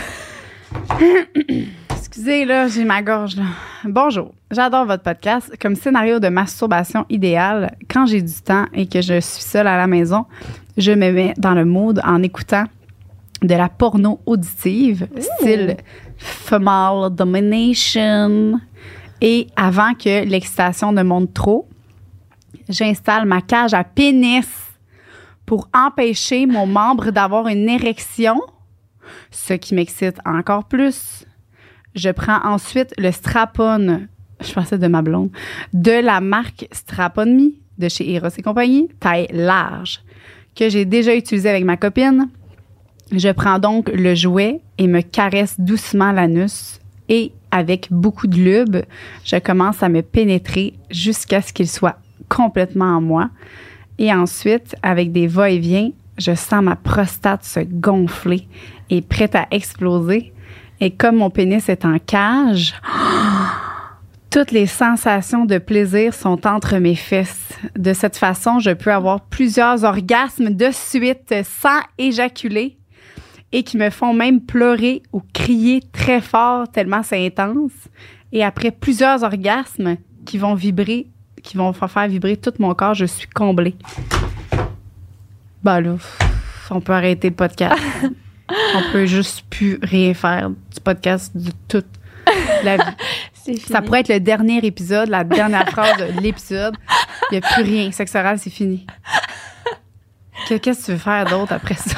Excusez, 2.00 2.46
là, 2.46 2.70
j'ai 2.70 2.86
ma 2.86 3.02
gorge. 3.02 3.36
Là. 3.36 3.44
Bonjour. 3.84 4.34
J'adore 4.52 4.86
votre 4.86 5.04
podcast. 5.04 5.54
Comme 5.62 5.76
scénario 5.76 6.22
de 6.22 6.30
masturbation 6.30 7.06
idéal, 7.10 7.76
quand 7.90 8.06
j'ai 8.06 8.22
du 8.22 8.34
temps 8.36 8.68
et 8.74 8.88
que 8.88 9.02
je 9.02 9.20
suis 9.20 9.44
seule 9.44 9.68
à 9.68 9.76
la 9.76 9.86
maison, 9.86 10.26
je 10.78 10.94
me 10.94 11.12
mets 11.12 11.34
dans 11.38 11.54
le 11.54 11.66
mood 11.66 12.00
en 12.06 12.24
écoutant 12.24 12.64
de 13.42 13.54
la 13.54 13.68
porno 13.68 14.22
auditive, 14.26 15.10
style 15.18 15.76
Female 16.18 17.14
Domination. 17.14 18.62
Et 19.20 19.48
avant 19.58 19.94
que 19.94 20.24
l'excitation 20.24 20.94
ne 20.94 21.04
monte 21.04 21.34
trop, 21.34 21.68
j'installe 22.70 23.26
ma 23.26 23.42
cage 23.42 23.74
à 23.74 23.84
pénis 23.84 24.48
pour 25.46 25.68
empêcher 25.74 26.46
mon 26.46 26.66
membre 26.66 27.12
d'avoir 27.12 27.50
une 27.50 27.68
érection, 27.68 28.40
ce 29.32 29.54
qui 29.54 29.76
m'excite 29.76 30.20
encore 30.26 30.64
plus. 30.64 31.26
Je 31.96 32.10
prends 32.10 32.40
ensuite 32.44 32.94
le 32.98 33.12
strap-on, 33.12 34.08
je 34.42 34.54
pensais 34.54 34.78
de 34.78 34.88
ma 34.88 35.02
blonde, 35.02 35.32
de 35.74 36.04
la 36.04 36.22
marque 36.22 36.68
Strap-on 36.72 37.26
Me 37.26 37.54
de 37.78 37.90
chez 37.90 38.14
Eros 38.14 38.28
et 38.38 38.42
compagnie, 38.42 38.90
taille 39.00 39.28
large, 39.32 40.02
que 40.56 40.70
j'ai 40.70 40.86
déjà 40.86 41.16
utilisé 41.16 41.50
avec 41.50 41.64
ma 41.64 41.78
copine. 41.78 42.30
Je 43.12 43.30
prends 43.32 43.58
donc 43.58 43.90
le 43.94 44.14
jouet 44.14 44.60
et 44.78 44.88
me 44.88 45.02
caresse 45.02 45.56
doucement 45.60 46.12
l'anus 46.12 46.80
et 47.08 47.32
avec 47.52 47.88
beaucoup 47.90 48.28
de 48.28 48.36
lube, 48.36 48.78
je 49.26 49.38
commence 49.38 49.82
à 49.82 49.90
me 49.90 50.02
pénétrer 50.02 50.76
jusqu'à 50.92 51.42
ce 51.42 51.52
qu'il 51.52 51.68
soit 51.68 51.98
complètement 52.28 52.98
en 52.98 53.02
moi. 53.02 53.30
Et 53.98 54.14
ensuite, 54.14 54.76
avec 54.84 55.12
des 55.12 55.26
va-et-vient, 55.26 55.92
je 56.18 56.36
sens 56.36 56.64
ma 56.64 56.76
prostate 56.76 57.44
se 57.44 57.62
gonfler 57.62 58.48
et 58.90 59.02
prête 59.02 59.36
à 59.36 59.48
exploser. 59.52 60.32
Et 60.82 60.92
comme 60.92 61.18
mon 61.18 61.30
pénis 61.30 61.68
est 61.68 61.84
en 61.84 61.98
cage, 62.00 62.74
toutes 64.30 64.52
les 64.52 64.66
sensations 64.66 65.46
de 65.46 65.58
plaisir 65.58 66.14
sont 66.14 66.48
entre 66.48 66.78
mes 66.78 66.96
fesses. 66.96 67.50
De 67.78 67.94
cette 67.94 68.18
façon, 68.18 68.60
je 68.60 68.72
peux 68.72 68.92
avoir 68.92 69.22
plusieurs 69.22 69.84
orgasmes 69.84 70.52
de 70.52 70.70
suite 70.72 71.34
sans 71.44 71.82
éjaculer 71.98 72.78
et 73.52 73.64
qui 73.64 73.78
me 73.78 73.90
font 73.90 74.14
même 74.14 74.42
pleurer 74.42 75.02
ou 75.12 75.22
crier 75.34 75.82
très 75.92 76.22
fort 76.22 76.70
tellement 76.70 77.04
c'est 77.04 77.26
intense. 77.26 77.72
Et 78.32 78.44
après 78.44 78.72
plusieurs 78.72 79.24
orgasmes 79.24 79.98
qui 80.26 80.38
vont 80.38 80.54
vibrer, 80.54 81.08
qui 81.44 81.58
vont 81.58 81.74
faire 81.74 82.08
vibrer 82.08 82.38
tout 82.38 82.54
mon 82.60 82.74
corps, 82.74 82.94
je 82.94 83.06
suis 83.06 83.28
comblée. 83.28 83.76
Bah 85.64 85.82
là, 85.82 85.94
pff, 85.94 86.72
on 86.72 86.80
peut 86.80 86.94
arrêter 86.94 87.30
le 87.30 87.36
podcast. 87.36 87.82
on 88.76 88.92
peut 88.92 89.06
juste 89.06 89.44
plus 89.50 89.80
rien 89.82 90.14
faire 90.14 90.50
du 90.50 90.80
podcast 90.84 91.36
de 91.36 91.52
toute 91.68 91.86
la 92.64 92.78
vie. 92.78 93.58
Ça 93.68 93.82
pourrait 93.82 94.02
être 94.02 94.10
le 94.10 94.20
dernier 94.20 94.58
épisode, 94.66 95.10
la 95.10 95.24
dernière 95.24 95.68
phrase 95.70 95.98
de 95.98 96.22
l'épisode. 96.22 96.76
Il 97.32 97.40
n'y 97.40 97.44
a 97.44 97.48
plus 97.48 97.64
rien. 97.64 97.92
Sexe 97.92 98.14
oral, 98.16 98.38
c'est 98.38 98.50
fini. 98.52 98.86
Que- 100.48 100.56
Qu'est-ce 100.58 100.82
que 100.82 100.86
tu 100.88 100.92
veux 100.92 100.98
faire 100.98 101.26
d'autre 101.26 101.54
après 101.54 101.76
ça? 101.76 101.98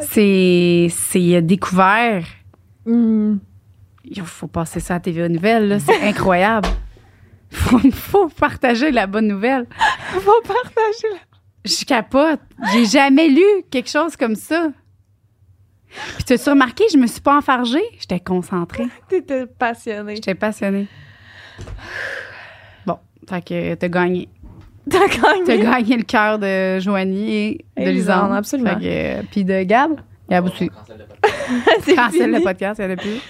C'est 0.00 0.88
c'est 0.90 1.42
découvert. 1.42 2.24
Hmm. 2.86 3.36
Il 4.04 4.22
faut 4.22 4.46
passer 4.46 4.80
ça 4.80 4.96
à 4.96 5.00
TVA 5.00 5.28
Nouvelle. 5.28 5.78
C'est 5.84 6.02
incroyable. 6.08 6.68
Faut, 7.50 7.78
faut 7.92 8.28
partager 8.28 8.90
la 8.90 9.06
bonne 9.06 9.26
nouvelle. 9.28 9.66
Faut 10.12 10.42
partager 10.46 11.08
la... 11.12 11.18
Je 11.68 11.84
capote. 11.84 12.40
J'ai 12.72 12.84
jamais 12.86 13.28
lu 13.28 13.44
quelque 13.70 13.88
chose 13.90 14.16
comme 14.16 14.34
ça. 14.34 14.68
Puis 16.16 16.24
t'as-tu 16.24 16.50
remarqué, 16.50 16.84
je 16.92 16.98
me 16.98 17.06
suis 17.06 17.20
pas 17.20 17.36
enfargée? 17.38 17.82
J'étais 17.98 18.20
concentrée. 18.20 18.86
T'étais 19.08 19.46
passionnée. 19.46 20.16
J'étais 20.16 20.34
passionnée. 20.34 20.86
Bon, 22.86 22.98
fait 23.28 23.44
que 23.44 23.74
t'as 23.74 23.88
gagné. 23.88 24.28
T'as 24.90 25.06
gagné. 25.08 25.44
T'as 25.44 25.56
gagné 25.56 25.96
le 25.96 26.02
cœur 26.04 26.38
de 26.38 26.78
Joanie 26.80 27.30
et 27.30 27.64
de 27.76 27.82
Et 27.82 27.92
Lisanne, 27.92 28.22
Lisanne. 28.24 28.32
absolument. 28.36 28.70
Fait 28.70 28.80
que, 28.80 29.20
euh, 29.20 29.22
Puis 29.30 29.44
de 29.44 29.62
Gab. 29.64 30.00
Gab 30.30 30.44
aussi. 30.46 30.70
Cancel 31.94 32.30
le 32.32 32.40
podcast, 32.44 32.78
il 32.80 32.84
y 32.84 32.88
en 32.88 32.90
a 32.92 32.96
plus. 32.96 33.20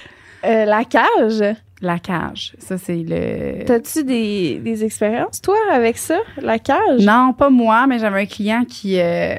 Euh, 0.44 0.64
la 0.64 0.84
cage. 0.84 1.56
La 1.80 1.98
cage. 2.00 2.54
Ça, 2.58 2.76
c'est 2.76 2.96
le. 3.06 3.64
T'as-tu 3.64 4.02
des, 4.02 4.58
des 4.58 4.84
expériences, 4.84 5.40
toi, 5.40 5.56
avec 5.72 5.96
ça? 5.96 6.18
La 6.38 6.58
cage? 6.58 7.00
Non, 7.04 7.32
pas 7.32 7.50
moi, 7.50 7.86
mais 7.86 8.00
j'avais 8.00 8.22
un 8.22 8.26
client 8.26 8.64
qui, 8.68 8.98
euh, 9.00 9.36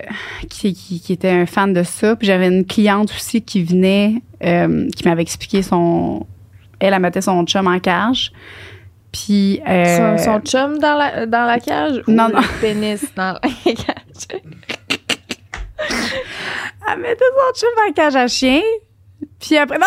qui, 0.50 0.74
qui, 0.74 1.02
qui 1.02 1.12
était 1.14 1.30
un 1.32 1.46
fan 1.46 1.74
de 1.74 1.84
ça. 1.84 2.16
Puis 2.16 2.28
j'avais 2.28 2.48
une 2.48 2.66
cliente 2.66 3.12
aussi 3.12 3.42
qui 3.42 3.62
venait, 3.64 4.22
euh, 4.44 4.88
qui 4.96 5.06
m'avait 5.06 5.22
expliqué 5.22 5.62
son. 5.62 6.26
Elle, 6.80 6.94
elle 6.94 7.02
mettait 7.02 7.20
son 7.22 7.44
chum 7.46 7.68
en 7.68 7.80
cage. 7.80 8.32
Puis. 9.12 9.60
euh, 9.68 10.18
Son, 10.18 10.24
son 10.24 10.40
chum 10.40 10.78
dans 10.80 10.96
la, 10.96 11.26
dans 11.26 11.46
la 11.46 11.60
cage? 11.60 12.02
ou 12.08 12.12
Non, 12.12 12.30
non. 12.30 12.40
le 12.40 12.62
pénis 12.62 13.04
dans 13.18 13.34
la 13.34 13.40
cage? 13.74 14.40
Elle 16.92 17.00
mettait 17.02 17.26
son 17.36 17.60
chum 17.60 17.70
la 17.86 17.94
cage 17.94 18.16
à 18.16 18.28
chien. 18.28 18.62
Puis 19.40 19.58
après, 19.58 19.78
non, 19.78 19.86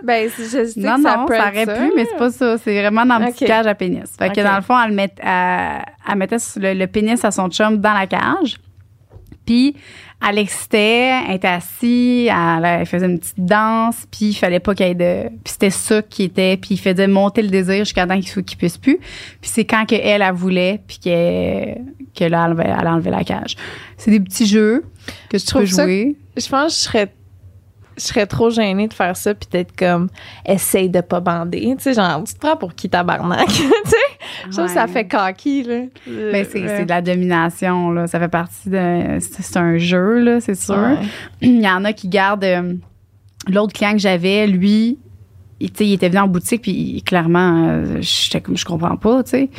Ben, 0.04 0.28
je 0.36 0.42
sais 0.42 0.80
non, 0.80 0.96
que 0.96 1.02
ça 1.02 1.16
non, 1.16 1.26
peut 1.26 1.34
ça 1.36 1.52
être 1.54 1.68
aurait 1.68 1.78
pu, 1.88 1.92
mais 1.96 2.04
c'est 2.04 2.16
pas 2.16 2.30
ça. 2.30 2.58
C'est 2.58 2.80
vraiment 2.80 3.06
dans 3.06 3.18
une 3.18 3.26
petite 3.32 3.42
Ok. 3.42 3.48
cage 3.48 3.66
à 3.66 3.74
pénis. 3.74 4.04
Fait 4.18 4.30
que 4.30 4.40
dans 4.42 4.56
le 4.56 4.62
fond, 4.62 4.76
elle, 4.82 4.92
met, 4.92 5.10
elle, 5.18 5.82
elle 6.10 6.18
mettait 6.18 6.36
le, 6.56 6.74
le 6.74 6.86
pénis 6.86 7.24
à 7.24 7.30
son 7.30 7.48
chum 7.48 7.78
dans 7.78 7.94
la 7.94 8.06
cage. 8.06 8.56
Puis, 9.46 9.74
elle 10.26 10.34
l'excitait, 10.36 11.22
elle 11.28 11.36
était 11.36 11.48
assise, 11.48 12.28
elle, 12.28 12.64
elle 12.64 12.86
faisait 12.86 13.06
une 13.06 13.18
petite 13.18 13.40
danse, 13.42 14.06
puis 14.10 14.26
il 14.26 14.34
fallait 14.34 14.60
pas 14.60 14.74
qu'elle 14.74 14.90
ait 14.90 15.24
de... 15.24 15.28
Puis 15.42 15.52
c'était 15.52 15.70
ça 15.70 16.02
qui 16.02 16.24
était, 16.24 16.56
puis 16.58 16.74
il 16.74 16.78
faisait 16.78 17.08
monter 17.08 17.42
le 17.42 17.48
désir 17.48 17.78
jusqu'à 17.78 18.06
temps 18.06 18.20
qu'il 18.20 18.44
qu'il 18.44 18.58
puisse 18.58 18.76
plus. 18.76 18.98
Puis 18.98 19.50
c'est 19.50 19.64
quand 19.64 19.86
que 19.86 19.94
elle, 19.94 20.22
elle 20.22 20.32
voulait, 20.34 20.80
puis 20.86 20.98
que, 20.98 21.74
que 22.14 22.24
là, 22.24 22.48
elle, 22.50 22.76
elle 22.80 22.86
enlevait 22.86 23.10
la 23.10 23.24
cage. 23.24 23.56
C'est 23.96 24.10
des 24.10 24.20
petits 24.20 24.46
jeux 24.46 24.84
que 25.30 25.38
tu 25.38 25.44
peux 25.46 25.50
trouve 25.50 25.66
ça 25.66 25.84
jouer. 25.84 26.16
Je 26.36 26.48
pense 26.48 26.74
que 26.74 26.78
je 26.78 26.84
serais 26.84 27.12
je 28.00 28.06
serais 28.06 28.26
trop 28.26 28.50
gênée 28.50 28.88
de 28.88 28.94
faire 28.94 29.16
ça 29.16 29.34
puis 29.34 29.48
d'être 29.50 29.76
comme 29.76 30.08
essaye 30.46 30.88
de 30.88 31.00
pas 31.00 31.20
bander 31.20 31.74
tu 31.76 31.82
sais 31.84 31.94
genre 31.94 32.24
tu 32.24 32.34
te 32.34 32.38
prends 32.38 32.56
pour 32.56 32.74
qui 32.74 32.88
tabarnak? 32.88 33.46
Tu 33.48 33.90
sais? 33.90 33.96
Je 34.46 34.50
trouve 34.52 34.66
que 34.66 34.72
ça 34.72 34.86
fait 34.86 35.06
cocky 35.08 35.62
là 35.64 35.80
Ben, 36.06 36.46
c'est 36.50 36.66
c'est 36.66 36.84
de 36.84 36.88
la 36.88 37.02
domination, 37.02 37.90
là. 37.90 38.06
Ça 38.06 38.18
fait 38.20 38.28
partie 38.28 38.68
de. 38.70 39.18
C'est 39.20 39.56
un 39.58 39.76
jeu, 39.76 40.20
là, 40.20 40.40
c'est 40.40 40.54
sûr. 40.54 40.76
Ouais. 40.76 40.98
Il 41.42 41.60
y 41.60 41.68
en 41.68 41.84
a 41.84 41.92
qui 41.92 42.08
gardent. 42.08 42.44
euh, 42.44 42.74
L'autre 43.48 43.72
client 43.72 43.92
que 43.92 43.98
j'avais, 43.98 44.46
lui, 44.46 44.98
il, 45.60 45.70
il 45.80 45.92
était 45.94 46.08
venu 46.08 46.20
en 46.20 46.28
boutique, 46.28 46.62
puis 46.62 47.02
clairement, 47.04 47.68
euh, 47.68 47.96
j'étais 48.00 48.40
comme, 48.40 48.56
je 48.56 48.64
comprends 48.64 48.96
pas, 48.96 49.22
tu 49.24 49.30
sais. 49.30 49.50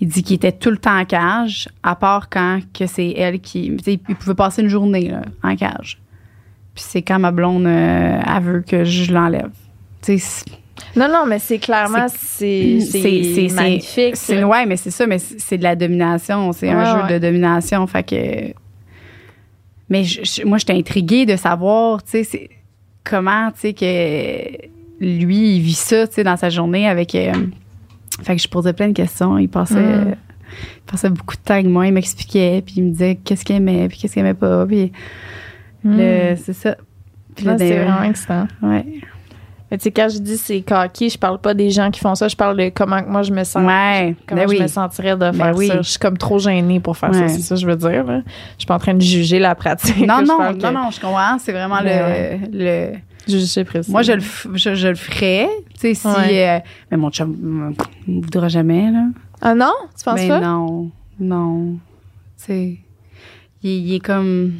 Il 0.00 0.08
dit 0.08 0.22
qu'il 0.22 0.36
était 0.36 0.52
tout 0.52 0.70
le 0.70 0.78
temps 0.78 0.98
en 0.98 1.04
cage, 1.04 1.68
à 1.82 1.94
part 1.96 2.28
quand 2.28 2.60
que 2.74 2.86
c'est 2.86 3.10
elle 3.16 3.40
qui. 3.40 3.76
Il 3.86 3.98
pouvait 4.16 4.34
passer 4.34 4.62
une 4.62 4.68
journée, 4.68 5.08
là, 5.10 5.22
en 5.42 5.54
cage. 5.56 5.98
Puis 6.76 6.84
c'est 6.86 7.02
quand 7.02 7.18
ma 7.18 7.32
blonde, 7.32 7.66
euh, 7.66 8.20
elle 8.36 8.42
veut 8.42 8.60
que 8.60 8.84
je 8.84 9.10
l'enlève. 9.12 9.50
Tu 10.02 10.18
sais, 10.18 10.18
c'est- 10.18 10.98
Non, 10.98 11.08
non, 11.08 11.24
mais 11.26 11.38
c'est 11.40 11.58
clairement, 11.58 12.06
c'est 12.08 12.78
magnifique. 13.54 14.14
C'est 14.16 14.44
ouais, 14.44 14.66
mais 14.66 14.76
c'est 14.76 14.90
ça, 14.90 15.06
mais 15.06 15.18
c'est 15.18 15.56
de 15.58 15.62
la 15.64 15.74
domination. 15.74 16.52
C'est 16.52 16.68
un 16.70 16.78
Ouais, 17.02 17.08
jeu 17.08 17.14
de 17.14 17.18
domination. 17.18 17.84
Fait 17.88 18.02
que. 18.04 18.52
Mais 19.88 20.04
je- 20.04 20.22
je- 20.22 20.44
moi, 20.44 20.58
j'étais 20.58 20.74
intriguée 20.74 21.26
de 21.26 21.36
savoir, 21.36 22.02
tu 22.02 22.10
sais, 22.10 22.24
c'est- 22.24 22.50
comment, 23.04 23.50
tu 23.52 23.60
sais, 23.60 23.72
que 23.72 24.66
lui, 25.04 25.56
il 25.56 25.60
vit 25.62 25.72
ça, 25.74 26.06
tu 26.06 26.14
sais, 26.16 26.24
dans 26.24 26.36
sa 26.36 26.50
journée 26.50 26.86
avec. 26.88 27.14
euh, 27.14 27.32
fait 28.22 28.36
que 28.36 28.42
je 28.42 28.48
posais 28.48 28.72
plein 28.74 28.88
de 28.88 28.92
questions. 28.94 29.38
Il 29.38 29.48
passait, 29.48 29.74
Mm. 29.80 30.14
il 30.76 30.82
passait 30.90 31.08
beaucoup 31.10 31.36
de 31.36 31.40
temps 31.40 31.54
avec 31.54 31.66
moi. 31.66 31.86
Il 31.86 31.92
m'expliquait, 31.94 32.62
puis 32.64 32.74
il 32.78 32.84
me 32.84 32.90
disait 32.90 33.18
qu'est-ce 33.24 33.44
qu'il 33.44 33.56
aimait, 33.56 33.88
puis 33.88 33.96
qu'est-ce 33.98 34.12
qu'il 34.14 34.20
aimait 34.20 34.34
pas. 34.34 34.66
Puis 34.66 34.92
Mm. 35.86 35.96
le- 35.98 36.36
c'est 36.36 36.52
ça. 36.52 36.76
Puis 37.34 37.46
Ah, 37.48 37.56
c'est 37.58 37.78
vraiment 37.84 38.02
excitant. 38.04 38.46
Ouais. 38.62 38.84
Mais 39.70 39.78
tu 39.78 39.82
sais, 39.84 39.90
quand 39.90 40.08
je 40.08 40.18
dis 40.18 40.36
c'est 40.36 40.62
coquille, 40.62 41.10
je 41.10 41.18
parle 41.18 41.40
pas 41.40 41.52
des 41.52 41.70
gens 41.70 41.90
qui 41.90 41.98
font 41.98 42.14
ça, 42.14 42.28
je 42.28 42.36
parle 42.36 42.56
de 42.56 42.68
comment 42.68 43.00
moi 43.08 43.22
je 43.22 43.32
me 43.32 43.42
sens. 43.44 43.66
Ouais. 43.66 44.14
Comment 44.26 44.42
Ben 44.42 44.48
je 44.48 44.54
oui. 44.54 44.62
me 44.62 44.68
sentirais 44.68 45.14
de 45.14 45.16
Ben 45.16 45.32
faire 45.32 45.56
oui. 45.56 45.66
ça. 45.66 45.76
Je 45.82 45.88
suis 45.90 45.98
comme 45.98 46.16
trop 46.16 46.38
gênée 46.38 46.78
pour 46.80 46.96
faire 46.96 47.12
ça, 47.12 47.26
c'est 47.28 47.40
ça 47.40 47.56
que 47.56 47.60
je 47.60 47.66
veux 47.66 47.74
dire. 47.76 48.04
Là. 48.04 48.20
Je 48.24 48.58
suis 48.58 48.66
pas 48.66 48.76
en 48.76 48.78
train 48.78 48.94
de 48.94 49.00
juger 49.02 49.38
la 49.40 49.54
pratique. 49.56 50.06
Non, 50.06 50.22
non, 50.22 50.38
non, 50.40 50.54
que- 50.56 50.72
non, 50.72 50.90
je 50.92 51.00
comprends. 51.00 51.36
C'est 51.38 51.52
vraiment 51.52 51.80
Mais 51.82 52.38
le, 52.52 52.58
le, 52.92 52.92
Juger 53.28 53.64
précis. 53.64 53.90
Moi, 53.90 54.02
je 54.02 54.12
le, 54.12 54.20
f- 54.20 54.46
je, 54.54 54.74
je 54.76 54.86
le 54.88 54.94
ferais. 54.94 55.48
Tu 55.74 55.80
sais, 55.80 55.94
si. 55.94 56.06
Ouais. 56.06 56.48
euh, 56.48 56.58
mais 56.92 56.96
mon 56.96 57.10
chum 57.10 57.74
ne 58.06 58.22
voudra 58.22 58.46
jamais, 58.46 58.88
là. 58.92 59.06
Ah 59.42 59.52
non? 59.56 59.72
Tu 59.98 60.04
penses 60.04 60.14
mais 60.20 60.28
pas? 60.28 60.38
non. 60.40 60.90
Non. 61.18 61.72
Tu 62.38 62.44
sais. 62.44 62.76
Il, 63.64 63.70
il 63.88 63.94
est 63.96 63.98
comme. 63.98 64.52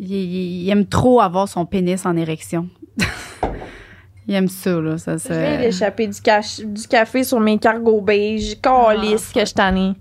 Il, 0.00 0.10
il- 0.12 0.62
il 0.64 0.70
aime 0.70 0.86
trop 0.86 1.20
avoir 1.20 1.48
son 1.48 1.66
pénis 1.66 2.06
en 2.06 2.16
érection. 2.16 2.68
il 4.28 4.34
aime 4.34 4.48
ça, 4.48 4.80
là. 4.80 4.98
Ça, 4.98 5.14
Je 5.14 5.18
ça... 5.18 5.56
d'échapper 5.56 6.06
du, 6.06 6.20
cach- 6.20 6.60
du 6.64 6.86
café 6.86 7.24
sur 7.24 7.40
mes 7.40 7.58
cargos 7.58 8.00
beige. 8.00 8.60
Calice 8.60 9.32
que 9.32 9.44
je 9.44 9.54
t'en 9.54 9.74
ai. 9.74 9.92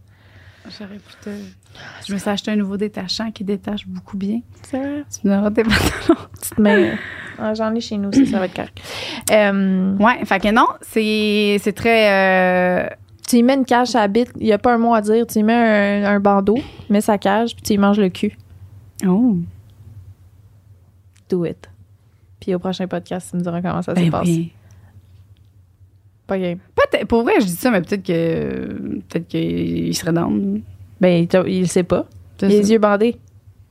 J'aurais 0.78 0.98
pu 0.98 1.14
te- 1.24 1.30
Je 2.08 2.14
me 2.14 2.18
suis 2.20 2.30
acheté 2.30 2.52
un 2.52 2.56
nouveau 2.58 2.76
détachant 2.78 3.32
qui 3.32 3.44
détache 3.44 3.88
beaucoup 3.88 4.18
bien. 4.18 4.42
C'est 4.64 4.78
vrai? 4.78 5.04
Tu 5.10 5.28
me 5.28 5.34
donneras 5.34 5.52
tes 5.52 5.64
pantalons. 5.64 6.22
Tu 6.42 6.50
te 6.56 6.62
mets... 6.62 6.94
Ah, 7.40 7.54
J'en 7.54 7.74
ai 7.76 7.80
chez 7.82 7.98
nous, 7.98 8.12
ça, 8.12 8.26
ça 8.26 8.40
va 8.40 8.46
être 8.46 8.56
correct. 8.56 8.80
Euh, 9.32 9.96
Ouais, 9.98 10.26
fait 10.26 10.40
que 10.40 10.52
non, 10.52 10.66
c'est 10.82 11.58
c'est 11.62 11.72
très. 11.74 12.10
euh, 12.12 12.90
tu 13.28 13.36
y 13.38 13.44
mets 13.44 13.54
une 13.54 13.64
cage 13.66 13.96
à 13.96 14.00
la 14.00 14.08
bite, 14.08 14.32
il 14.40 14.46
n'y 14.48 14.54
a 14.54 14.58
pas 14.58 14.74
un 14.74 14.80
mot 14.80 14.96
à 14.96 15.02
dire. 15.02 15.28
Tu 15.28 15.40
y 15.40 15.44
mets 15.44 15.54
un, 15.54 16.06
un 16.16 16.20
bandeau, 16.20 16.56
tu 16.56 16.92
mets 16.94 17.00
sa 17.02 17.20
cage, 17.20 17.54
puis 17.56 17.62
tu 17.62 17.74
y 17.74 17.78
manges 17.78 18.00
le 18.00 18.10
cul. 18.10 18.36
Oh. 19.06 19.38
Do 21.30 21.46
it. 21.46 21.70
Puis 22.40 22.54
au 22.56 22.60
prochain 22.60 22.88
podcast, 22.88 23.30
tu 23.32 23.38
me 23.38 23.42
diras 23.42 23.62
comment 23.62 23.82
ça 23.82 23.94
Ben 23.94 24.06
s'est 24.06 24.12
passé. 24.12 24.30
oui. 24.32 24.54
Pas 26.28 26.38
game. 26.38 26.60
Pour 27.08 27.24
vrai, 27.24 27.34
je 27.40 27.46
dis 27.46 27.56
ça, 27.56 27.72
mais 27.72 27.82
peut-être 27.82 28.04
que 28.06 29.00
peut-être 29.08 29.28
qu'il 29.28 29.96
serait 29.96 30.12
down. 30.14 30.62
Ben, 31.00 31.26
il, 31.48 31.60
le 31.62 31.66
sait 31.68 31.84
pas. 31.84 32.06
Ça. 32.40 32.48
les 32.48 32.72
yeux 32.72 32.80
bandés. 32.80 33.18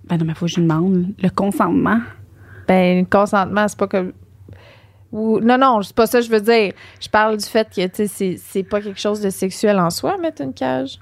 Ben 0.05 0.17
non, 0.17 0.25
mais 0.25 0.35
faut 0.35 0.47
que 0.47 0.53
je 0.53 0.57
lui 0.57 0.63
demande 0.63 1.09
le 1.23 1.29
consentement. 1.31 2.01
Ben, 2.67 3.01
le 3.01 3.05
consentement, 3.05 3.69
c'est 3.69 3.79
pas 3.79 3.89
comme. 3.89 4.13
Ou, 5.13 5.39
non, 5.41 5.59
non, 5.59 5.83
c'est 5.83 5.95
pas 5.95 6.07
ça 6.07 6.19
que 6.21 6.25
je 6.27 6.31
veux 6.31 6.41
dire. 6.41 6.73
Je 7.01 7.09
parle 7.09 7.37
du 7.37 7.45
fait 7.45 7.69
que, 7.69 7.87
tu 7.87 7.95
sais, 7.95 8.07
c'est- 8.07 8.37
c'est 8.39 8.63
pas 8.63 8.81
quelque 8.81 9.01
chose 9.01 9.21
de 9.21 9.31
sexuel 9.31 9.79
en 9.79 9.91
soi, 9.91 10.17
mettre 10.19 10.43
une 10.43 10.53
cage. 10.55 10.99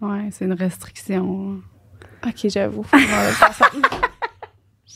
Ouais, 0.00 0.28
c'est 0.30 0.44
une 0.44 0.52
restriction. 0.54 1.60
Ok, 2.26 2.48
j'avoue. 2.48 2.84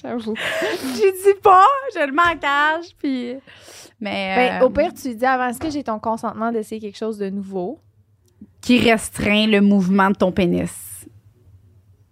J'avoue. 0.03 0.35
J'ai 0.97 1.13
dit 1.13 1.41
pas, 1.43 1.65
je 1.95 2.07
le 2.07 2.13
mets 2.13 2.23
en 2.35 2.37
cage, 2.39 2.87
puis. 2.99 3.35
Mais. 4.01 4.35
Ben, 4.37 4.63
euh, 4.63 4.67
au 4.67 4.71
pire, 4.71 4.93
tu 4.93 5.15
dis 5.15 5.25
avant, 5.25 5.49
est-ce 5.49 5.59
que 5.61 5.71
j'ai 5.71 5.83
ton 5.85 5.99
consentement 5.99 6.53
d'essayer 6.53 6.81
quelque 6.81 6.99
chose 6.99 7.19
de 7.19 7.31
nouveau? 7.31 7.81
Qui 8.61 8.79
restreint 8.79 9.47
le 9.47 9.61
mouvement 9.61 10.11
de 10.11 10.17
ton 10.17 10.33
pénis. 10.33 10.71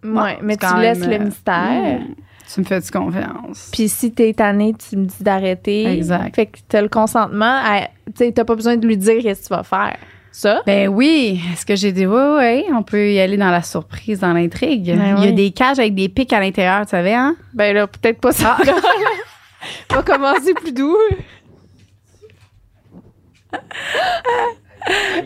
Ouais, 0.03 0.11
Bon, 0.11 0.25
mais 0.41 0.57
tu 0.57 0.65
laisses 0.79 0.99
même, 0.99 1.09
le 1.09 1.15
euh, 1.15 1.25
mystère. 1.25 1.99
hmm, 1.99 2.15
Tu 2.53 2.59
me 2.61 2.65
fais-tu 2.65 2.91
confiance? 2.91 3.69
Puis 3.73 3.89
si 3.89 4.11
t'es 4.11 4.33
tanné, 4.33 4.73
tu 4.73 4.97
me 4.97 5.05
dis 5.05 5.21
d'arrêter. 5.23 5.85
Exact. 5.97 6.35
Fait 6.35 6.45
que 6.47 6.59
t'as 6.67 6.81
le 6.81 6.89
consentement. 6.89 7.59
à- 7.63 7.87
Tu 8.15 8.31
t'as 8.33 8.45
pas 8.45 8.55
besoin 8.55 8.77
de 8.77 8.87
lui 8.87 8.97
dire 8.97 9.21
qu'est-ce 9.21 9.41
que 9.43 9.47
tu 9.47 9.53
vas 9.53 9.63
faire. 9.63 9.97
Ça? 10.37 10.63
Ben 10.65 10.89
oui, 10.89 11.39
est-ce 11.53 11.65
que 11.65 11.77
j'ai 11.77 11.93
dit 11.93 12.05
oui, 12.05 12.21
oui, 12.37 12.65
on 12.73 12.83
peut 12.83 13.09
y 13.09 13.21
aller 13.21 13.37
dans 13.37 13.51
la 13.51 13.61
surprise, 13.61 14.19
dans 14.19 14.33
l'intrigue. 14.33 14.85
Ben 14.93 15.15
Il 15.17 15.23
y 15.23 15.27
a 15.27 15.29
oui. 15.29 15.33
des 15.33 15.51
cages 15.51 15.79
avec 15.79 15.95
des 15.95 16.09
pics 16.09 16.33
à 16.33 16.41
l'intérieur, 16.41 16.81
tu 16.81 16.89
savais, 16.89 17.13
hein? 17.13 17.37
Ben 17.53 17.73
là, 17.73 17.87
peut-être 17.87 18.19
pas 18.19 18.33
ça. 18.33 18.57
On 19.91 19.95
va 19.95 20.03
commencer 20.03 20.53
plus 20.53 20.73
doux. 20.73 20.97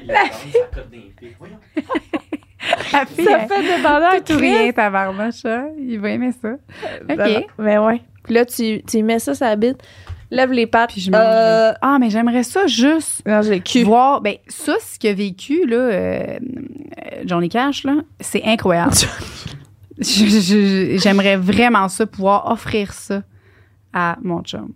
La 0.05 0.25
fille. 0.31 0.51
Ça. 0.53 0.81
La 2.93 3.05
fille, 3.07 3.25
Ça 3.25 3.39
fait 3.47 3.77
dépendant 3.77 4.21
tout 4.23 4.37
rien, 4.37 4.71
tabarnouche, 4.71 5.43
hein? 5.45 5.69
Il 5.79 5.99
va 5.99 6.09
aimer 6.11 6.33
ça. 6.39 6.51
OK. 7.09 7.45
Mais 7.57 7.79
ouais. 7.79 8.01
Puis 8.23 8.33
là, 8.35 8.45
tu, 8.45 8.83
tu 8.83 9.01
mets 9.01 9.17
ça 9.17 9.33
sur 9.33 9.47
la 9.47 9.55
bite, 9.55 9.81
lève 10.31 10.51
les 10.51 10.67
pattes. 10.67 10.91
Puis 10.91 11.01
je 11.01 11.11
euh, 11.13 11.73
Ah, 11.81 11.97
mais 11.99 12.09
j'aimerais 12.09 12.43
ça 12.43 12.67
juste 12.67 13.21
Non, 13.25 13.41
j'ai 13.41 13.55
le 13.55 13.59
cul. 13.59 13.83
voir. 13.83 14.21
Ben, 14.21 14.35
ça, 14.47 14.75
ce 14.79 14.97
qu'il 14.99 15.09
a 15.09 15.13
vécu, 15.13 15.65
là, 15.65 15.75
euh, 15.77 16.39
Johnny 17.25 17.49
Cash, 17.49 17.83
là, 17.83 17.95
c'est 18.19 18.43
incroyable. 18.43 18.93
J'aimerais 20.01 21.35
vraiment 21.35 21.89
ça, 21.89 22.05
pouvoir 22.05 22.49
offrir 22.51 22.93
ça 22.93 23.21
à 23.93 24.17
mon 24.21 24.41
chum. 24.43 24.69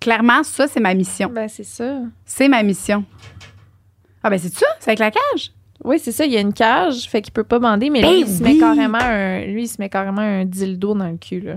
Clairement, 0.00 0.44
ça, 0.44 0.68
c'est 0.68 0.80
ma 0.80 0.94
mission. 0.94 1.30
Ben, 1.32 1.48
c'est 1.48 1.64
ça. 1.64 2.00
C'est 2.24 2.48
ma 2.48 2.62
mission. 2.62 3.04
Ah, 4.22 4.30
ben, 4.30 4.38
c'est 4.38 4.52
ça? 4.54 4.66
C'est 4.78 4.90
avec 4.90 5.00
la 5.00 5.10
cage? 5.10 5.52
Oui, 5.84 5.98
c'est 5.98 6.12
ça. 6.12 6.24
Il 6.24 6.32
y 6.32 6.36
a 6.36 6.40
une 6.40 6.52
cage, 6.52 7.08
fait 7.08 7.22
qu'il 7.22 7.32
peut 7.32 7.44
pas 7.44 7.58
bander, 7.58 7.90
mais 7.90 8.02
Ben 8.02 8.10
lui, 8.12 8.20
il 8.20 8.28
se 8.28 8.42
met 8.42 8.58
carrément 8.58 8.98
un, 9.00 9.40
lui, 9.46 9.62
il 9.64 9.68
se 9.68 9.80
met 9.80 9.88
carrément 9.88 10.20
un 10.20 10.44
dildo 10.44 10.94
dans 10.94 11.08
le 11.08 11.16
cul, 11.16 11.40
là. 11.40 11.54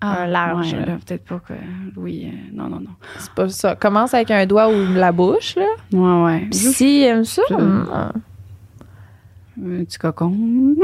Un 0.00 0.26
large, 0.26 0.74
ouais, 0.74 0.84
peut-être 1.04 1.24
pas 1.24 1.40
que. 1.46 1.54
Oui, 1.96 2.30
euh, 2.32 2.36
non, 2.54 2.68
non, 2.68 2.78
non. 2.80 2.90
C'est 3.18 3.32
pas 3.32 3.48
ça. 3.48 3.74
Commence 3.74 4.14
avec 4.14 4.30
un 4.30 4.46
doigt 4.46 4.68
ou 4.68 4.92
la 4.94 5.10
bouche, 5.10 5.56
là. 5.56 5.66
Ouais, 5.92 6.24
ouais. 6.24 6.48
S'il 6.52 7.02
aime 7.02 7.24
ça, 7.24 7.42
Juste- 7.48 7.60
hum, 7.60 8.12
Un 9.60 9.84
petit 9.84 9.98
cocon. 9.98 10.32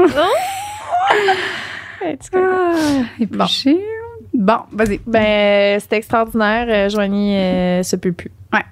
un 2.05 2.15
petit 2.15 2.29
coco. 2.29 2.45
Ah, 2.45 2.75
épluché. 3.19 3.79
Bon, 4.33 4.57
vas-y. 4.73 4.99
Ben, 5.07 5.79
c'est 5.79 5.93
extraordinaire. 5.93 6.65
Euh, 6.69 6.89
Joanie 6.89 7.37
euh, 7.37 7.83
se 7.83 7.95
peut 7.95 8.11
plus. 8.11 8.31
Ouais. 8.51 8.65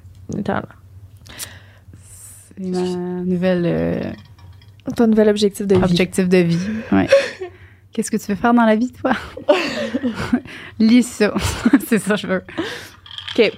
C'est 2.58 2.60
ma 2.60 2.80
nouvelle 3.24 3.64
euh, 3.66 4.12
Ton 4.96 5.08
nouvel 5.08 5.30
objectif 5.30 5.66
de 5.66 5.76
vie. 5.76 5.84
objectif 5.84 6.28
de 6.28 6.38
vie. 6.40 6.60
Ouais. 6.92 7.08
Qu'est-ce 7.94 8.10
que 8.10 8.18
tu 8.18 8.26
veux 8.32 8.36
faire 8.36 8.56
dans 8.56 8.66
la 8.66 8.76
vie, 8.76 8.92
toi? 8.92 9.12
Lis 10.80 11.04
ça. 11.04 11.32
c'est 11.88 12.00
ça 12.00 12.16
que 12.16 12.22
je 12.22 12.28
veux. 12.28 12.44
OK. 13.38 13.52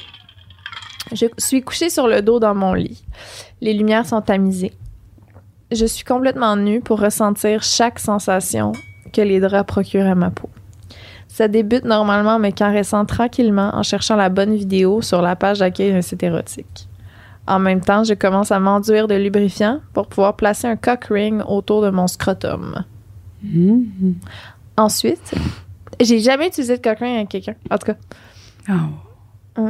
Je 1.13 1.27
suis 1.37 1.61
couchée 1.61 1.89
sur 1.89 2.07
le 2.07 2.21
dos 2.21 2.39
dans 2.39 2.53
mon 2.53 2.73
lit. 2.73 3.05
Les 3.61 3.73
lumières 3.73 4.05
sont 4.05 4.21
tamisées. 4.21 4.73
Je 5.71 5.85
suis 5.85 6.03
complètement 6.03 6.57
nue 6.57 6.81
pour 6.81 6.99
ressentir 6.99 7.63
chaque 7.63 7.99
sensation 7.99 8.73
que 9.13 9.21
les 9.21 9.39
draps 9.39 9.67
procurent 9.67 10.07
à 10.07 10.15
ma 10.15 10.31
peau. 10.31 10.49
Ça 11.27 11.47
débute 11.47 11.85
normalement 11.85 12.35
en 12.35 12.39
me 12.39 12.49
caressant 12.49 13.05
tranquillement 13.05 13.71
en 13.73 13.83
cherchant 13.83 14.15
la 14.15 14.29
bonne 14.29 14.55
vidéo 14.55 15.01
sur 15.01 15.21
la 15.21 15.35
page 15.35 15.59
d'accueil 15.59 15.93
d'un 15.93 16.01
site 16.01 16.23
érotique. 16.23 16.89
En 17.47 17.59
même 17.59 17.81
temps, 17.81 18.03
je 18.03 18.13
commence 18.15 18.51
à 18.51 18.59
m'enduire 18.59 19.07
de 19.07 19.15
lubrifiant 19.15 19.79
pour 19.93 20.07
pouvoir 20.07 20.35
placer 20.35 20.67
un 20.67 20.75
cock 20.75 21.05
ring 21.05 21.41
autour 21.47 21.81
de 21.81 21.89
mon 21.89 22.07
scrotum. 22.07 22.83
Mhm. 23.53 24.15
Ensuite, 24.77 25.33
j'ai 25.99 26.19
jamais 26.19 26.47
utilisé 26.47 26.77
de 26.77 26.89
ring 26.89 27.15
avec 27.15 27.29
quelqu'un. 27.29 27.55
En 27.69 27.77
tout 27.77 27.87
cas, 27.87 27.95
Oh. 29.57 29.69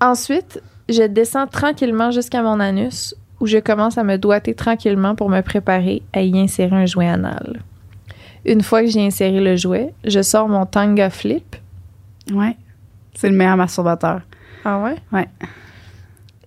Ensuite, 0.00 0.62
je 0.88 1.02
descends 1.02 1.46
tranquillement 1.46 2.10
jusqu'à 2.10 2.42
mon 2.42 2.60
anus 2.60 3.14
où 3.40 3.46
je 3.46 3.58
commence 3.58 3.98
à 3.98 4.04
me 4.04 4.16
doiter 4.16 4.54
tranquillement 4.54 5.14
pour 5.14 5.28
me 5.28 5.40
préparer 5.40 6.02
à 6.12 6.22
y 6.22 6.38
insérer 6.38 6.74
un 6.76 6.86
jouet 6.86 7.08
anal. 7.08 7.62
Une 8.44 8.62
fois 8.62 8.82
que 8.82 8.88
j'ai 8.88 9.04
inséré 9.04 9.40
le 9.40 9.56
jouet, 9.56 9.92
je 10.04 10.22
sors 10.22 10.48
mon 10.48 10.66
tanga 10.66 11.10
flip. 11.10 11.56
Ouais. 12.32 12.56
C'est 13.14 13.28
le 13.28 13.36
meilleur 13.36 13.56
masturbateur. 13.56 14.22
Ah 14.64 14.80
ouais? 14.80 14.96
Ouais. 15.12 15.28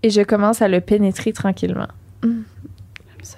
Et 0.03 0.09
je 0.09 0.21
commence 0.21 0.61
à 0.61 0.67
le 0.67 0.81
pénétrer 0.81 1.33
tranquillement. 1.33 1.87
J'aime 2.23 2.43
ça. 3.21 3.37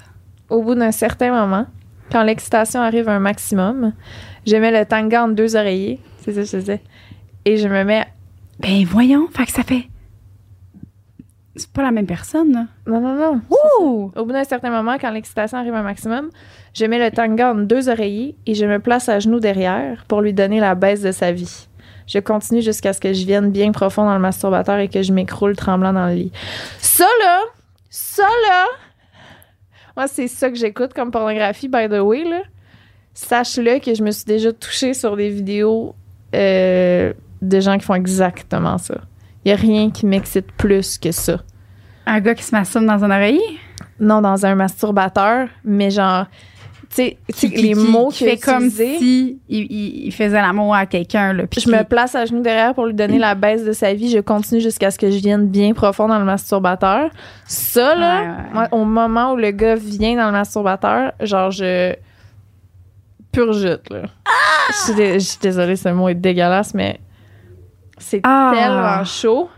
Au 0.50 0.62
bout 0.62 0.76
d'un 0.76 0.92
certain 0.92 1.32
moment, 1.32 1.66
quand 2.14 2.24
l'excitation 2.24 2.80
arrive 2.80 3.10
à 3.10 3.14
un 3.14 3.20
maximum, 3.20 3.92
je 4.46 4.56
mets 4.56 4.72
le 4.72 4.86
tanga 4.86 5.24
entre 5.24 5.34
deux 5.34 5.56
oreillers. 5.56 6.00
C'est 6.20 6.32
ça 6.32 6.42
que 6.42 6.46
je 6.46 6.58
faisais. 6.58 6.82
Et 7.44 7.58
je 7.58 7.68
me 7.68 7.84
mets 7.84 8.06
Ben 8.60 8.86
voyons, 8.86 9.28
fait 9.36 9.46
que 9.46 9.52
ça 9.52 9.64
fait. 9.64 9.90
C'est 11.56 11.72
pas 11.72 11.82
la 11.82 11.92
même 11.92 12.06
personne, 12.06 12.52
là. 12.54 12.66
Non, 12.88 13.02
non, 13.02 13.16
non. 13.16 13.42
Ouh! 13.50 14.12
Au 14.16 14.26
bout 14.26 14.32
d'un 14.32 14.44
certain 14.44 14.70
moment, 14.70 14.98
quand 15.00 15.12
l'excitation 15.12 15.58
arrive 15.58 15.74
à 15.74 15.80
un 15.80 15.84
maximum, 15.84 16.30
je 16.74 16.86
mets 16.86 16.98
le 16.98 17.14
tanga 17.14 17.52
entre 17.52 17.64
deux 17.64 17.90
oreillers 17.90 18.36
et 18.46 18.54
je 18.54 18.66
me 18.66 18.80
place 18.80 19.10
à 19.10 19.20
genoux 19.20 19.40
derrière 19.40 20.06
pour 20.08 20.22
lui 20.22 20.34
donner 20.34 20.60
la 20.60 20.76
baisse 20.76 21.02
de 21.02 21.12
sa 21.12 21.32
vie. 21.32 21.68
Je 22.06 22.20
continue 22.20 22.62
jusqu'à 22.62 22.94
ce 22.94 23.00
que 23.00 23.14
je 23.14 23.26
vienne 23.26 23.50
bien 23.52 23.72
profond 23.72 24.06
dans 24.06 24.14
le 24.14 24.20
masturbateur 24.20 24.78
et 24.78 24.88
que 24.88 25.02
je 25.02 25.14
m'écroule 25.14 25.56
tremblant 25.56 25.94
dans 25.94 26.08
le 26.08 26.14
lit. 26.14 26.32
Ça, 26.80 27.08
là, 27.24 27.42
ça, 27.90 28.24
là, 28.24 28.66
moi, 29.96 30.08
c'est 30.08 30.28
ça 30.28 30.50
que 30.50 30.56
j'écoute 30.56 30.94
comme 30.94 31.12
pornographie, 31.12 31.68
by 31.68 31.88
the 31.88 32.02
way. 32.02 32.24
Sache-le 33.14 33.80
que 33.80 33.94
je 33.94 34.04
me 34.04 34.12
suis 34.12 34.26
déjà 34.26 34.52
touchée 34.52 34.94
sur 34.94 35.16
des 35.16 35.30
vidéos 35.30 35.94
euh, 36.34 37.14
de 37.42 37.60
gens 37.60 37.78
qui 37.78 37.86
font 37.86 37.94
exactement 37.94 38.78
ça. 38.80 38.96
Il 39.46 39.50
n'y 39.50 39.54
a 39.54 39.56
rien 39.56 39.92
qui 39.92 40.06
m'excite 40.06 40.52
plus 40.54 40.98
que 40.98 41.12
ça. 41.12 41.42
Un 42.06 42.20
gars 42.22 42.34
qui 42.34 42.44
se 42.44 42.56
masturbe 42.56 42.86
dans 42.86 43.04
un 43.04 43.12
oreiller? 43.12 43.60
Non, 44.00 44.22
dans 44.22 44.46
un 44.46 44.56
masturbateur, 44.56 45.48
mais 45.64 45.92
genre, 45.92 46.26
tu 46.96 47.02
sais, 47.02 47.18
tu 47.28 47.34
sais, 47.40 47.50
Qui- 47.50 47.62
les 47.62 47.74
qui- 47.74 47.92
mots 47.92 48.10
qui 48.10 48.18
qu'il 48.20 48.28
fait 48.30 48.38
comme 48.38 48.70
si 48.70 49.40
il, 49.50 50.12
faisait 50.12 50.40
l'amour 50.42 50.76
à 50.76 50.86
quelqu'un. 50.86 51.34
là, 51.34 51.44
Je 51.58 51.70
me 51.70 51.84
place 51.84 52.14
à 52.14 52.26
genoux 52.26 52.42
derrière 52.44 52.74
pour 52.76 52.86
lui 52.86 52.94
donner 52.94 53.18
la 53.18 53.34
baisse 53.36 53.64
de 53.64 53.72
sa 53.72 53.94
vie. 53.94 54.10
Je 54.12 54.20
continue 54.20 54.62
jusqu'à 54.62 54.92
ce 54.92 55.00
que 55.00 55.10
je 55.10 55.18
vienne 55.18 55.48
bien 55.48 55.74
profond 55.74 56.08
dans 56.08 56.20
le 56.20 56.26
masturbateur. 56.26 57.10
Ça, 57.46 57.96
là, 57.96 58.22
Ouais, 58.22 58.28
ouais. 58.28 58.34
moi, 58.54 58.68
au 58.72 58.86
moment 58.86 59.34
où 59.34 59.38
le 59.38 59.50
gars 59.52 59.76
vient 59.76 60.16
dans 60.18 60.28
le 60.28 60.34
masturbateur, 60.34 61.14
genre, 61.22 61.50
je 61.52 61.96
purgite, 63.32 63.90
là. 63.90 64.04
Je 64.70 64.74
suis 64.86 64.94
dé- 64.94 65.14
je 65.14 65.26
suis 65.26 65.40
désolée, 65.42 65.76
ce 65.76 65.90
mot 65.90 66.10
est 66.10 66.14
dégueulasse, 66.16 66.74
mais 66.76 67.00
c'est 67.98 68.22
Ah. 68.24 68.52
tellement 68.54 69.04
chaud. 69.04 69.50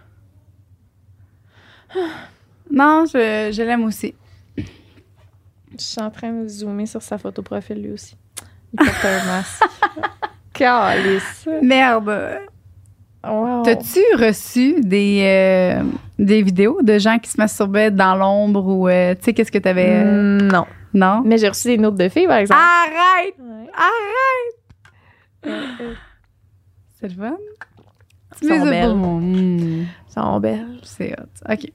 Non, 2.72 3.06
je, 3.06 3.52
je 3.54 3.62
l'aime 3.62 3.84
aussi. 3.86 4.14
Je 5.78 5.84
suis 5.84 6.02
en 6.02 6.10
train 6.12 6.32
de 6.32 6.48
zoomer 6.48 6.86
sur 6.88 7.02
sa 7.02 7.18
photo 7.18 7.42
profil, 7.42 7.82
lui 7.82 7.92
aussi. 7.92 8.16
Il 8.74 8.78
porte 8.78 9.06
un 9.06 9.26
masque. 9.26 9.64
Calice. 10.54 11.48
Merde. 11.62 12.40
Wow. 13.28 13.64
T'as-tu 13.64 14.00
reçu 14.18 14.82
des, 14.82 15.22
euh, 15.24 15.84
des 16.20 16.42
vidéos 16.44 16.80
de 16.84 16.98
gens 17.00 17.18
qui 17.20 17.30
se 17.30 17.38
masturbaient 17.38 17.90
dans 17.92 18.16
l'ombre 18.16 18.66
ou, 18.68 18.88
euh, 18.88 19.16
tu 19.16 19.24
sais, 19.24 19.34
qu'est-ce 19.34 19.52
que 19.52 19.58
t'avais. 19.58 19.90
euh, 20.06 20.38
Mm, 20.40 20.48
Non. 20.52 20.66
Non? 20.94 21.22
Mais 21.26 21.38
j'ai 21.38 21.50
reçu 21.50 21.68
des 21.70 21.78
notes 21.78 21.96
de 21.98 22.08
filles, 22.08 22.28
par 22.28 22.38
exemple. 22.38 22.62
Arrête! 22.62 23.36
Ouais. 23.40 23.70
Arrête! 25.44 25.98
C'est 27.00 27.08
le 27.10 27.16
fun? 27.16 27.36
Ils 28.42 28.48
sont 28.48 28.66
belles. 28.66 28.94
Hmm, 28.96 29.58
Ils 29.82 29.88
sont 30.14 30.40
belles. 30.40 30.80
c'est 30.84 31.14
hot. 31.20 31.52
OK. 31.54 31.72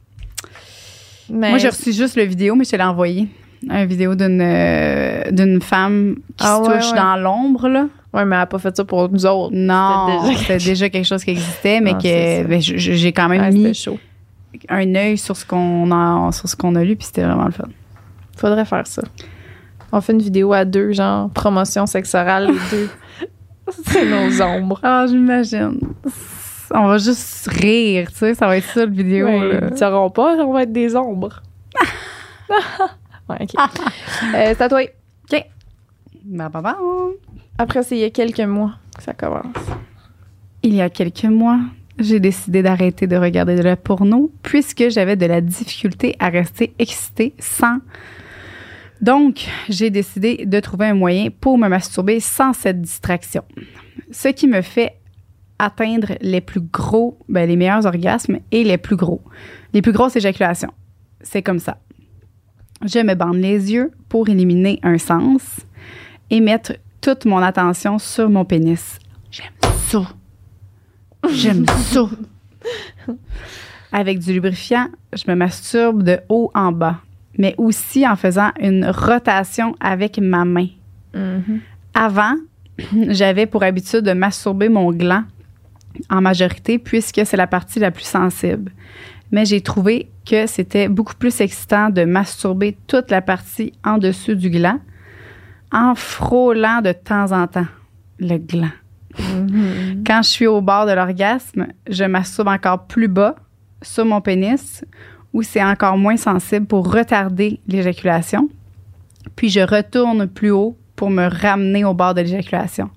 Mais 1.30 1.50
Moi, 1.50 1.58
j'ai 1.58 1.68
reçu 1.68 1.92
juste 1.92 2.16
le 2.16 2.24
vidéo, 2.24 2.54
mais 2.54 2.64
je 2.64 2.70
te 2.70 2.76
l'ai 2.76 2.82
envoyé. 2.82 3.28
Une 3.68 3.84
vidéo 3.84 4.14
d'une 4.14 4.40
euh, 4.42 5.30
d'une 5.30 5.60
femme 5.60 6.16
qui 6.36 6.46
Ah 6.46 6.60
se 6.64 6.70
touche 6.70 6.92
ouais. 6.92 6.96
dans 6.98 7.16
l'ombre, 7.16 7.68
là. 7.68 7.86
Ouais, 8.14 8.24
mais 8.24 8.34
elle 8.36 8.42
a 8.42 8.46
pas 8.46 8.58
fait 8.58 8.74
ça 8.76 8.84
pour 8.84 9.08
nous 9.10 9.26
autres. 9.26 9.50
Non, 9.54 10.32
C'était 10.36 10.56
déjà 10.58 10.88
quelque 10.88 11.06
chose 11.06 11.22
qui 11.22 11.30
existait, 11.32 11.80
mais 11.80 11.92
que 11.94 12.44
ben, 12.46 12.60
j'ai 12.60 13.12
quand 13.12 13.28
même 13.28 13.42
Ouais, 13.42 13.50
mis 13.50 13.74
chaud. 13.74 13.98
un 14.68 14.94
œil 14.94 15.18
sur 15.18 15.36
ce 15.36 15.44
qu'on 15.44 15.90
a, 15.92 16.32
sur 16.32 16.48
ce 16.48 16.56
qu'on 16.56 16.74
a 16.74 16.82
lu, 16.82 16.96
puis 16.96 17.06
c'était 17.06 17.22
vraiment 17.24 17.44
le 17.44 17.52
fun. 17.52 17.68
Faudrait 18.36 18.64
faire 18.64 18.86
ça. 18.86 19.02
On 19.92 20.00
fait 20.00 20.12
une 20.12 20.22
vidéo 20.22 20.52
à 20.52 20.64
deux, 20.64 20.92
genre 20.92 21.28
promotion 21.30 21.84
sexe 21.86 22.14
oral, 22.14 22.46
les 22.48 22.58
deux. 22.70 22.88
C'est 23.86 24.06
nos 24.06 24.42
ombres. 24.42 24.80
Ah, 24.82 25.04
j'imagine. 25.08 25.78
On 26.72 26.86
va 26.86 26.98
juste 26.98 27.46
rire, 27.48 28.10
tu 28.10 28.18
sais, 28.18 28.34
ça 28.34 28.46
va 28.46 28.56
être 28.56 28.64
ça 28.68 28.86
le 28.86 28.92
vidéo. 28.92 29.26
Ouais, 29.26 29.52
là. 29.60 29.68
ils 29.70 29.76
sauront 29.76 30.10
pas, 30.10 30.34
on 30.36 30.52
va 30.52 30.62
être 30.62 30.72
des 30.72 30.96
ombres. 30.96 31.42
ouais, 33.30 33.38
ok. 33.40 33.54
Euh, 34.34 34.54
c'est 34.56 34.60
à 34.60 34.68
toi. 34.68 34.80
Bah, 36.24 36.48
bah, 36.48 36.60
bah. 36.60 36.78
Après, 37.58 37.82
c'est 37.82 37.96
il 37.96 38.00
y 38.00 38.04
a 38.04 38.10
quelques 38.10 38.40
mois 38.40 38.74
que 38.96 39.02
ça 39.02 39.14
commence. 39.14 39.44
Il 40.62 40.74
y 40.74 40.82
a 40.82 40.90
quelques 40.90 41.24
mois, 41.24 41.58
j'ai 41.98 42.20
décidé 42.20 42.62
d'arrêter 42.62 43.06
de 43.06 43.16
regarder 43.16 43.56
de 43.56 43.62
la 43.62 43.76
porno 43.76 44.30
puisque 44.42 44.90
j'avais 44.90 45.16
de 45.16 45.26
la 45.26 45.40
difficulté 45.40 46.16
à 46.18 46.28
rester 46.28 46.74
excitée 46.78 47.34
sans. 47.38 47.78
Donc, 49.00 49.46
j'ai 49.70 49.88
décidé 49.88 50.44
de 50.44 50.60
trouver 50.60 50.86
un 50.86 50.94
moyen 50.94 51.28
pour 51.30 51.56
me 51.56 51.68
masturber 51.68 52.20
sans 52.20 52.52
cette 52.52 52.82
distraction. 52.82 53.42
Ce 54.10 54.28
qui 54.28 54.46
me 54.46 54.60
fait 54.60 54.96
atteindre 55.58 56.14
les 56.20 56.40
plus 56.40 56.60
gros, 56.60 57.18
ben, 57.28 57.48
les 57.48 57.56
meilleurs 57.56 57.86
orgasmes 57.86 58.40
et 58.52 58.62
les 58.64 58.78
plus 58.78 58.96
gros, 58.96 59.22
les 59.72 59.82
plus 59.82 59.92
grosses 59.92 60.16
éjaculations. 60.16 60.72
C'est 61.22 61.42
comme 61.42 61.58
ça. 61.58 61.78
Je 62.84 63.00
me 63.00 63.14
bande 63.14 63.36
les 63.36 63.72
yeux 63.72 63.90
pour 64.08 64.28
éliminer 64.28 64.80
un 64.82 64.96
sens 64.96 65.60
et 66.30 66.40
mettre 66.40 66.72
toute 67.00 67.26
mon 67.26 67.38
attention 67.38 67.98
sur 67.98 68.30
mon 68.30 68.44
pénis. 68.44 68.98
J'aime 69.30 69.52
ça. 69.88 70.02
J'aime 71.30 71.66
ça. 71.66 72.08
Avec 73.92 74.20
du 74.20 74.32
lubrifiant, 74.32 74.88
je 75.12 75.24
me 75.28 75.34
masturbe 75.34 76.02
de 76.02 76.20
haut 76.28 76.50
en 76.54 76.72
bas, 76.72 77.00
mais 77.36 77.54
aussi 77.58 78.08
en 78.08 78.16
faisant 78.16 78.50
une 78.60 78.86
rotation 78.86 79.74
avec 79.80 80.18
ma 80.18 80.44
main. 80.44 80.68
Avant, 81.92 82.34
j'avais 83.08 83.46
pour 83.46 83.62
habitude 83.62 84.02
de 84.02 84.12
masturber 84.12 84.68
mon 84.68 84.90
gland 84.92 85.24
en 86.08 86.20
majorité 86.22 86.78
puisque 86.78 87.26
c'est 87.26 87.36
la 87.36 87.46
partie 87.46 87.78
la 87.78 87.90
plus 87.90 88.04
sensible. 88.04 88.72
Mais 89.32 89.44
j'ai 89.44 89.60
trouvé 89.60 90.08
que 90.30 90.46
c'était 90.46 90.88
beaucoup 90.88 91.16
plus 91.16 91.40
excitant 91.40 91.90
de 91.90 92.04
masturber 92.04 92.78
toute 92.86 93.10
la 93.10 93.20
partie 93.20 93.72
en 93.84 93.98
dessous 93.98 94.36
du 94.36 94.48
gland 94.48 94.78
en 95.72 95.96
frôlant 95.96 96.82
de 96.82 96.92
temps 96.92 97.32
en 97.32 97.48
temps 97.48 97.66
le 98.20 98.38
gland. 98.38 98.70
Quand 100.06 100.22
je 100.22 100.28
suis 100.28 100.46
au 100.46 100.60
bord 100.60 100.86
de 100.86 100.92
l'orgasme, 100.92 101.66
je 101.88 102.04
masturbe 102.04 102.46
encore 102.46 102.86
plus 102.86 103.08
bas 103.08 103.34
sur 103.82 104.04
mon 104.04 104.20
pénis 104.20 104.84
où 105.32 105.42
c'est 105.42 105.64
encore 105.64 105.98
moins 105.98 106.16
sensible 106.16 106.66
pour 106.66 106.92
retarder 106.92 107.60
l'éjaculation. 107.66 108.48
Puis 109.34 109.48
je 109.48 109.60
retourne 109.60 110.28
plus 110.28 110.52
haut 110.52 110.76
pour 110.94 111.10
me 111.10 111.26
ramener 111.26 111.84
au 111.84 111.94
bord 111.94 112.14
de 112.14 112.20
l'éjaculation. 112.20 112.88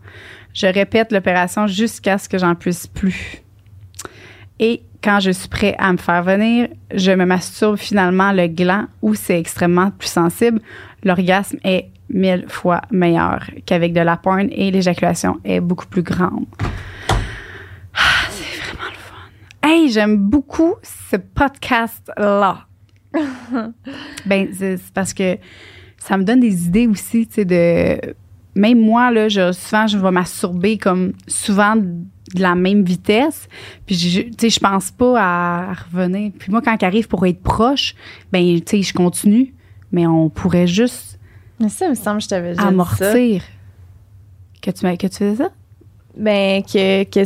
Je 0.53 0.67
répète 0.67 1.11
l'opération 1.11 1.65
jusqu'à 1.65 2.19
ce 2.19 2.29
que 2.29 2.37
j'en 2.37 2.53
puisse 2.53 2.85
plus. 2.85 3.41
Et 4.59 4.83
quand 5.03 5.19
je 5.19 5.31
suis 5.31 5.49
prêt 5.49 5.75
à 5.77 5.91
me 5.91 5.97
faire 5.97 6.23
venir, 6.23 6.69
je 6.93 7.11
me 7.11 7.25
masturbe 7.25 7.75
finalement 7.75 8.31
le 8.31 8.47
gland 8.47 8.85
où 9.01 9.15
c'est 9.15 9.37
extrêmement 9.37 9.91
plus 9.91 10.07
sensible. 10.07 10.61
L'orgasme 11.03 11.57
est 11.63 11.89
mille 12.09 12.45
fois 12.47 12.81
meilleur 12.91 13.45
qu'avec 13.65 13.91
de 13.93 13.99
la 13.99 14.15
porn 14.15 14.47
et 14.51 14.71
l'éjaculation 14.71 15.39
est 15.43 15.59
beaucoup 15.59 15.87
plus 15.87 16.03
grande. 16.03 16.45
Ah, 17.93 18.29
c'est 18.29 18.61
vraiment 18.61 18.89
le 18.89 18.95
fun. 18.95 19.67
Hey, 19.67 19.91
j'aime 19.91 20.17
beaucoup 20.17 20.75
ce 20.81 21.17
podcast-là. 21.17 22.65
ben, 24.25 24.47
c'est 24.53 24.79
parce 24.93 25.13
que 25.13 25.37
ça 25.97 26.17
me 26.17 26.23
donne 26.23 26.39
des 26.39 26.67
idées 26.67 26.87
aussi, 26.87 27.27
tu 27.27 27.33
sais, 27.33 27.45
de. 27.45 28.15
Même 28.55 28.79
moi, 28.79 29.09
là, 29.09 29.29
je, 29.29 29.51
souvent, 29.51 29.87
je 29.87 29.97
vais 29.97 30.11
masturber 30.11 30.77
comme 30.77 31.13
souvent 31.27 31.75
de 32.35 32.41
la 32.41 32.55
même 32.55 32.83
vitesse. 32.83 33.47
Puis, 33.85 33.95
je- 33.95 34.21
tu 34.21 34.31
sais, 34.39 34.49
je 34.49 34.59
pense 34.59 34.91
pas 34.91 35.19
à 35.21 35.73
revenir. 35.73 36.31
Puis 36.37 36.51
moi, 36.51 36.61
quand 36.61 36.75
il 36.81 36.85
arrive 36.85 37.07
pour 37.07 37.25
être 37.25 37.41
proche, 37.41 37.95
ben, 38.31 38.41
tu 38.61 38.77
sais, 38.77 38.81
je 38.83 38.93
continue. 38.93 39.53
Mais 39.91 40.07
on 40.07 40.29
pourrait 40.29 40.67
juste 40.67 41.19
Mais 41.59 41.69
ça, 41.69 41.85
il 41.85 41.91
me 41.91 41.95
semble 41.95 42.17
que 42.17 42.23
je 42.23 42.29
t'avais 42.29 42.51
dit 42.53 42.57
ça. 42.59 42.67
amortir. 42.67 43.43
Que 44.61 44.71
tu, 44.71 44.97
que 44.97 45.07
tu 45.07 45.17
faisais 45.17 45.35
ça? 45.35 45.49
Ben, 46.17 46.63
que, 46.63 47.03
que, 47.03 47.23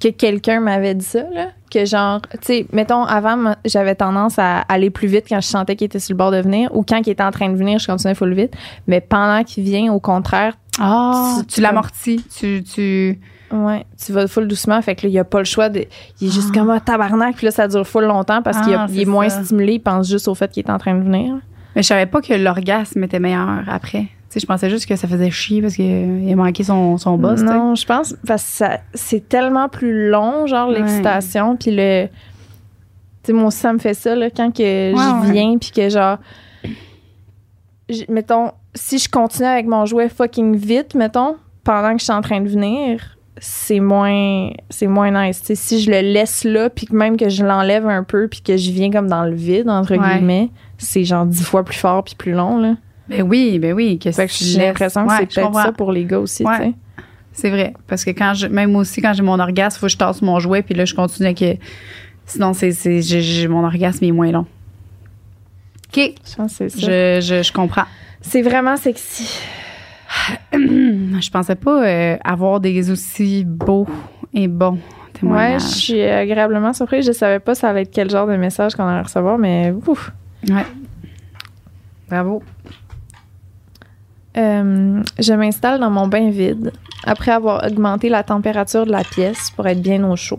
que 0.00 0.08
quelqu'un 0.08 0.60
m'avait 0.60 0.94
dit 0.94 1.04
ça, 1.04 1.22
là. 1.32 1.48
Que 1.70 1.84
genre, 1.84 2.22
tu 2.32 2.38
sais, 2.42 2.66
mettons, 2.72 3.04
avant, 3.04 3.54
j'avais 3.66 3.94
tendance 3.94 4.38
à 4.38 4.60
aller 4.60 4.88
plus 4.88 5.06
vite 5.08 5.26
quand 5.28 5.40
je 5.40 5.46
sentais 5.46 5.76
qu'il 5.76 5.84
était 5.84 5.98
sur 5.98 6.14
le 6.14 6.16
bord 6.16 6.30
de 6.30 6.40
venir, 6.40 6.74
ou 6.74 6.82
quand 6.82 6.96
il 7.06 7.10
était 7.10 7.22
en 7.22 7.30
train 7.30 7.50
de 7.50 7.56
venir, 7.56 7.78
je 7.78 7.86
continuais 7.86 8.14
full 8.14 8.32
vite. 8.32 8.54
Mais 8.86 9.00
pendant 9.02 9.44
qu'il 9.44 9.64
vient, 9.64 9.92
au 9.92 10.00
contraire, 10.00 10.56
Ah, 10.80 11.34
Tu- 11.40 11.46
tu, 11.46 11.54
tu 11.56 11.60
l'amortis. 11.60 12.24
Tu, 12.34 12.62
tu. 12.62 13.20
Ouais, 13.52 13.84
tu 14.04 14.12
vas 14.12 14.26
full 14.26 14.46
doucement, 14.48 14.80
fait 14.82 14.94
que 14.94 15.06
là, 15.06 15.08
il 15.12 15.18
a 15.18 15.24
pas 15.24 15.38
le 15.38 15.44
choix 15.44 15.68
de. 15.68 15.84
Il 16.20 16.28
est 16.28 16.30
juste 16.30 16.52
comme 16.52 16.70
un 16.70 16.80
tabarnak, 16.80 17.36
puis 17.36 17.46
là, 17.46 17.50
ça 17.50 17.68
dure 17.68 17.86
full 17.86 18.04
longtemps 18.04 18.42
parce 18.42 18.60
qu'il 18.60 18.74
Ah, 18.74 18.86
est 18.94 19.04
moins 19.04 19.28
stimulé, 19.28 19.74
il 19.74 19.78
pense 19.80 20.08
juste 20.08 20.28
au 20.28 20.34
fait 20.34 20.50
qu'il 20.50 20.64
est 20.64 20.70
en 20.70 20.78
train 20.78 20.94
de 20.94 21.02
venir. 21.02 21.34
Mais 21.76 21.82
je 21.82 21.88
savais 21.88 22.06
pas 22.06 22.20
que 22.20 22.32
l'orgasme 22.34 23.02
était 23.04 23.20
meilleur 23.20 23.64
après. 23.68 24.02
Tu 24.02 24.08
sais, 24.34 24.40
je 24.40 24.46
pensais 24.46 24.68
juste 24.68 24.86
que 24.86 24.94
ça 24.96 25.08
faisait 25.08 25.30
chier 25.30 25.62
parce 25.62 25.74
qu'il 25.74 26.30
a 26.30 26.36
manqué 26.36 26.62
son, 26.62 26.98
son 26.98 27.16
boss. 27.16 27.40
Non, 27.42 27.74
je 27.74 27.86
pense 27.86 28.14
parce 28.26 28.58
que 28.58 28.64
c'est 28.94 29.28
tellement 29.28 29.68
plus 29.70 30.08
long, 30.10 30.46
genre 30.46 30.68
Ouais. 30.68 30.78
l'excitation, 30.78 31.56
puis 31.56 31.70
le. 31.74 32.06
Tu 33.22 33.28
sais, 33.28 33.32
moi 33.32 33.46
aussi, 33.46 33.58
ça 33.58 33.72
me 33.72 33.78
fait 33.78 33.94
ça, 33.94 34.14
là, 34.14 34.28
quand 34.30 34.50
que 34.50 34.62
je 34.62 34.94
ouais. 35.26 35.32
viens, 35.32 35.56
puis 35.58 35.70
que 35.70 35.88
genre. 35.88 36.18
mettons, 38.08 38.52
si 38.74 38.98
je 38.98 39.08
continue 39.08 39.46
avec 39.48 39.66
mon 39.66 39.86
jouet 39.86 40.08
fucking 40.08 40.56
vite, 40.56 40.94
mettons, 40.94 41.36
pendant 41.64 41.92
que 41.94 41.98
je 42.00 42.04
suis 42.04 42.12
en 42.12 42.20
train 42.20 42.40
de 42.40 42.48
venir, 42.48 43.17
c'est 43.40 43.80
moins 43.80 44.50
c'est 44.70 44.86
moins 44.86 45.10
nice. 45.26 45.42
Si 45.54 45.80
je 45.80 45.90
le 45.90 46.00
laisse 46.00 46.44
là, 46.44 46.70
puis 46.70 46.86
que 46.86 46.94
même 46.94 47.16
que 47.16 47.28
je 47.28 47.44
l'enlève 47.44 47.86
un 47.86 48.02
peu, 48.04 48.28
puis 48.28 48.40
que 48.40 48.56
je 48.56 48.70
viens 48.70 48.90
comme 48.90 49.08
dans 49.08 49.24
le 49.24 49.34
vide, 49.34 49.68
entre 49.68 49.96
Ouais. 49.96 50.16
guillemets, 50.16 50.50
c'est 50.78 51.04
genre 51.04 51.26
dix 51.26 51.44
fois 51.44 51.64
plus 51.64 51.76
fort 51.78 52.04
puis 52.04 52.14
plus 52.16 52.32
long, 52.32 52.58
là. 52.58 52.74
Ben 53.08 53.22
oui, 53.22 53.58
ben 53.58 53.72
oui. 53.72 53.98
Que 53.98 54.12
Fait 54.12 54.26
que 54.26 54.32
si 54.32 54.44
j'ai 54.44 54.58
l'impression 54.60 55.04
que 55.06 55.10
Ouais, 55.10 55.16
c'est 55.20 55.34
peut-être 55.40 55.54
ça 55.54 55.72
pour 55.72 55.92
les 55.92 56.04
gars 56.04 56.18
aussi, 56.18 56.44
Ouais. 56.44 56.74
C'est 57.32 57.50
vrai. 57.50 57.72
Parce 57.86 58.04
que 58.04 58.10
quand 58.10 58.34
je, 58.34 58.48
même 58.48 58.74
aussi, 58.74 59.00
quand 59.00 59.12
j'ai 59.14 59.22
mon 59.22 59.38
orgasme, 59.38 59.76
il 59.76 59.80
faut 59.80 59.86
que 59.86 59.92
je 59.92 59.96
tasse 59.96 60.20
mon 60.22 60.40
jouet, 60.40 60.62
puis 60.62 60.74
là, 60.74 60.84
je 60.84 60.94
continue 60.94 61.32
euh, 61.42 61.54
Sinon, 62.26 62.52
c'est, 62.52 62.72
c'est, 62.72 63.00
j'ai, 63.00 63.22
j'ai- 63.22 63.46
mon 63.48 63.64
orgasme 63.64 64.04
est 64.04 64.10
moins 64.12 64.32
long. 64.32 64.44
OK? 65.96 66.12
Je 66.28 66.34
pense 66.36 66.58
que 66.58 66.68
c'est 66.68 66.80
ça. 66.80 66.86
Je, 66.86 67.20
je, 67.24 67.42
je 67.42 67.52
comprends. 67.52 67.84
C'est 68.20 68.42
vraiment 68.42 68.76
sexy. 68.76 69.40
je 70.52 71.30
pensais 71.30 71.54
pas 71.54 71.84
euh, 71.86 72.16
avoir 72.24 72.60
des 72.60 72.90
aussi 72.90 73.44
beaux 73.44 73.86
et 74.32 74.48
bons 74.48 74.78
Ouais, 75.22 75.58
je 75.58 75.66
suis 75.66 76.02
agréablement 76.02 76.72
surprise. 76.72 77.06
Je 77.06 77.12
savais 77.12 77.40
pas 77.40 77.54
ça 77.54 77.70
allait 77.70 77.82
être 77.82 77.90
quel 77.90 78.10
genre 78.10 78.26
de 78.26 78.36
message 78.36 78.74
qu'on 78.74 78.86
allait 78.86 79.02
recevoir, 79.02 79.38
mais 79.38 79.74
ouf. 79.86 80.12
Ouais. 80.48 80.64
Bravo. 82.08 82.42
Euh, 84.36 85.02
je 85.18 85.32
m'installe 85.32 85.80
dans 85.80 85.90
mon 85.90 86.06
bain 86.06 86.30
vide 86.30 86.72
après 87.04 87.32
avoir 87.32 87.64
augmenté 87.66 88.08
la 88.08 88.22
température 88.22 88.86
de 88.86 88.92
la 88.92 89.02
pièce 89.02 89.50
pour 89.50 89.66
être 89.66 89.82
bien 89.82 90.08
au 90.08 90.14
chaud. 90.14 90.38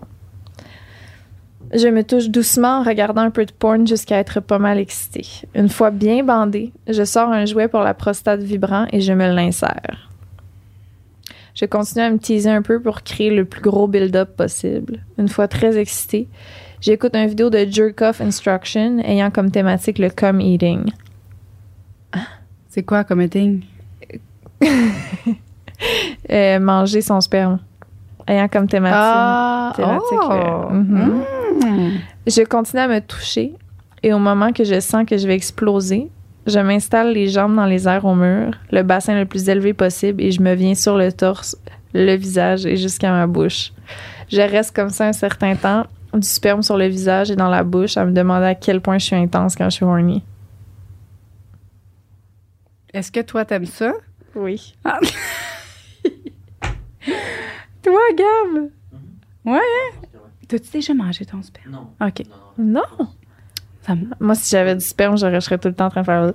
Je 1.72 1.88
me 1.88 2.03
touche 2.03 2.30
doucement 2.30 2.80
en 2.80 2.84
regardant 2.84 3.22
un 3.22 3.30
peu 3.30 3.45
de 3.45 3.51
porn 3.51 3.86
jusqu'à 3.86 4.17
être 4.17 4.39
pas 4.39 4.57
mal 4.57 4.80
excitée. 4.80 5.28
Une 5.53 5.70
fois 5.70 5.91
bien 5.91 6.24
bandée, 6.24 6.72
je 6.88 7.03
sors 7.03 7.30
un 7.30 7.45
jouet 7.45 7.67
pour 7.67 7.82
la 7.82 7.93
prostate 7.93 8.41
vibrant 8.41 8.88
et 8.91 9.01
je 9.01 9.13
me 9.13 9.32
l'insère. 9.32 10.09
Je 11.53 11.65
continue 11.65 12.03
à 12.03 12.09
me 12.09 12.17
teaser 12.17 12.49
un 12.49 12.63
peu 12.63 12.82
pour 12.82 13.03
créer 13.03 13.30
le 13.30 13.45
plus 13.45 13.61
gros 13.61 13.88
build-up 13.88 14.36
possible. 14.36 15.03
Une 15.17 15.28
fois 15.28 15.47
très 15.47 15.78
excitée, 15.78 16.28
j'écoute 16.82 17.15
une 17.15 17.28
vidéo 17.28 17.49
de 17.51 17.67
Jerk 17.70 18.01
Off 18.01 18.22
Instruction 18.22 18.99
ayant 18.99 19.30
comme 19.30 19.51
thématique 19.51 19.99
le 19.99 20.09
cum 20.09 20.41
eating. 20.41 20.89
C'est 22.70 22.84
quoi 22.84 23.03
comme 23.03 23.28
thing? 23.30 23.63
Euh, 26.30 26.59
manger 26.59 26.99
son 26.99 27.22
sperme. 27.22 27.59
Ayant 28.28 28.49
comme 28.49 28.67
thématique. 28.67 28.99
Ah, 28.99 29.72
thématique, 29.74 30.01
oh. 30.11 30.74
mhm. 30.74 31.05
Mm. 31.05 31.38
Je 32.28 32.43
continue 32.43 32.82
à 32.82 32.88
me 32.88 33.00
toucher 33.00 33.54
et 34.04 34.14
au 34.14 34.20
moment 34.20 34.54
que 34.54 34.64
je 34.64 34.80
sens 34.80 35.06
que 35.06 35.18
je 35.18 35.28
vais 35.28 35.36
exploser, 35.36 36.10
je 36.47 36.60
m'installe 36.60 37.14
les 37.14 37.28
jambes 37.28 37.56
dans 37.56 37.66
les 37.66 37.88
airs 37.88 38.06
au 38.06 38.16
mur, 38.16 38.52
le 38.72 38.84
bassin 38.84 39.18
le 39.18 39.26
plus 39.26 39.50
élevé 39.50 39.74
possible 39.74 40.22
et 40.22 40.32
je 40.32 40.41
me 40.41 40.54
viens 40.54 40.76
sur 40.76 40.97
le 40.97 41.12
torse, 41.12 41.58
le 41.93 42.16
visage 42.16 42.66
et 42.66 42.78
jusqu'à 42.78 43.12
ma 43.12 43.28
bouche. 43.28 43.72
Je 44.32 44.41
reste 44.41 44.76
comme 44.76 44.89
ça 44.89 45.08
un 45.08 45.14
certain 45.14 45.56
temps, 45.56 45.86
du 46.14 46.28
sperme 46.28 46.64
sur 46.64 46.78
le 46.78 46.88
visage 46.88 47.30
et 47.32 47.36
dans 47.36 47.50
la 47.50 47.64
bouche, 47.64 47.97
à 47.97 48.06
me 48.06 48.12
demander 48.12 48.47
à 48.47 48.56
quel 48.56 48.82
point 48.82 48.97
je 48.97 49.06
suis 49.06 49.16
intense 49.16 49.56
quand 49.56 49.70
je 49.70 49.76
suis 49.76 49.86
horny. 49.86 50.24
Est-ce 52.93 53.12
que 53.12 53.20
toi, 53.20 53.45
t'aimes 53.45 53.66
ça? 53.66 53.93
Oui. 54.36 54.76
Toi, 57.82 58.00
Gab? 58.16 58.70
Ouais, 59.45 59.58
hein? 59.58 60.09
Ouais. 60.52 60.60
T'as-tu 60.60 60.72
déjà 60.72 60.93
mangé 60.93 61.26
ton 61.26 61.41
sperme? 61.41 61.72
Non. 61.72 62.08
OK. 62.08 62.24
Non, 62.58 62.66
non. 62.74 62.82
Non. 63.00 63.08
Ça 63.82 63.95
me- 63.95 64.08
Moi, 64.20 64.36
si 64.36 64.50
j'avais 64.50 64.76
du 64.76 64.82
sperme, 64.84 65.18
je 65.18 65.39
serais 65.39 65.58
tout 65.58 65.68
le 65.68 65.74
temps 65.76 65.86
en 65.86 65.89
train 65.89 66.02
de 66.02 66.06
faire. 66.06 66.22
Hum, 66.24 66.34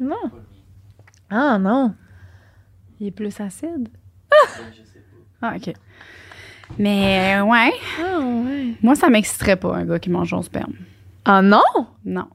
Non. 0.00 0.30
Ah 1.30 1.58
non. 1.58 1.94
Il 3.00 3.08
est 3.08 3.10
plus 3.10 3.40
acide? 3.40 3.88
Ouais, 4.30 4.64
je 4.72 4.82
sais 4.84 5.00
pas. 5.40 5.48
Ah, 5.48 5.54
OK. 5.56 5.72
Mais, 6.78 7.36
euh, 7.38 7.44
ouais. 7.44 7.72
Ah 8.00 8.18
ouais. 8.20 8.74
Moi, 8.82 8.94
ça 8.94 9.08
m'exciterait 9.08 9.56
pas, 9.56 9.76
un 9.76 9.84
gars 9.84 9.98
qui 9.98 10.10
mange 10.10 10.30
son 10.30 10.42
sperme. 10.42 10.74
Ah 11.24 11.42
non? 11.42 11.62
Non. 12.04 12.26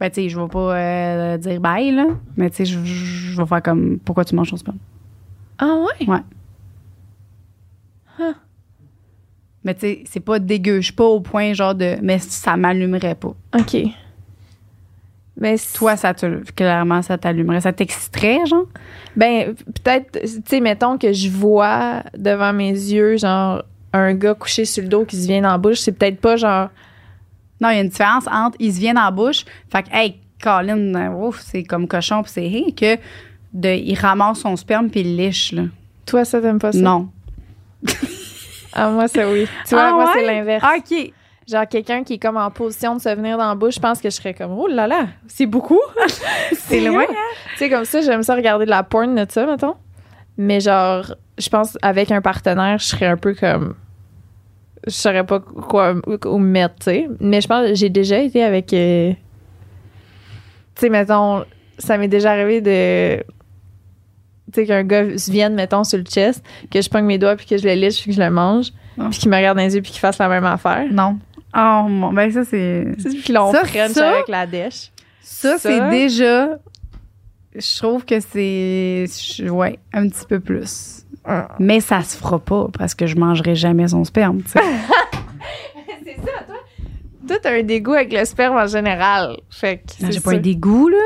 Ben, 0.00 0.10
tu 0.10 0.22
sais, 0.22 0.28
je 0.28 0.40
vais 0.40 0.48
pas 0.48 0.76
euh, 0.76 1.36
dire 1.38 1.60
bye, 1.60 1.90
là. 1.92 2.06
Mais, 2.36 2.50
tu 2.50 2.56
sais, 2.56 2.64
je, 2.64 3.36
vais 3.36 3.46
faire 3.46 3.62
comme, 3.62 3.98
pourquoi 3.98 4.24
tu 4.24 4.34
manges 4.34 4.50
ton 4.50 4.56
sperme? 4.56 4.78
Ah 5.58 5.76
ouais? 5.76 6.06
Mais, 9.64 9.74
tu 9.74 9.80
sais, 9.80 10.04
c'est 10.08 10.20
pas 10.20 10.38
dégueu. 10.38 10.80
Je 10.80 10.86
suis 10.86 10.92
pas 10.92 11.04
au 11.04 11.20
point, 11.20 11.52
genre, 11.52 11.74
de. 11.74 11.96
Mais 12.02 12.18
ça 12.18 12.56
m'allumerait 12.56 13.14
pas. 13.14 13.34
OK. 13.58 13.76
Mais 15.40 15.56
Toi, 15.74 15.96
ça 15.96 16.14
te. 16.14 16.26
Clairement, 16.52 17.02
ça 17.02 17.18
t'allumerait. 17.18 17.60
Ça 17.60 17.72
t'exciterait, 17.72 18.46
genre? 18.46 18.66
ben 19.18 19.54
peut-être, 19.82 20.20
tu 20.22 20.42
sais, 20.46 20.60
mettons 20.60 20.96
que 20.96 21.12
je 21.12 21.28
vois 21.28 22.04
devant 22.16 22.52
mes 22.52 22.70
yeux, 22.70 23.16
genre, 23.16 23.64
un 23.92 24.14
gars 24.14 24.34
couché 24.34 24.64
sur 24.64 24.84
le 24.84 24.88
dos 24.88 25.04
qui 25.04 25.16
se 25.16 25.26
vient 25.26 25.42
dans 25.42 25.50
la 25.50 25.58
bouche, 25.58 25.78
c'est 25.78 25.92
peut-être 25.92 26.20
pas 26.20 26.36
genre. 26.36 26.68
Non, 27.60 27.70
il 27.70 27.74
y 27.74 27.78
a 27.78 27.82
une 27.82 27.88
différence 27.88 28.28
entre 28.28 28.56
il 28.60 28.72
se 28.72 28.78
vient 28.78 28.94
dans 28.94 29.04
la 29.04 29.10
bouche, 29.10 29.44
fait 29.72 29.82
que, 29.82 29.88
hey, 29.92 30.20
Colin, 30.40 30.94
euh, 30.94 31.26
ouf, 31.26 31.40
c'est 31.40 31.64
comme 31.64 31.88
cochon, 31.88 32.22
puis 32.22 32.30
c'est 32.32 32.46
hey, 32.46 32.72
que 32.72 32.96
de, 33.52 33.70
il 33.70 33.96
ramasse 33.96 34.38
son 34.38 34.54
sperme 34.54 34.88
puis 34.88 35.00
il 35.00 35.16
liche, 35.16 35.50
là. 35.50 35.62
Toi, 36.06 36.24
ça, 36.24 36.40
t'aimes 36.40 36.60
pas 36.60 36.70
ça? 36.70 36.78
Non. 36.78 37.08
Ah, 38.78 38.90
moi, 38.90 39.08
ça, 39.08 39.28
oui. 39.28 39.46
Tu 39.66 39.74
vois, 39.74 39.88
Ah 39.88 39.92
moi, 39.92 40.04
ouais? 40.06 40.10
c'est 40.14 40.26
l'inverse. 40.26 40.64
OK. 40.78 41.12
Genre, 41.48 41.66
quelqu'un 41.66 42.04
qui 42.04 42.14
est 42.14 42.18
comme 42.18 42.36
en 42.36 42.50
position 42.50 42.94
de 42.96 43.00
se 43.00 43.08
venir 43.08 43.38
dans 43.38 43.48
la 43.48 43.54
bouche, 43.54 43.76
je 43.76 43.80
pense 43.80 44.00
que 44.02 44.10
je 44.10 44.14
serais 44.16 44.34
comme, 44.34 44.52
oh 44.52 44.66
là 44.66 44.86
là, 44.86 45.06
c'est 45.26 45.46
beaucoup. 45.46 45.80
C'est 46.52 46.80
loin, 46.80 47.04
hein? 47.08 47.14
Tu 47.52 47.58
sais, 47.58 47.70
comme 47.70 47.86
ça, 47.86 48.02
j'aime 48.02 48.22
ça 48.22 48.34
regarder 48.34 48.66
de 48.66 48.70
la 48.70 48.82
porn 48.82 49.14
de 49.14 49.24
ça, 49.30 49.46
mettons. 49.46 49.74
Mais 50.36 50.60
genre, 50.60 51.14
je 51.38 51.48
pense 51.48 51.78
avec 51.80 52.10
un 52.10 52.20
partenaire, 52.20 52.78
je 52.78 52.84
serais 52.84 53.06
un 53.06 53.16
peu 53.16 53.34
comme. 53.34 53.74
Je 54.86 54.92
saurais 54.92 55.24
pas 55.24 55.40
quoi 55.40 55.94
où 56.26 56.38
me 56.38 56.46
mettre, 56.46 56.74
tu 56.76 56.84
sais. 56.84 57.08
Mais 57.18 57.40
je 57.40 57.48
pense 57.48 57.66
que 57.68 57.74
j'ai 57.74 57.88
déjà 57.88 58.18
été 58.18 58.44
avec. 58.44 58.72
euh, 58.74 59.12
tu 60.74 60.80
sais, 60.82 60.88
mettons, 60.90 61.44
ça 61.78 61.96
m'est 61.98 62.08
déjà 62.08 62.32
arrivé 62.32 62.60
de. 62.60 63.24
Tu 64.52 64.60
sais, 64.62 64.66
qu'un 64.66 64.82
gars 64.84 65.18
se 65.18 65.30
vienne, 65.30 65.54
mettons, 65.54 65.84
sur 65.84 65.98
le 65.98 66.04
chest, 66.04 66.44
que 66.70 66.80
je 66.80 66.88
pogne 66.88 67.04
mes 67.04 67.18
doigts 67.18 67.36
puis 67.36 67.46
que 67.46 67.56
je 67.58 67.66
le 67.68 67.74
liche 67.74 68.00
puis 68.02 68.10
que 68.10 68.16
je 68.16 68.22
le 68.22 68.30
mange, 68.30 68.72
Ah. 68.98 69.08
puis 69.10 69.18
qu'il 69.20 69.30
me 69.30 69.36
regarde 69.36 69.58
dans 69.58 69.64
les 69.64 69.74
yeux 69.74 69.82
puis 69.82 69.90
qu'il 69.92 70.00
fasse 70.00 70.18
la 70.18 70.28
même 70.28 70.44
affaire. 70.44 70.86
Non. 70.90 71.18
Oh, 71.56 71.84
mon, 71.88 72.12
ben 72.12 72.30
ça, 72.30 72.44
c'est. 72.44 72.86
Puis 73.24 73.32
là, 73.32 73.44
on 73.44 73.52
Ça, 73.52 73.60
avec 73.60 74.28
la 74.28 74.46
dèche. 74.46 74.90
Ça, 75.20 75.58
Ça- 75.58 75.70
c'est 75.70 75.90
déjà. 75.90 76.58
Je 77.54 77.78
trouve 77.78 78.04
que 78.04 78.20
c'est. 78.20 79.06
Ouais, 79.48 79.78
un 79.92 80.08
petit 80.08 80.26
peu 80.28 80.40
plus. 80.40 81.04
Mais 81.58 81.80
ça 81.80 82.02
se 82.02 82.16
fera 82.16 82.38
pas 82.38 82.68
parce 82.78 82.94
que 82.94 83.06
je 83.06 83.16
mangerai 83.16 83.54
jamais 83.54 83.88
son 83.88 84.04
sperme, 84.04 84.42
tu 84.42 84.52
sais. 84.52 84.60
C'est 86.04 86.16
ça, 86.16 86.44
toi. 86.46 86.56
Toi, 87.26 87.36
t'as 87.42 87.52
un 87.58 87.62
dégoût 87.62 87.92
avec 87.94 88.12
le 88.12 88.24
sperme 88.24 88.56
en 88.56 88.66
général. 88.66 89.36
Fait 89.50 89.78
que. 89.78 90.10
J'ai 90.10 90.20
pas 90.20 90.32
un 90.32 90.38
dégoût, 90.38 90.88
là. 90.88 90.96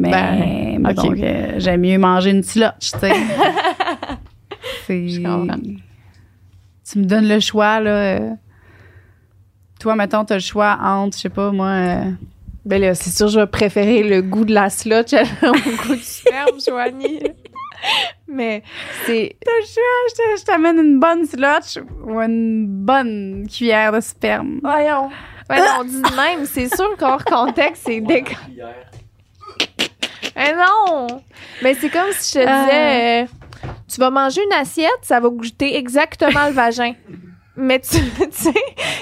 Mais, 0.00 0.10
Ben, 0.10 0.78
mais 0.80 0.94
donc, 0.94 1.18
euh, 1.18 1.54
j'aime 1.58 1.80
mieux 1.82 1.98
manger 1.98 2.30
une 2.30 2.42
slotch, 2.42 2.92
tu 2.92 2.98
sais. 2.98 3.12
C'est- 4.86 5.08
Je 5.08 5.20
comprends. 5.22 5.56
Tu 6.90 6.98
me 6.98 7.04
donnes 7.04 7.28
le 7.28 7.38
choix, 7.40 7.80
là. 7.80 7.90
euh. 7.90 8.30
Toi, 9.78 9.94
mettons, 9.96 10.24
t'as 10.24 10.34
le 10.34 10.40
choix 10.40 10.78
entre, 10.82 11.16
je 11.16 11.22
sais 11.22 11.28
pas, 11.28 11.52
moi. 11.52 11.66
euh, 11.68 12.04
Ben 12.64 12.80
là, 12.80 12.94
c'est 12.94 13.10
sûr, 13.10 13.28
je 13.28 13.40
vais 13.40 13.46
préférer 13.46 14.02
le 14.02 14.20
goût 14.22 14.44
de 14.44 14.52
la 14.52 14.68
slotch 14.68 15.12
au 15.14 15.52
goût 15.52 15.94
du 15.94 16.02
sperme, 16.02 16.58
Joanie. 16.66 17.20
Mais 18.28 18.62
c'est. 19.06 19.36
T'as 19.42 19.50
le 19.52 19.66
choix, 19.66 19.82
je 20.08 20.14
te- 20.14 20.40
je 20.40 20.44
t'amène 20.44 20.78
une 20.78 21.00
bonne 21.00 21.24
slotch 21.24 21.78
ou 22.04 22.20
une 22.20 22.66
bonne 22.66 23.46
cuillère 23.48 23.92
de 23.92 24.00
sperme. 24.00 24.60
Voyons. 24.62 25.08
Ouais, 25.48 25.58
non, 25.58 25.64
on 25.80 25.84
dit 25.84 26.02
de 26.02 26.16
même, 26.16 26.44
c'est 26.44 26.68
sûr 26.74 26.96
qu'hors 26.98 27.24
contexte, 27.24 27.84
c'est 27.86 28.00
cuillère. 28.02 28.66
Mais 30.40 30.54
non! 30.54 31.06
Mais 31.62 31.74
c'est 31.74 31.90
comme 31.90 32.10
si 32.12 32.38
je 32.38 32.44
te 32.44 32.48
Euh. 32.48 32.64
disais, 32.64 33.22
euh, 33.22 33.26
tu 33.92 34.00
vas 34.00 34.10
manger 34.10 34.40
une 34.42 34.58
assiette, 34.58 34.88
ça 35.02 35.20
va 35.20 35.28
goûter 35.28 35.76
exactement 35.76 36.46
le 36.46 36.52
vagin. 36.52 36.94
Mais 37.56 37.78
tu, 37.80 37.98
tu 38.00 38.26
sais, 38.30 38.52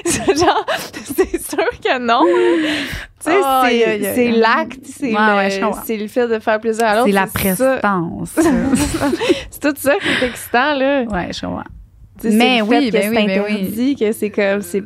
c'est 0.05 0.37
genre, 0.37 0.67
c'est 0.93 1.39
sûr 1.41 1.71
que 1.81 1.99
non. 1.99 2.25
Tu 2.25 3.31
sais, 3.31 3.37
Oh, 3.41 3.63
c'est, 3.65 4.31
l'acte, 4.33 4.81
c'est, 4.85 5.13
Ouais, 5.15 5.49
le, 5.61 5.65
comprends. 5.65 5.83
c'est 5.85 5.97
le 5.97 6.09
fait 6.09 6.27
de 6.27 6.39
faire 6.41 6.59
plaisir 6.61 6.87
à 6.87 6.95
l'autre. 6.97 7.07
C'est 7.07 7.13
la 7.13 7.27
prestance. 7.29 8.31
c'est 9.51 9.61
tout 9.61 9.75
ça 9.77 9.95
qui 9.97 10.09
est 10.09 10.27
excitant, 10.27 10.75
là. 10.75 11.03
ouais, 11.03 11.33
je 11.33 11.41
comprends. 11.41 11.63
Mais 12.25 12.63
oui, 12.63 12.91
ben 12.91 13.01
que 13.01 13.09
oui, 13.11 13.15
c'est 13.17 13.27
ben 13.27 13.45
oui. 13.47 13.53
interdit, 13.53 13.97
que 13.97 14.11
c'est 14.13 14.31
comme, 14.31 14.63
c'est... 14.63 14.83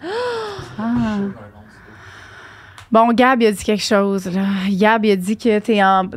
Ah. 0.00 1.18
le 1.20 1.28
chaud 1.28 1.32
dans 1.34 1.42
le 1.42 1.52
long 1.52 1.62
du 1.62 1.76
dos. 1.76 2.77
Bon, 2.90 3.12
Gab, 3.12 3.42
il 3.42 3.46
a 3.46 3.52
dit 3.52 3.62
quelque 3.64 3.82
chose. 3.84 4.26
Là. 4.26 4.44
Gab, 4.70 5.04
il 5.04 5.10
a 5.10 5.16
dit 5.16 5.36
que 5.36 5.58
t'es 5.58 5.82
en 5.82 6.04
devient 6.04 6.14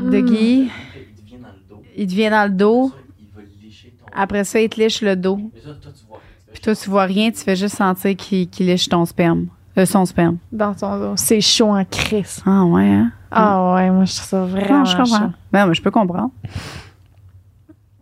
dans 1.41 1.49
le 1.49 1.67
dos. 1.69 1.83
Il 1.97 2.07
te 2.07 2.13
vient 2.13 2.31
dans 2.31 2.43
le 2.45 2.49
dos. 2.51 2.89
Ça, 2.89 2.95
il 3.19 3.27
va 3.35 3.41
licher 3.61 3.93
ton. 3.99 4.05
Après 4.13 4.43
ça, 4.43 4.61
il 4.61 4.69
te 4.69 4.79
liche 4.79 5.01
le 5.01 5.15
dos. 5.15 5.37
Mais 5.53 5.61
ça, 5.61 5.73
toi, 5.81 5.91
tu 5.91 6.05
vois. 6.07 6.19
Tu 6.19 6.23
fais 6.45 6.51
Puis 6.53 6.61
toi, 6.61 6.75
tu 6.75 6.89
vois 6.89 7.03
rien, 7.03 7.31
tu 7.31 7.39
fais 7.39 7.55
juste 7.55 7.75
sentir 7.75 8.15
qu'il 8.15 8.49
qu'il 8.49 8.67
liche 8.67 8.87
ton 8.87 9.05
sperme. 9.05 9.47
Euh, 9.77 9.85
son 9.85 10.05
sperme. 10.05 10.37
dans 10.51 10.73
ton 10.73 10.97
dos. 10.99 11.13
C'est 11.15 11.39
chaud 11.41 11.69
en 11.75 11.83
crise. 11.85 12.41
Ah 12.45 12.63
ouais, 12.65 12.87
hein? 12.89 13.11
Ah 13.31 13.73
ouais, 13.75 13.89
moi, 13.89 14.03
je 14.05 14.13
trouve 14.15 14.27
ça 14.27 14.45
vraiment 14.45 14.79
Non, 14.79 14.85
je 14.85 14.97
comprends. 14.97 15.17
chaud. 15.19 15.31
Ben, 15.51 15.65
mais 15.65 15.73
je 15.73 15.81
peux 15.81 15.91
comprendre. 15.91 16.31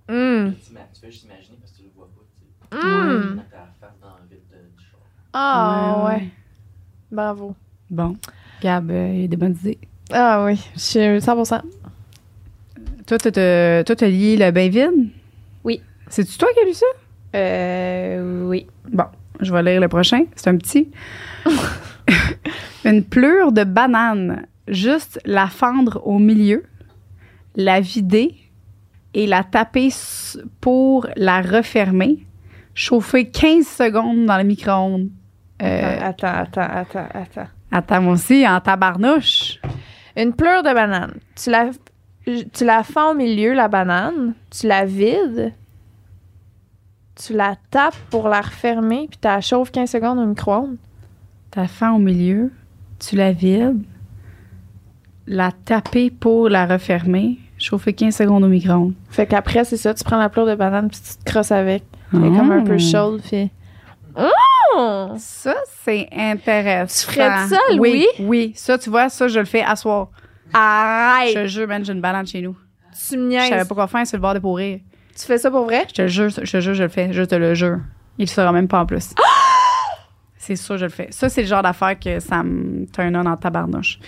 Hum, 0.07 0.53
Tu 0.93 1.01
fais 1.01 1.11
juste 1.11 1.26
imaginer 1.26 1.57
parce 1.59 1.72
que 1.72 1.78
tu 1.78 1.84
le 1.84 1.89
vois 1.95 2.07
pas. 2.07 2.76
De- 2.76 3.39
char. 4.82 4.99
Ah 5.34 5.95
Ouais, 5.97 6.03
ouais. 6.03 6.15
ouais. 6.15 6.30
Bravo. 7.11 7.55
Bon. 7.91 8.15
Gab, 8.62 8.91
euh, 8.91 9.14
il 9.16 9.24
a 9.26 9.28
des 9.28 9.38
bonnes 9.38 9.55
idées. 9.62 9.78
Ah 10.12 10.43
oui, 10.45 10.60
je 10.76 10.80
suis 10.80 10.99
100%. 11.22 11.62
Toi, 13.07 13.18
t'as- 13.18 14.07
lié 14.07 14.38
le 14.38 14.51
bain 14.51 14.70
vide? 14.70 15.10
Oui. 15.64 15.82
C'est-tu 16.07 16.38
toi 16.38 16.47
qui 16.53 16.60
as 16.62 16.66
lu 16.66 16.74
ça? 16.74 16.86
Euh, 17.36 18.47
oui. 18.47 18.68
Bon, 18.91 19.05
je 19.39 19.53
vais 19.53 19.64
lire 19.64 19.82
le 19.82 19.88
prochain. 19.88 20.24
C'est 20.36 20.49
un 20.49 20.57
petit. 20.57 20.89
Une 22.86 23.03
pleure 23.03 23.51
de 23.51 23.64
banane. 23.64 24.45
Juste 24.68 25.20
la 25.26 25.47
fendre 25.47 26.01
au 26.05 26.20
milieu, 26.20 26.64
la 27.55 27.80
vider 27.82 28.36
et 29.16 29.26
la 29.26 29.43
taper 29.43 29.89
pour 30.62 31.07
la 31.16 31.41
refermer. 31.41 32.26
Chauffer 32.76 33.30
15 33.30 33.66
secondes 33.66 34.26
dans 34.28 34.38
le 34.38 34.43
micro-ondes. 34.43 35.10
Euh, 35.62 35.97
Attends, 36.01 36.28
attends, 36.28 36.62
attends, 36.62 36.99
attends. 37.14 37.41
attends, 37.41 37.47
moi 37.72 38.13
aussi, 38.13 38.47
en 38.47 38.59
tabarnouche. 38.59 39.59
Une 40.17 40.34
pleure 40.34 40.63
de 40.63 40.74
banane. 40.74 41.13
Tu 41.36 41.49
la, 41.49 41.70
tu 42.26 42.65
la 42.65 42.84
fends 42.84 43.11
au 43.11 43.13
milieu, 43.15 43.53
la 43.53 43.67
banane. 43.67 44.34
Tu 44.49 44.67
la 44.67 44.86
vides. 44.86 45.53
Tu 47.15 47.34
la 47.34 47.55
tapes 47.70 47.97
pour 48.09 48.28
la 48.30 48.41
refermer, 48.41 49.07
puis 49.09 49.20
tu 49.22 49.28
la 49.28 49.41
chauffes 49.41 49.72
15 49.72 49.89
secondes 49.89 50.20
au 50.20 50.26
micro-ondes. 50.26 50.78
Ta 51.51 51.67
faim 51.67 51.91
au 51.93 51.99
milieu, 51.99 52.51
tu 52.97 53.15
la 53.17 53.32
vides, 53.34 53.84
la 55.28 55.51
taper 55.51 56.11
pour 56.11 56.47
la 56.47 56.65
refermer, 56.65 57.38
chauffer 57.57 57.91
15 57.93 58.15
secondes 58.15 58.43
au 58.45 58.47
micro-ondes. 58.47 58.93
Fait 59.09 59.26
qu'après, 59.26 59.65
c'est 59.65 59.76
ça, 59.78 59.93
tu 59.93 60.03
prends 60.03 60.17
la 60.17 60.30
pleure 60.30 60.45
de 60.45 60.55
banane, 60.55 60.89
puis 60.89 60.99
tu 60.99 61.17
te 61.24 61.30
crosses 61.30 61.51
avec. 61.51 61.84
Elle 62.13 62.24
est 62.26 62.38
comme 62.38 62.51
un 62.51 62.63
peu 62.63 62.76
Mm. 62.76 62.80
chaude, 62.80 63.22
puis... 63.22 63.51
Oh! 64.16 65.14
Ça, 65.18 65.55
c'est 65.84 66.07
intéressant. 66.12 67.07
Tu 67.12 67.16
ferais 67.16 67.47
ça, 67.47 67.60
Oui, 67.72 67.78
Louis? 67.78 68.07
oui. 68.28 68.53
Ça, 68.55 68.78
tu 68.78 68.89
vois, 68.89 69.10
ça, 69.10 69.28
je 69.28 69.39
le 69.39 69.45
fais 69.45 69.62
à 69.62 69.76
soir. 69.76 70.10
Je 70.53 70.57
Arrête! 70.57 71.34
te 71.36 71.45
jure, 71.47 71.68
man, 71.68 71.84
j'ai 71.86 71.93
une 71.93 72.01
banane 72.01 72.26
chez 72.28 72.41
nous. 72.41 72.55
Tu 73.07 73.18
me 73.18 73.32
Je 73.32 73.38
savais 73.38 73.55
niaises. 73.57 73.68
pas 73.68 73.76
quoi 73.76 73.88
faire 73.88 74.05
sur 74.07 74.18
le 74.18 74.22
bord 74.22 74.34
de 74.34 74.39
pourrir. 74.39 74.80
Tu 75.18 75.26
fais 75.26 75.38
ça 75.38 75.51
pour 75.51 75.66
vrai? 75.66 75.86
Je 75.89 75.93
te 75.93 76.07
jure, 76.07 76.30
je 76.30 76.36
te 76.51 76.60
jure, 76.62 76.74
je 76.74 76.84
le 76.84 76.89
fais. 76.89 77.12
Je 77.14 77.24
te 77.24 77.36
le 77.36 77.53
jure. 77.53 77.80
Il 78.18 78.24
le 78.24 78.28
saura 78.28 78.51
même 78.51 78.68
pas 78.68 78.80
en 78.82 78.86
plus. 78.86 79.10
c'est 80.38 80.55
sûr, 80.55 80.78
je 80.78 80.86
le 80.86 80.91
fais. 80.91 81.07
Ça, 81.12 81.30
c'est 81.30 81.41
le 81.41 81.47
genre 81.47 81.62
d'affaire 81.64 81.97
que 81.99 82.20
ça 82.20 82.43
me 82.43 82.86
turn 82.88 83.16
on 83.16 83.26
en 83.26 83.38
tabarnouche. 83.38 83.99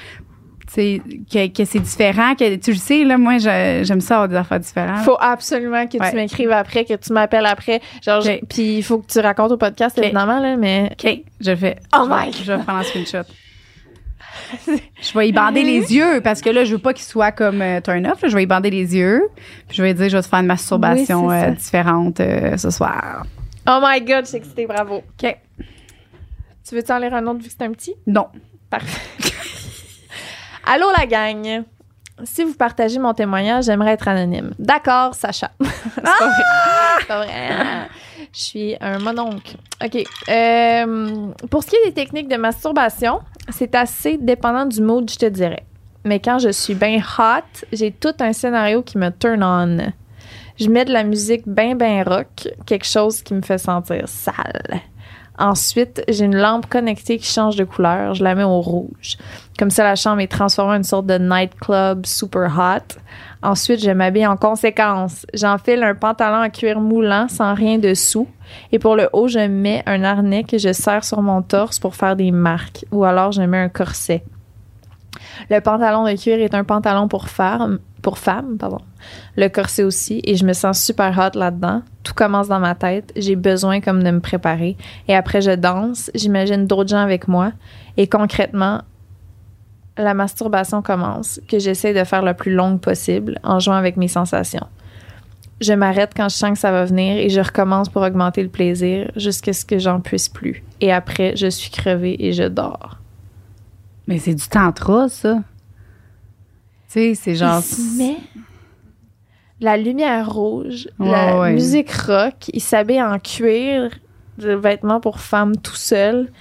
Que, 0.76 1.47
que 1.47 1.65
c'est 1.65 1.80
différent. 1.80 2.34
Que, 2.36 2.55
tu 2.55 2.72
le 2.72 2.78
sais, 2.78 3.03
là, 3.03 3.17
moi, 3.17 3.38
j'aime 3.39 3.99
ça 4.01 4.15
avoir 4.15 4.30
des 4.30 4.36
affaires 4.36 4.59
différentes. 4.59 5.03
Faut 5.03 5.17
absolument 5.19 5.86
que 5.88 5.97
Ouais. 5.97 6.09
tu 6.09 6.15
m'écrives 6.15 6.51
après, 6.51 6.86
que 6.86 6.93
tu 6.93 7.11
m'appelles 7.11 7.45
après. 7.45 7.82
Genre, 8.01 8.22
je- 8.22 8.32
Ok. 8.32 8.41
puis 8.47 8.78
il 8.78 8.84
faut 8.84 8.99
que 8.99 9.11
tu 9.11 9.19
racontes 9.19 9.51
au 9.51 9.57
podcast, 9.57 9.97
évidemment, 9.97 10.39
là, 10.39 10.55
mais... 10.55 10.89
OK, 10.93 11.22
je 11.41 11.51
le 11.51 11.57
fais. 11.57 11.76
Oh 11.93 12.05
Je 12.05 12.09
my 12.28 12.32
Je 12.34 12.51
vais 12.53 12.59
prendre 12.63 12.80
un 12.80 12.84
screenshot. 12.84 13.24
je 14.67 15.17
vais 15.17 15.28
y 15.30 15.32
bander 15.34 15.63
les 15.63 15.93
yeux 15.93 16.22
parce 16.24 16.41
que 16.41 16.49
là, 16.49 16.63
je 16.63 16.72
veux 16.74 16.82
pas 16.82 16.93
qu'il 16.93 17.03
soit 17.05 17.32
comme 17.34 17.61
euh, 17.61 17.82
turn 17.82 18.05
off. 18.07 18.22
là. 18.22 18.30
Je 18.30 18.36
vais 18.36 18.43
y 18.43 18.45
bander 18.45 18.69
les 18.69 18.95
yeux. 18.95 19.24
Puis 19.67 19.78
je 19.78 19.84
vais 19.84 19.93
dire, 19.93 20.09
je 20.09 20.15
vais 20.17 20.24
te 20.24 20.28
faire 20.28 20.39
une 20.39 20.45
masturbation 20.45 21.28
Oui, 21.28 21.36
euh, 21.36 21.51
différente 21.51 22.19
euh, 22.22 22.55
ce 22.57 22.69
soir. 22.69 23.26
Oh 23.67 23.80
my 23.84 23.99
God, 24.01 24.22
je 24.24 24.30
suis 24.30 24.38
excitée, 24.38 24.65
bravo. 24.65 24.97
OK. 25.22 25.38
Tu 26.67 26.76
veux-tu 26.76 26.91
en 26.91 26.97
lire 26.99 27.13
un 27.13 27.26
autre 27.28 27.39
vu 27.39 27.47
que 27.49 27.53
c'est 27.57 27.63
un 27.65 27.72
petit? 27.72 27.93
Non. 28.07 28.28
Parfait. 28.69 29.01
Allô 30.66 30.88
la 30.97 31.05
gang. 31.05 31.64
Si 32.24 32.43
vous 32.43 32.53
partagez 32.53 32.99
mon 32.99 33.14
témoignage, 33.14 33.66
j'aimerais 33.66 33.93
être 33.93 34.07
anonyme. 34.07 34.53
D'accord, 34.59 35.16
Sacha. 35.16 35.51
c'est 35.62 36.01
pas 36.01 36.12
vrai. 36.12 36.43
C'est 36.99 37.07
pas 37.07 37.18
vrai. 37.26 37.89
Je 38.34 38.39
suis 38.39 38.76
un 38.80 38.99
mononcle. 38.99 39.55
OK. 39.84 40.03
Euh, 40.30 41.28
pour 41.49 41.64
ce 41.64 41.70
qui 41.70 41.76
est 41.78 41.86
des 41.86 41.93
techniques 41.93 42.28
de 42.28 42.38
masturbation, 42.38 43.22
c'est 43.49 43.76
assez 43.76 44.18
dépendant 44.18 44.66
du 44.66 44.82
mood, 44.82 45.09
je 45.09 45.18
te 45.18 45.26
dirais. 45.26 45.66
Mais 46.05 46.20
quand 46.20 46.39
je 46.39 46.49
suis 46.49 46.76
bien 46.76 46.99
hot, 47.20 47.66
j'ai 47.72 47.91
tout 47.91 48.14
un 48.20 48.34
scénario 48.34 48.82
qui 48.82 48.97
me 48.97 49.09
turn 49.09 49.43
on. 49.43 49.91
Je 50.59 50.70
mets 50.70 50.86
de 50.86 50.93
la 50.93 51.03
musique 51.03 51.47
bien, 51.47 51.76
bien 51.76 52.03
rock, 52.03 52.47
quelque 52.66 52.86
chose 52.86 53.22
qui 53.24 53.34
me 53.34 53.41
fait 53.41 53.57
sentir 53.57 54.07
sale. 54.07 54.82
Ensuite, 55.42 56.04
j'ai 56.08 56.26
une 56.26 56.38
lampe 56.38 56.68
connectée 56.68 57.18
qui 57.18 57.26
change 57.26 57.56
de 57.56 57.64
couleur. 57.64 58.14
Je 58.14 58.24
la 58.24 58.36
mets 58.36 58.44
au 58.44 58.62
rouge. 58.62 59.18
Comme 59.58 59.72
ça, 59.72 59.84
la 59.84 59.96
chambre 59.96 60.22
est 60.22 60.28
transformée 60.28 60.74
en 60.74 60.78
une 60.78 60.84
sorte 60.84 61.08
de 61.08 61.18
nightclub 61.18 62.06
super 62.06 62.56
hot. 62.60 63.00
Ensuite, 63.42 63.84
je 63.84 63.89
m'habille 63.89 64.28
en 64.28 64.38
conséquence. 64.38 65.26
J'enfile 65.34 65.82
un 65.82 65.96
pantalon 65.96 66.46
en 66.46 66.50
cuir 66.52 66.80
moulant 66.80 67.28
sans 67.28 67.56
rien 67.56 67.80
dessous. 67.80 68.28
Et 68.72 68.78
pour 68.78 68.96
le 68.96 69.10
haut, 69.14 69.28
je 69.28 69.39
mets 69.39 69.82
un 69.88 70.04
harnais 70.04 70.44
que 70.44 70.60
je 70.60 70.74
serre 70.74 71.04
sur 71.04 71.24
mon 71.24 71.42
torse 71.42 71.80
pour 71.80 71.96
faire 71.96 72.16
des 72.16 72.30
marques. 72.30 72.86
Ou 72.92 73.04
alors, 73.04 73.32
je 73.32 73.42
mets 73.42 73.58
un 73.58 73.70
corset. 73.70 74.24
Le 75.49 75.59
pantalon 75.59 76.05
de 76.05 76.14
cuir 76.14 76.39
est 76.39 76.55
un 76.55 76.64
pantalon 76.64 77.07
pour 77.07 77.28
femme, 77.30 77.80
pour 78.01 78.18
femme, 78.18 78.57
pardon. 78.57 78.80
Le 79.36 79.47
corset 79.47 79.84
aussi, 79.84 80.22
et 80.24 80.36
je 80.36 80.45
me 80.45 80.53
sens 80.53 80.84
super 80.84 81.18
hot 81.18 81.38
là-dedans. 81.38 81.82
Tout 82.03 82.14
commence 82.14 82.47
dans 82.47 82.59
ma 82.59 82.76
tête. 82.76 83.12
J'ai 83.16 83.36
besoin 83.36 83.82
comme 83.82 84.03
de 84.03 84.12
me 84.12 84.20
préparer. 84.20 84.78
Et 85.07 85.16
après, 85.16 85.41
je 85.41 85.51
danse. 85.51 86.09
J'imagine 86.16 86.66
d'autres 86.66 86.89
gens 86.89 87.01
avec 87.01 87.28
moi. 87.28 87.51
Et 87.97 88.07
concrètement, 88.07 88.82
la 89.97 90.14
masturbation 90.14 90.82
commence, 90.82 91.39
que 91.47 91.59
j'essaie 91.59 91.93
de 91.93 92.03
faire 92.03 92.24
le 92.24 92.34
plus 92.34 92.53
longue 92.53 92.80
possible 92.80 93.39
en 93.43 93.59
jouant 93.59 93.76
avec 93.76 93.97
mes 93.97 94.07
sensations. 94.07 94.68
Je 95.59 95.74
m'arrête 95.74 96.14
quand 96.16 96.28
je 96.28 96.36
sens 96.36 96.51
que 96.51 96.57
ça 96.57 96.72
va 96.72 96.86
venir 96.86 97.18
et 97.18 97.30
je 97.30 97.39
recommence 97.39 97.88
pour 97.88 98.01
augmenter 98.01 98.41
le 98.41 98.49
plaisir 98.49 99.12
jusqu'à 99.16 99.53
ce 99.53 99.64
que 99.64 99.78
j'en 99.78 99.99
puisse 99.99 100.28
plus. 100.28 100.64
Et 100.80 100.91
après, 100.91 101.36
je 101.36 101.47
suis 101.47 101.70
crevée 101.70 102.16
et 102.20 102.34
je 102.34 102.43
dors. 102.43 103.01
Mais 104.12 104.20
c'est 104.20 104.36
du 104.36 104.47
tantra, 104.47 105.07
ça. 105.09 105.36
Tu 106.88 106.93
sais, 106.93 107.16
c'est 107.16 107.36
genre. 107.36 107.59
Il 107.59 107.64
se 107.64 107.97
met 107.97 108.18
la 109.62 109.78
lumière 109.78 110.30
rouge, 110.32 110.89
Ouais, 110.99 111.12
la 111.12 111.39
ouais. 111.39 111.53
musique 111.53 111.91
rock, 111.91 112.49
il 112.51 112.62
s'habille 112.62 113.01
en 113.01 113.20
cuir, 113.20 113.91
de 114.38 114.53
vêtements 114.53 114.99
pour 114.99 115.20
femmes 115.20 115.55
tout 115.55 115.76
seul. 115.76 116.32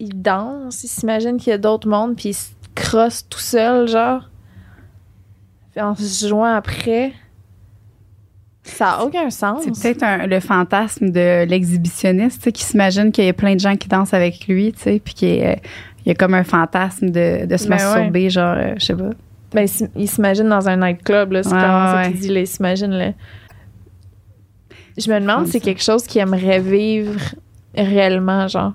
Il 0.00 0.20
danse, 0.20 0.82
il 0.84 0.88
s'imagine 0.88 1.36
qu'il 1.38 1.50
y 1.50 1.54
a 1.54 1.58
d'autres 1.58 1.88
mondes, 1.88 2.16
puis 2.16 2.30
il 2.30 2.34
se 2.34 2.50
crosse 2.74 3.26
tout 3.28 3.38
seul, 3.38 3.88
genre. 3.88 4.28
Puis 5.72 5.80
en 5.80 5.94
se 5.94 6.26
jouant 6.28 6.44
après. 6.54 7.12
Ça 8.64 8.92
a 8.92 9.04
aucun 9.04 9.30
sens. 9.30 9.62
C'est 9.62 9.70
peut-être 9.82 10.02
un- 10.02 10.26
le 10.26 10.40
fantasme 10.40 11.10
de 11.10 11.44
l'exhibitionniste 11.44 12.38
tu 12.38 12.44
sais, 12.44 12.52
qui 12.52 12.64
s'imagine 12.64 13.12
qu'il 13.12 13.24
y 13.24 13.28
a 13.28 13.32
plein 13.34 13.54
de 13.54 13.60
gens 13.60 13.76
qui 13.76 13.88
dansent 13.88 14.14
avec 14.14 14.46
lui, 14.48 14.72
tu 14.72 14.80
sais, 14.82 15.00
puis 15.04 15.42
a- 15.42 15.58
il 16.04 16.08
y 16.08 16.12
a 16.12 16.14
comme 16.14 16.34
un 16.34 16.44
fantasme 16.44 17.08
de, 17.10 17.46
de 17.46 17.56
se 17.56 17.64
Ben 17.68 17.76
masturber, 17.76 18.30
genre, 18.30 18.54
euh, 18.56 18.74
je 18.78 18.84
sais 18.84 18.94
pas. 18.94 19.10
Ben, 19.52 19.66
il 19.80 19.88
il 20.02 20.08
s'imagine 20.08 20.48
dans 20.48 20.68
un 20.68 20.76
nightclub, 20.76 21.32
là. 21.32 21.42
C'est 21.42 21.52
Ouais, 21.52 21.58
clairement 21.58 21.86
ça 21.86 21.96
ouais, 22.02 22.10
qu'il 22.12 22.20
dit, 22.20 22.28
là. 22.28 22.40
Il 22.40 22.46
s'imagine, 22.46 22.90
là. 22.90 23.12
Je 24.98 25.10
me 25.10 25.18
demande 25.20 25.36
Comme 25.38 25.46
si 25.46 25.52
c'est 25.52 25.60
quelque 25.60 25.82
chose 25.82 26.04
qu'il 26.06 26.20
aimerait 26.20 26.60
vivre 26.60 27.18
réellement, 27.76 28.46
genre, 28.48 28.72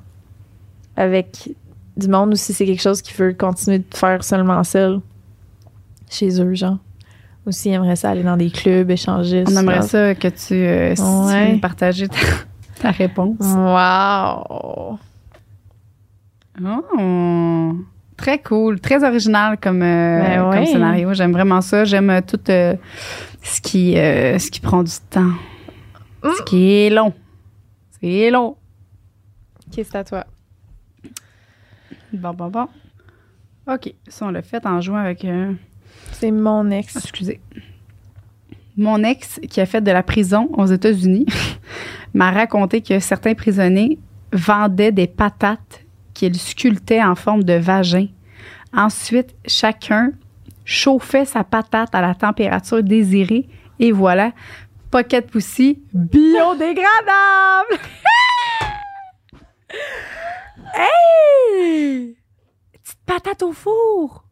avec 0.98 1.50
du 1.96 2.08
monde, 2.08 2.34
ou 2.34 2.36
si 2.36 2.54
c'est 2.54 2.66
quelque 2.66 2.82
chose 2.82 3.02
qu'il 3.02 3.16
veut 3.18 3.34
continuer 3.34 3.80
de 3.80 3.86
faire 3.94 4.24
seulement 4.24 4.64
seul, 4.64 5.00
chez 6.10 6.42
eux, 6.42 6.54
genre. 6.56 6.78
Ou 7.46 7.52
s'il 7.52 7.72
aimerait 7.74 7.96
ça 7.96 8.10
aller 8.10 8.24
dans 8.24 8.36
des 8.38 8.50
clubs, 8.50 8.90
échanger. 8.92 9.44
On 9.48 9.56
aimerait 9.58 9.82
ça. 9.82 10.14
que 10.16 10.28
tu, 10.28 10.54
euh, 10.56 10.94
si 10.96 11.02
tu 11.02 11.08
Ouais. 11.34 11.58
partager 11.62 12.08
ta, 12.08 12.18
ta 12.82 12.92
réponse. 12.92 13.38
Wow! 13.40 14.98
Oh. 16.64 17.76
Très 18.18 18.40
cool, 18.40 18.82
très 18.82 19.04
original 19.06 19.58
comme, 19.58 19.82
euh, 19.82 20.20
Ben 20.20 20.52
comme 20.52 20.66
scénario. 20.66 21.14
J'aime 21.14 21.32
vraiment 21.32 21.62
ça. 21.62 21.86
J'aime 21.86 22.10
euh, 22.10 22.22
tout 22.22 22.40
euh, 22.50 22.76
ce 23.42 23.62
qui 23.62 23.98
euh, 23.98 24.38
ce 24.38 24.52
qui 24.52 24.60
prend 24.60 24.84
du 24.84 24.92
temps. 25.10 25.32
Ce 26.24 26.44
qui 26.44 26.72
est 26.72 26.90
long. 26.90 27.14
C'est 28.02 28.30
long. 28.30 28.58
Ok, 29.68 29.86
c'est 29.86 29.96
à 29.96 30.04
toi. 30.04 30.26
Bon, 32.12 32.34
bon, 32.34 32.50
bon. 32.50 32.68
OK. 33.72 33.94
Ça, 34.10 34.26
on 34.26 34.32
l'a 34.32 34.42
fait 34.42 34.66
en 34.66 34.82
jouant 34.82 34.98
avec. 34.98 35.26
C'est 36.12 36.32
mon 36.32 36.70
ex. 36.72 36.98
Excusez. 36.98 37.40
Mon 38.76 39.04
ex, 39.04 39.40
qui 39.50 39.62
a 39.62 39.66
fait 39.66 39.82
de 39.82 39.92
la 39.92 40.04
prison 40.04 40.50
aux 40.54 40.66
États-Unis, 40.66 41.26
m'a 42.14 42.32
raconté 42.32 42.82
que 42.82 43.00
certains 43.00 43.34
prisonniers 43.34 43.98
vendaient 44.34 44.92
des 44.92 45.08
patates 45.08 45.86
qu'ils 46.20 46.38
sculptaient 46.38 47.02
en 47.02 47.16
forme 47.16 47.44
de 47.46 47.54
vagin. 47.54 48.08
Ensuite, 48.74 49.34
chacun 49.48 50.12
chauffait 50.66 51.24
sa 51.24 51.46
patate 51.46 51.96
à 51.96 52.02
la 52.02 52.14
température 52.14 52.84
désirée 52.84 53.48
et 53.80 53.94
voilà, 53.94 54.34
Pocket 54.92 55.32
Pussy 55.32 55.82
biodégradable! 55.94 56.84
hey! 60.74 62.18
Petite 62.74 63.00
patate 63.06 63.42
au 63.44 63.54
four! 63.54 64.26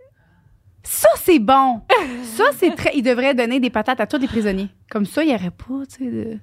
Ça, 0.84 1.08
c'est 1.16 1.40
bon! 1.40 1.84
ça, 2.24 2.46
c'est 2.58 2.76
très. 2.76 2.92
Il 2.96 3.04
devrait 3.04 3.34
donner 3.34 3.62
des 3.62 3.70
patates 3.70 4.02
à 4.02 4.08
tous 4.08 4.18
les 4.18 4.28
prisonniers. 4.28 4.68
Comme 4.90 5.06
ça, 5.06 5.24
il 5.24 5.30
n'y 5.30 5.36
aurait 5.36 5.52
pas, 5.52 5.86
de. 6.02 6.38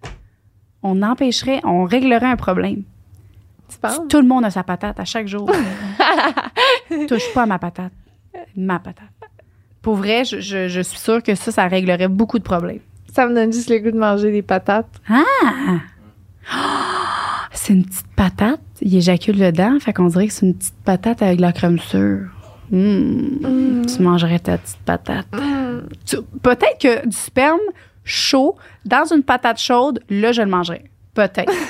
On 0.82 1.03
empêcherait, 1.03 1.61
on 1.64 1.84
réglerait 1.84 2.30
un 2.30 2.36
problème. 2.36 2.84
Tu 3.68 3.78
penses? 3.78 4.00
Tout 4.08 4.20
le 4.20 4.26
monde 4.28 4.44
a 4.44 4.50
sa 4.50 4.62
patate 4.62 4.98
à 5.00 5.04
chaque 5.04 5.26
jour. 5.26 5.50
Touche 7.08 7.32
pas 7.34 7.42
à 7.42 7.46
ma 7.46 7.58
patate. 7.58 7.92
Ma 8.56 8.78
patate. 8.78 9.08
Pour 9.82 9.96
vrai, 9.96 10.24
je, 10.24 10.40
je- 10.40 10.68
je 10.68 10.80
suis 10.80 10.98
sûre 10.98 11.22
que 11.22 11.34
ça, 11.34 11.50
ça 11.52 11.66
réglerait 11.66 12.08
beaucoup 12.08 12.38
de 12.38 12.44
problèmes. 12.44 12.80
Ça 13.12 13.26
me 13.26 13.34
donne 13.34 13.52
juste 13.52 13.70
le 13.70 13.78
goût 13.78 13.90
de 13.90 13.98
manger 13.98 14.30
des 14.32 14.42
patates. 14.42 14.88
Ah! 15.08 15.80
C'est 17.52 17.72
une 17.72 17.84
petite 17.84 18.06
patate. 18.16 18.60
Il 18.82 18.94
éjacule 18.96 19.38
dedans. 19.38 19.78
Fait 19.80 19.92
qu'on 19.92 20.06
dirait 20.08 20.26
que 20.26 20.32
c'est 20.32 20.44
une 20.46 20.54
petite 20.54 20.74
patate 20.84 21.22
avec 21.22 21.36
de 21.36 21.42
la 21.42 21.52
crème 21.52 21.78
sûre. 21.78 22.26
Mmh. 22.70 23.86
Tu 23.86 24.02
mangerais 24.02 24.38
ta 24.40 24.58
petite 24.58 24.78
patate. 24.84 25.26
Tu- 26.04 26.20
Peut-être 26.42 26.78
que 26.80 27.06
du 27.06 27.16
sperme 27.16 27.60
chaud 28.04 28.56
dans 28.84 29.04
une 29.14 29.22
patate 29.22 29.58
chaude, 29.60 30.00
là, 30.10 30.32
je 30.32 30.42
le 30.42 30.48
mangerais. 30.48 30.84
Peut-être. 31.14 31.52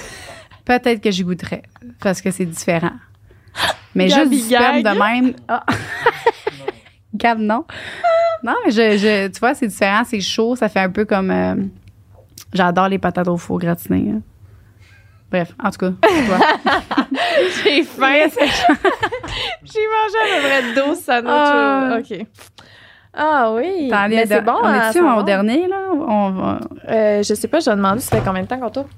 Peut-être 0.65 1.01
que 1.01 1.11
j'y 1.11 1.25
goûterais. 1.25 1.62
Parce 2.01 2.21
que 2.23 2.31
c'est 2.31 2.47
différent. 2.47 2.93
Mais 3.95 4.09
juste 4.09 4.31
du 4.31 4.39
sperme 4.39 4.83
de 4.83 4.89
même. 4.99 5.35
Ah. 5.49 5.65
Gab, 7.15 7.39
non. 7.39 7.65
Non, 8.43 8.55
mais 8.65 8.73
je, 8.73 8.97
je- 8.99 9.29
tu 9.29 9.39
vois, 9.41 9.55
c'est 9.55 9.69
différent. 9.69 10.03
C'est 10.05 10.21
chaud. 10.21 10.57
Ça 10.57 10.69
fait 10.69 10.81
un 10.81 10.91
peu 10.91 11.05
comme. 11.05 11.31
euh, 11.31 11.55
J'adore 12.53 12.89
les 12.89 12.99
patates 12.99 13.29
au 13.29 13.37
four 13.37 13.59
gratinées. 13.59 14.12
hein. 14.17 14.21
Bref, 15.31 15.53
en 15.62 15.71
tout 15.71 15.79
cas. 15.79 15.93
J'ai 17.65 17.83
faim. 17.83 18.27
J'ai 19.65 19.87
mangé 19.91 20.19
à 20.21 20.37
peu 20.37 20.43
près 20.43 20.87
12 20.87 20.99
sandwichs. 20.99 21.25
Ah. 21.29 21.97
OK. 21.99 22.27
Ah 23.17 23.53
oui. 23.55 23.89
T'en 23.91 24.09
Mais 24.09 24.17
es 24.17 24.27
c'est 24.27 24.41
de- 24.41 24.45
bon. 24.47 24.53
On 24.62 24.67
hein, 24.67 24.91
est-tu 24.91 25.01
au 25.01 25.23
dernier, 25.23 25.67
là? 25.69 25.77
On 25.93 26.31
va- 26.31 26.61
Euh, 26.89 27.23
je 27.23 27.35
sais 27.35 27.49
pas, 27.49 27.61
je 27.61 27.71
vais 27.71 27.77
demander 27.77 28.01
ça 28.01 28.17
fait 28.17 28.23
combien 28.25 28.43
de 28.43 28.49
temps 28.49 28.59
qu'on 28.59 28.71
tourne? 28.71 28.89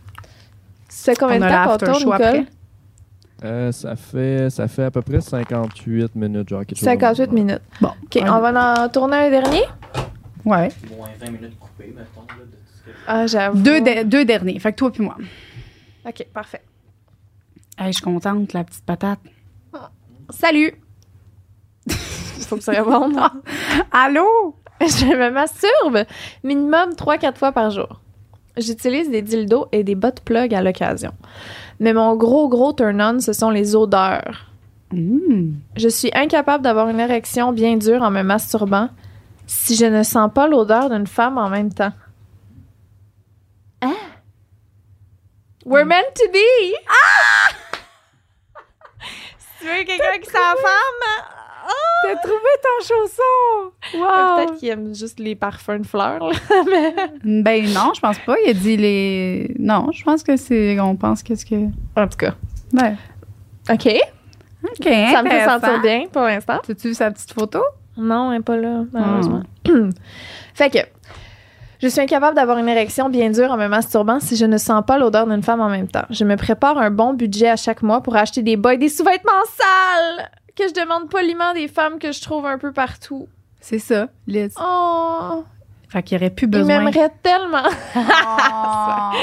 Ça 0.97 1.13
fait 1.13 1.19
combien 1.19 1.39
de 1.39 1.45
temps 1.49 1.65
qu'on 1.67 1.77
tourne, 1.79 2.05
Nicole? 2.13 2.47
Euh, 3.45 3.71
ça, 3.71 3.97
fait, 3.97 4.49
ça 4.49 4.67
fait 4.67 4.85
à 4.85 4.91
peu 4.91 5.03
près 5.03 5.21
58 5.21 6.15
minutes, 6.17 6.49
genre 6.49 6.61
quelque 6.65 6.79
chose. 6.79 6.85
58 6.87 7.33
minutes. 7.33 7.61
Bon. 7.83 7.89
OK, 8.03 8.19
on 8.23 8.41
va 8.41 8.83
en 8.85 8.89
tourner 8.89 9.17
un 9.17 9.31
dernier? 9.31 9.63
Ouais. 10.45 10.71
Moins 10.97 11.09
20 11.21 11.31
minutes 11.33 11.59
coupées, 11.59 11.95
mettons. 11.95 12.23
Là, 12.29 12.45
de 12.45 12.57
ce 12.67 12.91
que- 12.91 12.97
Ah, 13.07 13.27
j'avoue. 13.27 13.59
Deux, 13.61 13.81
de- 13.83 14.05
deux 14.05 14.25
derniers. 14.25 14.59
Fait 14.59 14.73
que 14.73 14.79
toi 14.79 14.91
puis 14.91 15.03
moi. 15.03 15.17
OK, 16.07 16.27
parfait. 16.33 16.63
Hey, 17.77 17.89
je 17.89 17.97
suis 17.97 18.03
contente, 18.05 18.55
la 18.55 18.65
petite 18.65 18.85
patate. 18.85 19.19
Salut! 20.31 20.73
Il 21.87 21.93
faut 22.49 22.57
que 22.57 22.63
tu 22.63 22.71
répondes. 22.71 23.19
Allô? 23.93 24.57
Je 24.81 25.05
me 25.15 25.31
masturbe 25.31 26.05
minimum 26.43 26.91
3-4 26.95 27.37
fois 27.37 27.53
par 27.53 27.71
jour. 27.71 28.01
J'utilise 28.57 29.11
des 29.11 29.23
dildos 29.23 29.67
et 29.73 29.85
des 29.85 29.95
bottes 29.95 30.21
plug 30.21 30.55
à 30.55 30.63
l'occasion. 30.63 31.13
Mais 31.79 31.93
mon 31.93 32.17
gros, 32.17 32.49
gros 32.49 32.73
turn-on, 32.73 33.21
ce 33.21 33.33
sont 33.33 33.51
les 33.51 33.77
odeurs. 33.77 34.51
Mmh. 34.93 35.53
Je 35.77 35.89
suis 35.89 36.11
incapable 36.15 36.65
d'avoir 36.65 36.89
une 36.89 37.01
érection 37.01 37.53
bien 37.53 37.77
dure 37.77 38.03
en 38.03 38.11
me 38.11 38.23
masturbant 38.23 38.89
si 39.47 39.77
je 39.77 39.87
ne 39.87 40.03
sens 40.03 40.31
pas 40.33 40.49
l'odeur 40.49 40.91
d'une 40.91 41.07
femme 41.07 41.39
en 41.39 41.49
même 41.49 41.73
temps. 41.73 41.93
Hein? 43.83 43.97
We're 45.65 45.85
meant 45.85 46.15
to 46.15 46.29
be! 46.33 46.75
Ah! 46.89 47.53
si 49.39 49.47
tu 49.61 49.67
veux 49.67 49.85
quelqu'un 49.85 50.19
qui 50.21 50.31
sent 50.31 50.39
femme, 50.63 51.36
T'as 52.03 52.17
trouvé 52.17 52.39
ton 52.63 52.87
chausson! 52.87 53.73
euh, 53.95 53.99
Wow! 53.99 54.37
peut-être 54.47 54.59
qu'il 54.59 54.69
aime 54.69 54.95
juste 54.95 55.19
les 55.19 55.35
parfums 55.35 55.79
de 55.81 55.87
fleurs. 55.87 56.29
là. 56.29 56.33
Mais- 57.25 57.43
Ben 57.43 57.65
non, 57.73 57.93
je 57.95 58.01
pense 58.01 58.19
pas. 58.21 58.35
Il 58.45 58.51
a 58.51 58.53
dit 58.53 58.77
les. 58.77 59.55
Non, 59.59 59.91
je 59.93 60.05
pense 60.05 60.23
que 60.23 60.37
c'est. 60.37 60.79
On 60.81 60.95
pense 60.97 61.23
qu'est-ce 61.23 61.45
que. 61.47 61.57
En 61.97 62.07
tout 62.07 62.19
cas. 62.19 62.35
Ouais. 62.75 62.95
OK. 63.71 63.89
OK. 64.65 64.85
Ça 64.85 65.23
me 65.23 65.31
fait 65.31 65.45
sentir 65.45 65.81
bien 65.83 66.05
pour 66.13 66.23
l'instant. 66.23 66.59
T'as-tu 66.67 66.89
vu 66.89 66.95
sa 66.95 67.11
petite 67.11 67.33
photo? 67.33 67.61
Non, 67.97 68.31
elle 68.31 68.39
n'est 68.39 68.45
pas 68.45 68.57
là, 68.57 68.85
malheureusement. 68.93 69.43
fait 70.55 70.71
que, 70.71 70.79
je 71.81 71.89
suis 71.89 72.01
incapable 72.01 72.37
d'avoir 72.37 72.59
une 72.59 72.69
érection 72.69 73.09
bien 73.09 73.31
dure 73.31 73.51
en 73.51 73.57
me 73.57 73.69
masturbant 73.69 74.21
si 74.21 74.37
je 74.37 74.45
ne 74.45 74.59
sens 74.59 74.83
pas 74.87 74.99
l'odeur 74.99 75.27
d'une 75.27 75.43
femme 75.43 75.61
en 75.61 75.69
même 75.71 75.89
temps. 75.89 76.05
Je 76.11 76.25
me 76.25 76.37
prépare 76.37 76.79
un 76.79 76.91
bon 76.91 77.15
budget 77.15 77.49
à 77.49 77.57
chaque 77.57 77.83
mois 77.83 78.03
pour 78.03 78.17
acheter 78.17 78.43
des 78.43 78.57
bas 78.57 78.75
et 78.75 78.79
des 78.79 78.89
sous-vêtements 78.89 79.33
sales 79.57 80.29
que 80.57 80.65
je 80.69 80.75
demande 80.75 81.09
poliment 81.09 81.53
des 81.55 81.69
femmes 81.69 81.99
que 81.99 82.13
je 82.13 82.21
trouve 82.23 82.47
un 82.47 82.59
peu 82.59 82.73
partout. 82.73 83.29
C'est 83.61 83.79
ça, 83.79 84.09
Liz. 84.27 84.55
Oh, 84.61 85.45
Fait 85.89 86.03
qu'il 86.03 86.17
aurait 86.19 86.31
plus 86.31 86.47
ils 86.47 86.51
besoin. 86.51 86.79
m'aimeraient 86.81 87.13
tellement. 87.23 87.69
Oh. 87.97 89.17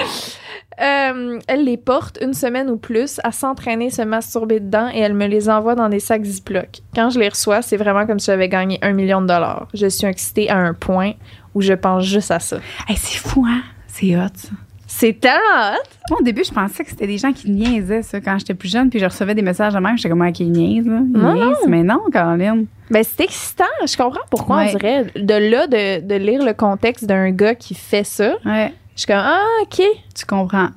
Euh, 0.81 1.39
elle 1.47 1.65
les 1.65 1.77
porte 1.77 2.17
une 2.19 2.33
semaine 2.33 2.67
ou 2.67 2.77
plus 2.77 3.19
à 3.23 3.31
s'entraîner, 3.31 3.91
se 3.91 4.01
masturber 4.01 4.59
dedans 4.59 4.89
et 4.91 5.01
elle 5.01 5.13
me 5.13 5.27
les 5.27 5.47
envoie 5.47 5.75
dans 5.75 5.87
des 5.87 5.99
sacs 5.99 6.23
Ziploc. 6.23 6.79
Quand 6.95 7.11
je 7.11 7.19
les 7.19 7.29
reçois, 7.29 7.61
c'est 7.61 7.77
vraiment 7.77 8.07
comme 8.07 8.17
si 8.17 8.25
j'avais 8.25 8.49
gagné 8.49 8.79
un 8.81 8.91
million 8.91 9.21
de 9.21 9.27
dollars. 9.27 9.67
Je 9.75 9.85
suis 9.85 10.07
excitée 10.07 10.49
à 10.49 10.57
un 10.57 10.73
point 10.73 11.13
où 11.53 11.61
je 11.61 11.73
pense 11.73 12.03
juste 12.05 12.31
à 12.31 12.39
ça. 12.39 12.57
Hey, 12.87 12.97
c'est 12.97 13.19
fou, 13.19 13.45
hein? 13.47 13.61
C'est 13.85 14.17
hot, 14.17 14.29
ça. 14.35 14.49
C'est 14.95 15.19
tellement 15.19 15.73
hot! 15.73 15.87
Moi, 16.11 16.19
au 16.19 16.23
début, 16.23 16.43
je 16.43 16.51
pensais 16.51 16.83
que 16.83 16.89
c'était 16.91 17.07
des 17.07 17.17
gens 17.17 17.33
qui 17.33 17.49
niaisaient, 17.49 18.03
ça, 18.03 18.21
quand 18.21 18.37
j'étais 18.37 18.53
plus 18.53 18.69
jeune, 18.71 18.89
puis 18.89 18.99
je 18.99 19.05
recevais 19.05 19.33
des 19.33 19.41
messages 19.41 19.73
de 19.73 19.79
même. 19.79 19.97
J'étais 19.97 20.09
comme, 20.09 20.21
ah, 20.21 20.31
qui 20.31 20.45
niaise, 20.45 20.85
là? 20.85 20.99
Ils 21.03 21.11
Non, 21.19 21.33
niaisent. 21.33 21.67
Mais 21.67 21.81
non, 21.83 21.99
Caroline. 22.11 22.67
Ben, 22.91 23.03
c'est 23.03 23.23
excitant. 23.23 23.63
Je 23.85 23.97
comprends 23.97 24.19
pourquoi 24.29 24.57
Ouais. 24.57 24.71
on 24.73 24.77
dirait. 24.77 25.05
De 25.15 25.33
là, 25.33 25.65
de, 25.67 26.01
de 26.07 26.15
lire 26.15 26.43
le 26.45 26.53
contexte 26.53 27.05
d'un 27.05 27.31
gars 27.31 27.55
qui 27.55 27.73
fait 27.73 28.03
ça, 28.03 28.35
Ouais, 28.45 28.71
je 28.95 28.99
suis 29.01 29.07
comme, 29.07 29.17
ah, 29.23 29.41
OK. 29.63 29.81
tu 30.15 30.25
comprends. 30.27 30.69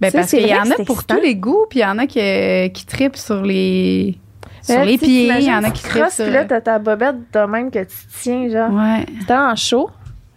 Ben, 0.00 0.10
Ça, 0.10 0.18
parce 0.18 0.30
qu'il 0.30 0.46
y 0.46 0.54
en 0.54 0.70
a 0.70 0.74
pour 0.84 0.96
excitant. 0.96 1.14
tous 1.16 1.20
les 1.22 1.34
goûts, 1.36 1.66
puis 1.70 1.78
il 1.80 1.82
y 1.82 1.86
en 1.86 1.98
a 1.98 2.06
qui, 2.06 2.72
qui 2.72 2.86
tripent 2.86 3.16
sur 3.16 3.42
les, 3.42 4.18
sur 4.62 4.76
Là, 4.76 4.84
les 4.84 4.98
pieds, 4.98 5.30
il 5.38 5.44
y 5.44 5.52
en 5.52 5.64
a 5.64 5.70
qui 5.70 5.82
crosses, 5.82 6.14
sur. 6.16 6.24
puis 6.26 6.34
là, 6.34 6.44
t'as 6.44 6.60
ta 6.60 6.78
bobette 6.78 7.16
de 7.32 7.46
même 7.46 7.70
que 7.70 7.82
tu 7.84 7.96
tiens, 8.20 8.48
genre. 8.50 8.70
Ouais, 8.72 9.06
T'es 9.26 9.32
en 9.34 9.56
chaud. 9.56 9.88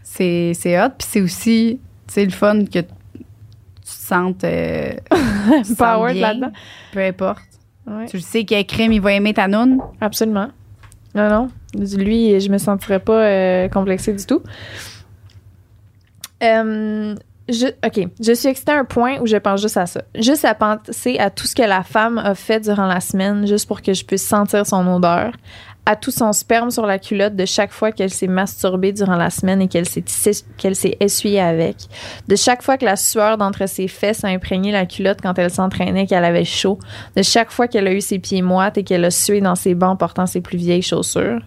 c'est, 0.03 0.53
c'est 0.53 0.81
hot, 0.81 0.89
puis 0.97 1.07
c'est 1.09 1.21
aussi, 1.21 1.79
sais, 2.07 2.25
le 2.25 2.31
fun 2.31 2.65
que 2.65 2.79
tu 2.79 2.83
te 2.83 2.87
sentes. 3.83 4.43
euh, 4.43 4.93
tu 5.63 5.75
bien, 5.75 6.13
là-dedans. 6.13 6.51
Peu 6.91 7.01
importe. 7.01 7.41
Ouais. 7.85 8.05
Tu 8.05 8.17
le 8.17 8.21
sais 8.21 8.45
qu'il 8.45 8.57
y 8.57 8.59
a 8.59 8.63
crème, 8.63 8.91
il 8.93 9.01
va 9.01 9.13
aimer 9.13 9.33
ta 9.33 9.47
noune. 9.47 9.79
Absolument. 9.99 10.49
Non, 11.15 11.29
non. 11.29 11.49
Lui, 11.75 12.39
je 12.39 12.49
me 12.49 12.57
sentirais 12.57 12.99
pas 12.99 13.25
euh, 13.25 13.67
complexée 13.67 14.13
du 14.13 14.25
tout. 14.25 14.41
Euh, 16.43 17.15
je, 17.49 17.67
OK. 17.85 18.07
Je 18.21 18.33
suis 18.33 18.47
excitée 18.47 18.71
à 18.71 18.79
un 18.79 18.85
point 18.85 19.19
où 19.19 19.27
je 19.27 19.37
pense 19.37 19.61
juste 19.61 19.77
à 19.77 19.85
ça. 19.85 20.01
Juste 20.15 20.45
à 20.45 20.55
penser 20.55 21.17
à 21.19 21.29
tout 21.29 21.45
ce 21.45 21.55
que 21.55 21.63
la 21.63 21.83
femme 21.83 22.17
a 22.17 22.35
fait 22.35 22.61
durant 22.61 22.87
la 22.87 23.01
semaine, 23.01 23.45
juste 23.45 23.67
pour 23.67 23.81
que 23.81 23.93
je 23.93 24.05
puisse 24.05 24.25
sentir 24.25 24.65
son 24.65 24.87
odeur. 24.87 25.33
À 25.85 25.97
tout 25.97 26.11
son 26.11 26.31
sperme 26.31 26.71
sur 26.71 26.85
la 26.85 26.97
culotte 26.97 27.35
de 27.35 27.45
chaque 27.45 27.73
fois 27.73 27.91
qu'elle 27.91 28.09
s'est 28.09 28.27
masturbée 28.27 28.93
durant 28.93 29.17
la 29.17 29.29
semaine 29.29 29.61
et 29.61 29.67
qu'elle 29.67 29.85
s'est 29.85 30.97
essuyée 31.01 31.41
avec. 31.41 31.75
De 32.29 32.37
chaque 32.37 32.61
fois 32.61 32.77
que 32.77 32.85
la 32.85 32.95
sueur 32.95 33.37
d'entre 33.37 33.67
ses 33.67 33.89
fesses 33.89 34.23
a 34.23 34.29
imprégné 34.29 34.71
la 34.71 34.85
culotte 34.85 35.19
quand 35.21 35.37
elle 35.37 35.51
s'entraînait, 35.51 36.07
qu'elle 36.07 36.23
avait 36.23 36.45
chaud 36.45 36.79
de 37.17 37.21
chaque 37.21 37.51
fois 37.51 37.67
qu'elle 37.67 37.87
a 37.87 37.93
eu 37.93 37.99
ses 37.99 38.19
pieds 38.19 38.41
moites 38.41 38.77
et 38.77 38.83
qu'elle 38.85 39.03
a 39.03 39.11
sué 39.11 39.41
dans 39.41 39.55
ses 39.55 39.75
bancs 39.75 39.99
portant 39.99 40.25
ses 40.25 40.39
plus 40.39 40.57
vieilles 40.57 40.81
chaussures. 40.81 41.41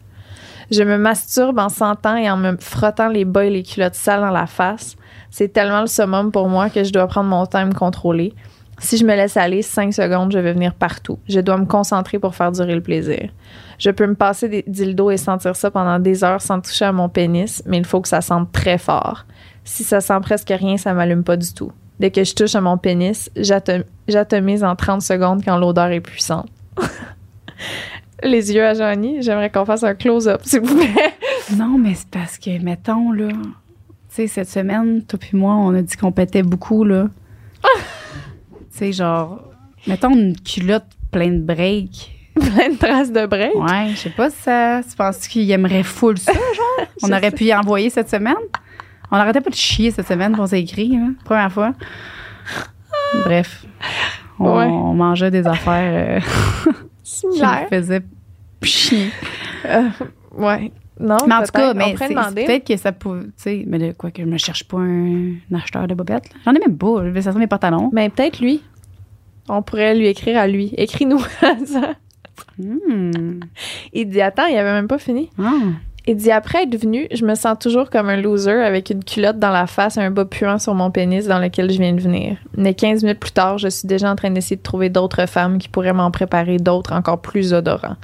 Je 0.71 0.83
me 0.83 0.99
masturbe 0.99 1.59
en 1.59 1.71
sentant 1.71 2.17
et 2.17 2.29
en 2.31 2.37
me 2.37 2.59
frottant 2.59 3.09
les 3.09 3.25
bas 3.25 3.47
et 3.47 3.51
les 3.51 3.63
culottes 3.63 3.95
sales 3.95 4.21
dans 4.21 4.31
la 4.31 4.47
face. 4.47 4.97
C'est 5.31 5.49
tellement 5.49 5.81
le 5.81 5.87
summum 5.87 6.31
pour 6.31 6.51
moi 6.51 6.69
que 6.69 6.85
je 6.85 6.93
dois 6.93 7.07
prendre 7.07 7.31
mon 7.31 7.47
temps 7.47 7.61
à 7.61 7.65
me 7.65 7.73
contrôler. 7.73 8.35
Si 8.79 8.99
je 8.99 9.07
me 9.07 9.15
laisse 9.15 9.39
aller 9.39 9.63
5 9.63 9.95
secondes, 9.95 10.33
je 10.33 10.39
vais 10.39 10.53
venir 10.53 10.75
partout. 10.75 11.19
Je 11.27 11.41
dois 11.41 11.57
me 11.57 11.65
concentrer 11.65 12.19
pour 12.19 12.35
faire 12.35 12.53
durer 12.53 12.75
le 12.75 12.83
plaisir. 12.83 13.31
Je 13.79 13.91
peux 13.91 14.07
me 14.07 14.15
passer 14.15 14.49
des 14.49 14.65
dildos 14.67 15.11
et 15.11 15.17
sentir 15.17 15.55
ça 15.57 15.71
pendant 15.71 15.99
des 15.99 16.25
heures 16.25 16.41
sans 16.43 16.61
toucher 16.61 16.87
à 16.87 16.93
mon 16.93 17.09
pénis, 17.09 17.63
mais 17.67 17.79
il 17.79 17.85
faut 17.85 18.01
que 18.01 18.09
ça 18.09 18.21
sente 18.21 18.51
très 18.53 18.79
fort. 18.79 19.27
Si 19.65 19.85
ça 19.85 20.01
sent 20.01 20.19
presque 20.23 20.49
rien, 20.57 20.77
ça 20.77 20.95
m'allume 20.95 21.25
pas 21.25 21.37
du 21.37 21.53
tout. 21.53 21.73
Dès 21.99 22.11
que 22.11 22.25
je 22.25 22.35
touche 22.35 22.55
à 22.55 22.61
mon 22.61 22.79
pénis, 22.79 23.31
j'atom- 23.37 23.85
j'atomise 24.09 24.63
en 24.65 24.77
30 24.77 25.03
secondes 25.03 25.43
quand 25.45 25.57
l'odeur 25.59 25.87
est 25.89 26.01
puissante. 26.01 26.49
Les 28.23 28.53
yeux 28.53 28.65
à 28.65 28.75
Johnny, 28.75 29.23
j'aimerais 29.23 29.51
qu'on 29.51 29.65
fasse 29.65 29.83
un 29.85 29.95
close-up, 29.95 30.41
s'il 30.45 30.61
vous 30.61 30.75
plaît. 30.77 31.15
Non, 31.57 31.79
mais 31.79 31.95
c'est 31.95 32.09
parce 32.11 32.39
que, 32.39 32.61
mettons, 32.61 33.13
là, 33.13 33.29
tu 33.29 33.37
sais, 34.09 34.27
cette 34.27 34.49
semaine, 34.49 35.03
toi 35.05 35.17
puis 35.17 35.37
moi, 35.39 35.55
on 35.55 35.73
a 35.77 35.81
dit 35.83 35.97
qu'on 35.97 36.11
pétait 36.11 36.43
beaucoup, 36.43 36.83
là. 36.83 37.07
tu 37.63 38.59
sais, 38.71 38.93
genre, 38.93 39.43
mettons 39.87 40.11
une 40.11 40.35
culotte 40.37 40.87
pleine 41.13 41.43
de 41.47 41.55
break. 41.55 42.16
Plein 42.55 42.69
de 42.71 42.77
traces 42.79 43.11
de 43.13 43.27
break. 43.27 43.55
Ouais, 43.55 43.89
je 43.91 43.97
sais 43.97 44.11
pas 44.11 44.31
si 44.31 44.37
ça. 44.43 44.81
Tu 44.89 44.95
penses 44.97 45.27
qu'il 45.29 45.51
aimerait 45.51 45.83
full 45.83 46.19
ça, 46.19 46.33
genre? 46.33 46.87
On 47.03 47.09
aurait 47.11 47.31
sais. 47.31 47.37
pu 47.37 47.45
y 47.45 47.55
envoyer 47.55 47.91
cette 47.91 48.11
semaine? 48.11 48.35
On 49.11 49.17
n'arrêtait 49.17 49.41
pas 49.41 49.51
de 49.51 49.55
chier 49.55 49.91
cette 49.91 50.07
semaine 50.09 50.33
pour 50.35 50.47
s'est 50.49 50.61
écrit, 50.61 50.97
hein, 50.97 51.15
première 51.25 51.51
fois. 51.53 51.73
Bref. 53.25 53.65
On, 54.39 54.59
Ouais. 54.59 54.65
on 54.67 54.95
mangeait 54.95 55.31
des 55.31 55.47
affaires 55.47 56.21
euh, 56.67 56.73
qui 57.05 57.27
nous 57.27 57.69
faisaient 57.71 58.03
chier. 58.63 59.11
Euh, 59.65 59.89
ouais. 60.37 60.73
Non, 60.99 61.19
Mais 61.27 61.35
en 61.35 61.43
tout 61.43 61.53
cas, 61.53 61.75
mais 61.75 61.95
peut-être 61.95 62.67
que 62.67 62.77
ça 62.77 62.91
peut. 62.93 63.25
Tu 63.27 63.33
sais, 63.37 63.65
mais 63.67 63.79
là, 63.79 63.93
quoi 63.93 64.11
que 64.11 64.23
je 64.23 64.27
me 64.27 64.39
cherche 64.39 64.65
pas 64.65 64.79
un, 64.79 65.33
un 65.53 65.57
acheteur 65.57 65.87
de 65.87 65.95
bobettes. 65.95 66.31
J'en 66.45 66.53
ai 66.55 66.59
même 66.59 66.77
pas. 66.79 67.05
Je 67.05 67.09
vais 67.11 67.21
sortir 67.23 67.39
mes 67.39 67.47
pantalons. 67.47 67.91
Mais 67.93 68.09
peut-être 68.09 68.41
lui. 68.41 68.63
On 69.49 69.61
pourrait 69.63 69.95
lui 69.95 70.07
écrire 70.07 70.39
à 70.39 70.47
lui. 70.49 70.73
Écris-nous 70.77 71.21
ça. 71.67 71.95
Hmm. 72.59 73.41
Il 73.93 74.09
dit 74.09 74.21
Attends, 74.21 74.47
il 74.47 74.57
avait 74.57 74.73
même 74.73 74.89
pas 74.89 74.99
fini. 74.99 75.31
Ah. 75.39 75.53
Il 76.09 76.17
dit 76.17 76.31
Après 76.31 76.63
être 76.63 76.77
venu, 76.77 77.09
je 77.13 77.25
me 77.25 77.35
sens 77.35 77.59
toujours 77.59 77.91
comme 77.91 78.09
un 78.09 78.17
loser 78.17 78.63
avec 78.63 78.91
une 78.91 79.03
culotte 79.03 79.41
dans 79.41 79.51
la 79.51 79.67
face 79.67 79.97
et 79.97 80.01
un 80.01 80.11
bas 80.11 80.25
puant 80.25 80.59
sur 80.59 80.75
mon 80.75 80.91
pénis 80.91 81.27
dans 81.27 81.41
lequel 81.41 81.71
je 81.71 81.79
viens 81.79 81.93
de 81.93 82.01
venir. 82.01 82.37
Mais 82.57 82.75
15 82.75 83.03
minutes 83.03 83.19
plus 83.19 83.33
tard, 83.33 83.59
je 83.59 83.69
suis 83.69 83.89
déjà 83.89 84.11
en 84.11 84.17
train 84.17 84.31
d'essayer 84.31 84.57
de 84.57 84.63
trouver 84.63 84.89
d'autres 84.89 85.27
femmes 85.27 85.59
qui 85.59 85.69
pourraient 85.69 85.93
m'en 85.93 86.13
préparer 86.13 86.59
d'autres 86.59 86.93
encore 86.93 87.21
plus 87.21 87.53
odorants. 87.53 87.97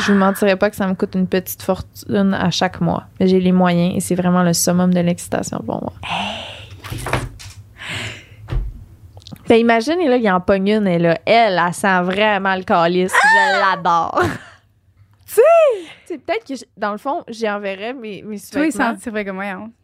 Je 0.00 0.12
vous 0.12 0.18
mentirais 0.18 0.56
pas 0.56 0.70
que 0.70 0.76
ça 0.76 0.86
me 0.86 0.94
coûte 0.94 1.14
une 1.14 1.26
petite 1.26 1.62
fortune 1.62 2.34
à 2.34 2.50
chaque 2.50 2.80
mois. 2.80 3.04
Mais 3.18 3.26
j'ai 3.26 3.40
les 3.40 3.52
moyens 3.52 3.94
et 3.94 4.00
c'est 4.00 4.14
vraiment 4.14 4.42
le 4.42 4.54
summum 4.54 4.94
de 4.94 5.00
l'excitation 5.00 5.58
pour 5.58 5.82
moi. 5.82 5.92
Ben 9.50 9.56
imagine, 9.58 9.98
et 10.00 10.06
là, 10.08 10.16
il 10.16 10.30
en 10.30 10.40
pogne 10.40 10.68
une, 10.68 10.86
et 10.86 11.00
là, 11.00 11.18
elle, 11.26 11.60
elle 11.66 11.74
sent 11.74 12.02
vraiment 12.02 12.54
le 12.54 12.62
calice. 12.62 13.12
Je 13.12 13.58
l'adore. 13.74 14.22
tu 15.26 15.40
sais, 16.06 16.18
peut-être 16.18 16.46
que, 16.46 16.54
dans 16.76 16.92
le 16.92 16.98
fond, 16.98 17.24
j'y 17.28 17.50
enverrais 17.50 17.92
mes, 17.92 18.22
mes 18.22 18.38
Toi, 18.38 18.66
il 18.66 18.72
sentirait? 18.72 19.24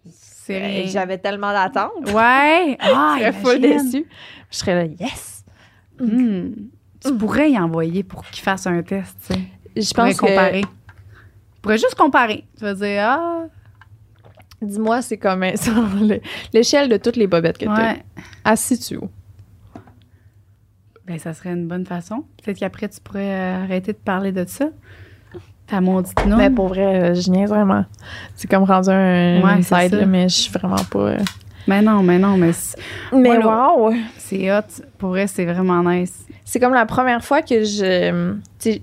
C'est 0.08 0.54
Euh, 0.62 0.66
rien. 0.66 0.86
J'avais 0.86 1.18
tellement 1.18 1.52
d'attentes. 1.52 1.90
Ouais. 2.12 2.76
Ah, 2.80 3.16
je 3.18 3.24
serais 3.24 3.32
full 3.32 3.60
déçue. 3.60 4.06
Je 4.52 4.56
serais 4.56 4.74
là, 4.76 4.84
yes! 5.00 5.44
Hmm. 5.98 6.50
Tu 7.04 7.14
pourrais 7.16 7.50
y 7.50 7.58
envoyer 7.58 8.04
pour 8.04 8.24
qu'il 8.26 8.44
fasse 8.44 8.68
un 8.68 8.80
test, 8.84 9.16
tu 9.26 9.34
sais. 9.34 9.40
Je 9.76 9.80
Tu 9.88 9.94
pense 9.94 10.14
que, 10.14 10.26
comparer. 10.26 10.60
Tu 10.60 11.60
pourrais 11.60 11.78
juste 11.78 11.96
comparer. 11.96 12.44
Tu 12.56 12.62
vas 12.62 12.74
dire, 12.74 13.02
ah, 13.04 13.40
dis-moi, 14.62 15.02
c'est 15.02 15.16
comme 15.18 15.44
sur 15.56 15.74
le- 16.00 16.20
l'échelle 16.52 16.88
de 16.88 16.98
toutes 16.98 17.16
les 17.16 17.26
bobettes 17.26 17.58
que 17.58 17.64
tu 17.64 17.70
as. 17.70 17.74
ouais. 17.94 18.04
Assis-tu 18.44 18.98
où? 18.98 19.10
Ben, 21.06 21.18
ça 21.18 21.34
serait 21.34 21.50
une 21.52 21.68
bonne 21.68 21.86
façon. 21.86 22.24
Peut-être 22.42 22.58
qu'après, 22.58 22.88
tu 22.88 23.00
pourrais 23.00 23.30
euh, 23.30 23.62
arrêter 23.64 23.92
de 23.92 23.98
parler 23.98 24.32
de 24.32 24.44
ça. 24.46 24.66
Ta 25.66 25.80
maudite 25.80 26.14
non. 26.26 26.36
Mais 26.36 26.50
pour 26.50 26.68
vrai, 26.68 27.10
euh, 27.10 27.14
je 27.14 27.30
niaise 27.30 27.50
vraiment. 27.50 27.84
C'est 28.34 28.48
comme 28.48 28.64
rendu 28.64 28.88
un 28.90 29.40
Ouais, 29.42 29.88
là, 29.88 30.06
mais 30.06 30.28
je 30.28 30.34
suis 30.34 30.52
vraiment 30.52 30.82
pas... 30.90 30.98
euh, 30.98 31.18
Mais 31.66 31.82
non, 31.82 32.02
mais 32.02 32.18
non, 32.18 32.36
mais 32.36 32.52
Mais 33.12 33.38
wow! 33.38 33.92
c'est 34.16 34.52
hot. 34.52 34.62
Pour 34.98 35.10
vrai, 35.10 35.26
c'est 35.26 35.44
vraiment 35.44 35.82
nice. 35.82 36.26
C'est 36.44 36.60
comme 36.60 36.74
la 36.74 36.86
première 36.86 37.24
fois 37.24 37.42
que 37.42 37.62
je. 37.64 38.34
Tu 38.58 38.80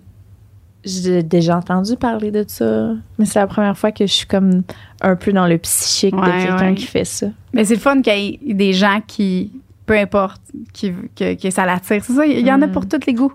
j'ai 0.86 1.24
déjà 1.24 1.58
entendu 1.58 1.96
parler 1.96 2.30
de 2.30 2.44
ça, 2.46 2.90
mais 3.18 3.26
c'est 3.26 3.40
la 3.40 3.48
première 3.48 3.78
fois 3.78 3.92
que 3.92 4.06
je 4.06 4.12
suis 4.12 4.28
comme 4.28 4.64
un 5.02 5.16
peu 5.16 5.32
dans 5.32 5.48
le 5.48 5.58
psychique 5.58 6.14
de 6.14 6.22
quelqu'un 6.22 6.70
ouais. 6.70 6.76
qui 6.76 6.86
fait 6.86 7.06
ça. 7.06 7.28
Mais 7.54 7.64
c'est 7.64 7.76
le 7.76 7.80
fun 7.80 8.02
qu'il 8.02 8.14
y 8.18 8.52
ait 8.52 8.54
des 8.54 8.74
gens 8.74 9.00
qui, 9.08 9.52
peu 9.86 9.98
importe, 9.98 10.42
qui, 10.74 10.94
que, 11.16 11.42
que 11.42 11.50
ça 11.50 11.66
l'attire. 11.66 12.04
C'est 12.04 12.14
ça, 12.14 12.26
il 12.26 12.46
y 12.46 12.52
en 12.52 12.62
a 12.62 12.68
Mm. 12.68 12.72
pour 12.72 12.88
tous 12.88 13.06
les 13.06 13.14
goûts. 13.14 13.34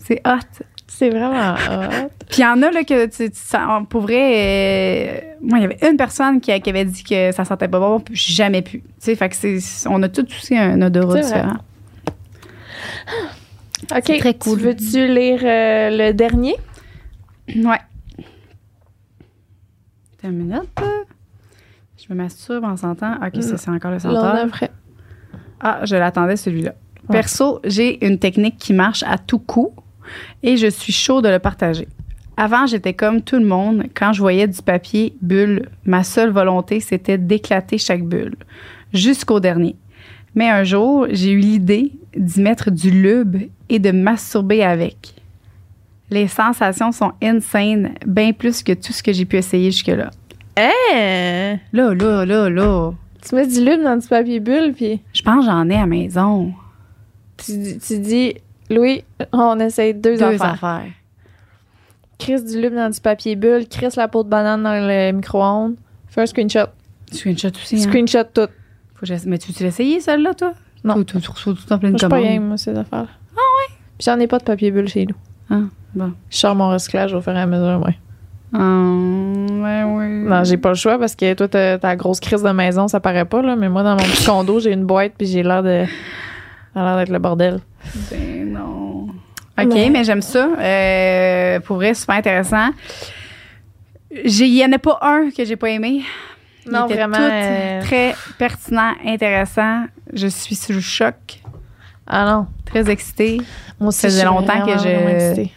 C'est 0.00 0.20
hot. 0.26 0.64
C'est 0.86 1.10
vraiment 1.10 1.54
hot. 1.54 2.08
Puis 2.30 2.38
il 2.38 2.42
y 2.42 2.46
en 2.46 2.60
a 2.62 2.70
là 2.70 2.82
que 2.84 3.06
tu, 3.06 3.30
tu 3.30 3.38
sens- 3.38 3.86
pour 3.88 4.02
vrai 4.02 4.32
euh, 4.34 5.20
moi 5.42 5.58
il 5.58 5.62
y 5.62 5.64
avait 5.64 5.78
une 5.88 5.96
personne 5.96 6.40
qui, 6.40 6.58
qui 6.60 6.70
avait 6.70 6.84
dit 6.84 7.02
que 7.04 7.30
ça 7.32 7.44
sentait 7.44 7.68
pas 7.68 7.78
bon 7.78 8.00
puis 8.00 8.16
jamais 8.16 8.62
pu. 8.62 8.80
Tu 8.80 8.84
sais 8.98 9.14
fait 9.14 9.28
que 9.28 9.36
c'est 9.36 9.58
on 9.88 10.02
a 10.02 10.08
tous 10.08 10.22
aussi 10.24 10.56
un 10.56 10.80
odorat 10.82 11.20
différent. 11.20 11.56
OK. 13.94 14.02
C'est 14.06 14.18
très 14.18 14.34
cool. 14.34 14.58
Tu 14.58 14.64
veux-tu 14.64 15.06
lire 15.08 15.40
euh, 15.42 16.08
le 16.08 16.12
dernier? 16.12 16.56
Ouais. 17.56 17.78
Une 20.24 20.32
minute. 20.32 20.68
Je 21.96 22.12
me 22.12 22.18
masturbe 22.18 22.64
en 22.64 22.76
sentant. 22.76 23.14
OK, 23.24 23.42
ça 23.42 23.56
c'est 23.56 23.70
encore 23.70 23.92
le 23.92 23.98
senteur. 23.98 24.46
Ah, 25.60 25.80
je 25.84 25.96
l'attendais 25.96 26.36
celui-là. 26.36 26.74
Ouais. 27.08 27.16
Perso, 27.16 27.60
j'ai 27.64 28.04
une 28.06 28.18
technique 28.18 28.56
qui 28.58 28.72
marche 28.72 29.02
à 29.04 29.18
tout 29.18 29.38
coup 29.38 29.72
et 30.42 30.56
je 30.56 30.68
suis 30.68 30.92
chaud 30.92 31.22
de 31.22 31.28
le 31.28 31.38
partager. 31.38 31.88
Avant, 32.36 32.66
j'étais 32.66 32.94
comme 32.94 33.22
tout 33.22 33.36
le 33.36 33.44
monde. 33.44 33.84
Quand 33.94 34.12
je 34.12 34.20
voyais 34.20 34.46
du 34.46 34.62
papier 34.62 35.14
bulle, 35.20 35.68
ma 35.84 36.04
seule 36.04 36.30
volonté, 36.30 36.78
c'était 36.78 37.18
d'éclater 37.18 37.78
chaque 37.78 38.04
bulle, 38.04 38.36
jusqu'au 38.92 39.40
dernier. 39.40 39.74
Mais 40.36 40.48
un 40.48 40.62
jour, 40.62 41.08
j'ai 41.10 41.32
eu 41.32 41.38
l'idée 41.38 41.90
d'y 42.16 42.40
mettre 42.40 42.70
du 42.70 42.90
lube 42.90 43.38
et 43.68 43.80
de 43.80 43.90
masturber 43.90 44.62
avec. 44.62 45.14
Les 46.10 46.28
sensations 46.28 46.92
sont 46.92 47.12
insane, 47.20 47.94
bien 48.06 48.32
plus 48.32 48.62
que 48.62 48.72
tout 48.72 48.92
ce 48.92 49.02
que 49.02 49.12
j'ai 49.12 49.24
pu 49.24 49.36
essayer 49.36 49.72
jusque-là. 49.72 50.10
Hein? 50.56 51.58
Là, 51.72 51.92
là, 51.92 52.24
là, 52.24 52.48
là. 52.48 52.92
Tu 53.28 53.34
mets 53.34 53.46
du 53.46 53.64
lube 53.64 53.82
dans 53.82 53.96
du 53.96 54.06
papier 54.08 54.40
bulle, 54.40 54.72
puis 54.74 55.00
Je 55.12 55.22
pense 55.22 55.44
que 55.44 55.50
j'en 55.50 55.68
ai 55.68 55.76
à 55.76 55.86
maison. 55.86 56.52
tu, 57.36 57.58
dis- 57.58 57.78
tu 57.78 57.98
dis, 57.98 58.34
Louis, 58.70 59.04
on 59.32 59.58
essaye 59.60 59.94
deux, 59.94 60.16
Deux 60.16 60.22
affaires. 60.22 60.52
affaires. 60.64 60.90
Crisse 62.18 62.44
du 62.44 62.60
lube 62.60 62.74
dans 62.74 62.90
du 62.90 63.00
papier 63.00 63.36
bulle, 63.36 63.68
crisse 63.68 63.96
la 63.96 64.08
peau 64.08 64.24
de 64.24 64.28
banane 64.28 64.62
dans 64.62 64.72
le 64.74 65.12
micro-ondes. 65.12 65.76
Fais 66.08 66.22
un 66.22 66.26
screenshot. 66.26 66.66
Screenshot 67.12 67.48
aussi. 67.50 67.76
Hein? 67.76 67.80
Screenshot 67.82 68.24
tout. 68.34 68.48
Faut 68.94 69.06
que 69.06 69.28
Mais 69.28 69.38
tu 69.38 69.52
l'as 69.62 69.68
essayé, 69.68 70.00
celle-là, 70.00 70.34
toi? 70.34 70.54
Non. 70.84 71.02
Tu 71.04 71.16
reçois 71.16 71.54
tout 71.54 71.72
en 71.72 71.78
pleine 71.78 71.92
Moi, 71.92 71.98
je 71.98 72.04
suis 72.04 72.08
pas 72.08 72.16
commande? 72.16 72.32
game, 72.32 72.44
moi, 72.46 72.56
ces 72.56 72.70
affaires. 72.76 73.06
Ah 73.32 73.36
ouais? 73.36 73.74
J'en 74.00 74.18
ai 74.18 74.26
pas 74.26 74.38
de 74.38 74.44
papier 74.44 74.70
bulle 74.70 74.88
chez 74.88 75.06
nous. 75.06 75.14
Ah, 75.50 75.60
bon. 75.94 76.12
Je 76.30 76.36
sors 76.36 76.54
mon 76.54 76.70
recyclage 76.70 77.14
au 77.14 77.20
fur 77.20 77.32
et 77.34 77.40
à 77.40 77.46
mesure, 77.46 77.80
ouais. 77.86 77.96
Hum, 78.54 79.46
ben 79.62 79.84
oui. 79.86 80.06
Non, 80.28 80.44
j'ai 80.44 80.56
pas 80.56 80.70
le 80.70 80.74
choix 80.74 80.98
parce 80.98 81.14
que 81.14 81.34
toi, 81.34 81.48
t'as 81.48 81.78
ta 81.78 81.96
grosse 81.96 82.20
crise 82.20 82.42
de 82.42 82.50
maison, 82.50 82.88
ça 82.88 82.98
paraît 83.00 83.24
pas, 83.26 83.42
là. 83.42 83.56
Mais 83.56 83.68
moi, 83.68 83.82
dans 83.82 83.90
mon 83.92 83.96
petit 84.02 84.24
condo, 84.24 84.58
j'ai 84.60 84.72
une 84.72 84.84
boîte 84.84 85.12
puis 85.18 85.26
j'ai 85.26 85.42
l'air 85.42 85.62
de. 85.62 85.84
Ça 86.74 86.80
a 86.80 86.84
l'air 86.84 86.96
d'être 86.98 87.10
le 87.12 87.18
bordel. 87.18 87.60
Ben 88.10 88.52
non. 88.52 89.06
OK, 89.60 89.72
Ouais. 89.74 89.90
mais 89.90 90.04
j'aime 90.04 90.22
ça. 90.22 90.48
Euh, 90.58 91.60
pour 91.60 91.76
vrai, 91.76 91.92
super 91.94 92.14
intéressant. 92.16 92.68
Il 94.10 94.46
y 94.54 94.64
en 94.64 94.72
a 94.72 94.78
pas 94.78 94.98
un 95.02 95.30
que 95.36 95.44
j'ai 95.44 95.56
pas 95.56 95.68
aimé. 95.70 96.02
Non, 96.70 96.86
étaient 96.86 96.94
vraiment, 96.94 97.16
tous 97.16 97.22
euh, 97.32 97.80
Très 97.82 98.14
pertinent, 98.38 98.92
intéressant. 99.04 99.84
Je 100.12 100.26
suis 100.28 100.54
sous 100.54 100.72
le 100.72 100.80
choc. 100.80 101.40
Ah 102.06 102.24
non. 102.24 102.46
Très 102.64 102.88
excitée. 102.90 103.38
Moi 103.80 103.88
aussi, 103.88 104.00
Ça 104.00 104.08
faisait 104.08 104.22
je 104.22 104.26
suis 104.26 104.34
longtemps 104.34 104.64
que 104.64 104.72
je-. 104.78 105.48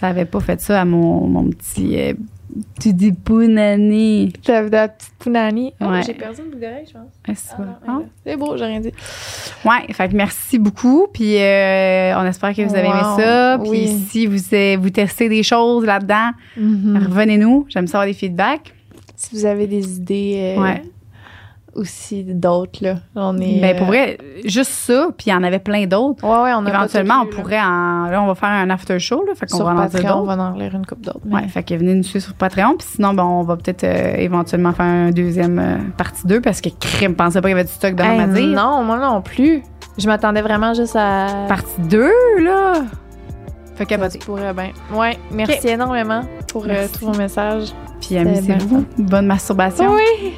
Ça 0.00 0.08
avait 0.08 0.24
pas 0.24 0.40
fait 0.40 0.60
ça 0.60 0.80
à 0.80 0.84
mon, 0.84 1.26
mon 1.26 1.44
petit. 1.50 1.98
Euh, 2.00 2.14
petit 2.74 2.92
dépounani. 2.94 4.32
T'avais 4.44 4.70
de 4.70 4.74
la 4.74 4.88
petite 4.88 5.12
pounani. 5.20 5.72
Oh, 5.80 5.84
Ouais. 5.86 6.02
j'ai 6.04 6.14
perdu 6.14 6.40
une 6.40 6.46
boucle 6.50 6.60
d'oreille, 6.62 6.84
je 6.86 6.92
pense. 6.94 7.02
Ah, 7.28 7.32
c'est 7.36 7.54
Ah, 7.58 7.78
Ah. 7.86 7.98
C'est 8.26 8.36
beau, 8.36 8.56
j'ai 8.56 8.64
rien 8.64 8.80
dit. 8.80 8.92
Ouais, 9.64 9.92
fait 9.92 10.08
que 10.08 10.16
merci 10.16 10.58
beaucoup. 10.58 11.06
Puis 11.12 11.36
euh, 11.38 12.18
on 12.18 12.24
espère 12.24 12.54
que 12.54 12.62
vous 12.62 12.74
avez 12.74 12.88
aimé 12.88 13.02
ça. 13.18 13.58
Puis 13.60 13.70
oui. 13.70 14.04
si 14.08 14.26
vous, 14.26 14.38
euh, 14.52 14.76
vous 14.80 14.90
testez 14.90 15.28
des 15.28 15.42
choses 15.42 15.84
là-dedans, 15.84 16.30
Mm-hmm. 16.58 17.06
revenez-nous. 17.06 17.66
J'aime 17.68 17.86
ça 17.86 17.98
avoir 17.98 18.06
des 18.12 18.18
feedbacks. 18.18 18.74
Si 19.16 19.34
vous 19.36 19.44
avez 19.44 19.66
des 19.66 19.96
idées 19.98 20.54
euh, 20.56 20.62
Ouais. 20.62 20.82
Aussi 21.74 22.24
d'autres, 22.24 22.82
là, 22.82 22.96
on 23.14 23.38
est. 23.38 23.60
Ben, 23.60 23.76
pour 23.76 23.86
euh, 23.86 23.90
vrai, 23.90 24.18
juste 24.44 24.70
ça, 24.70 25.08
puis 25.16 25.28
il 25.28 25.30
y 25.30 25.34
en 25.34 25.42
avait 25.42 25.58
plein 25.58 25.86
d'autres. 25.86 26.24
Ouais, 26.24 26.44
ouais, 26.44 26.52
on 26.56 26.66
a 26.66 26.68
Éventuellement, 26.70 27.22
on 27.22 27.26
pourrait 27.26 27.60
en. 27.60 28.06
Là, 28.10 28.20
on 28.22 28.26
va 28.26 28.34
faire 28.34 28.48
un 28.48 28.70
after 28.70 28.98
show, 28.98 29.24
là. 29.26 29.34
Fait 29.34 29.46
qu'on 29.46 29.64
va 29.64 29.70
en 29.70 29.86
dire 29.86 30.00
Patreon, 30.00 30.20
on 30.20 30.24
va 30.24 30.34
en 30.34 30.52
lire 30.52 30.74
une 30.74 30.86
coupe 30.86 31.00
d'autres. 31.04 31.20
mais- 31.24 31.36
Ouais, 31.36 31.48
fait 31.48 31.62
que 31.62 31.74
venez 31.74 31.94
nous 31.94 32.02
suivre 32.02 32.24
sur 32.24 32.34
Patreon. 32.34 32.76
Puis 32.78 32.88
sinon, 32.96 33.14
ben, 33.14 33.24
on 33.24 33.42
va 33.42 33.56
peut-être 33.56 33.84
euh, 33.84 34.14
éventuellement 34.16 34.72
faire 34.72 34.86
un 34.86 35.10
deuxième 35.10 35.58
euh, 35.58 35.76
partie 35.96 36.26
2 36.26 36.40
parce 36.40 36.60
que 36.60 36.68
crime, 36.68 37.14
pensais 37.14 37.40
pas 37.40 37.48
qu'il 37.48 37.56
y 37.56 37.60
avait 37.60 37.68
du 37.68 37.72
stock 37.72 37.94
de 37.94 38.02
Hey, 38.02 38.26
dire. 38.28 38.46
non, 38.56 38.82
moi 38.84 38.98
non 38.98 39.22
plus. 39.22 39.62
Je 39.98 40.06
m'attendais 40.06 40.42
vraiment 40.42 40.74
juste 40.74 40.96
à. 40.96 41.26
Partie 41.48 41.80
2, 41.80 42.08
là. 42.40 42.74
Fait 43.76 43.86
se 44.10 44.18
pourrait 44.18 44.52
bien. 44.52 44.72
Ouais, 44.92 45.16
merci 45.32 45.68
énormément 45.68 46.20
pour 46.52 46.66
euh, 46.68 46.86
tous 46.92 47.06
vos 47.06 47.16
messages. 47.16 47.72
Puis 48.00 48.18
amusez-vous. 48.18 48.84
Bonne 48.98 49.26
masturbation. 49.26 49.94
Oui. 49.94 50.34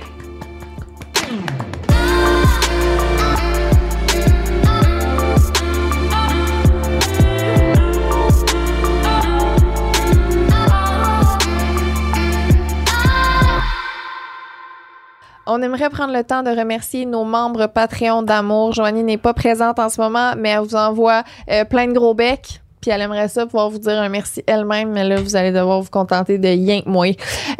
On 15.54 15.60
aimerait 15.60 15.90
prendre 15.90 16.14
le 16.14 16.24
temps 16.24 16.42
de 16.42 16.48
remercier 16.48 17.04
nos 17.04 17.24
membres 17.24 17.66
Patreon 17.66 18.22
d'amour. 18.22 18.72
Joanie 18.72 19.02
n'est 19.02 19.18
pas 19.18 19.34
présente 19.34 19.78
en 19.78 19.90
ce 19.90 20.00
moment, 20.00 20.32
mais 20.38 20.48
elle 20.48 20.60
vous 20.60 20.76
envoie 20.76 21.24
euh, 21.50 21.64
plein 21.64 21.88
de 21.88 21.92
gros 21.92 22.14
becs. 22.14 22.62
Puis 22.82 22.90
elle 22.90 23.00
aimerait 23.00 23.28
ça 23.28 23.46
pouvoir 23.46 23.70
vous 23.70 23.78
dire 23.78 23.92
un 23.92 24.08
merci 24.08 24.42
elle-même, 24.46 24.90
mais 24.90 25.04
là, 25.04 25.20
vous 25.20 25.36
allez 25.36 25.52
devoir 25.52 25.80
vous 25.80 25.88
contenter 25.88 26.36
de 26.36 26.48
rien 26.48 26.82
que 26.82 26.88
moi. 26.88 27.06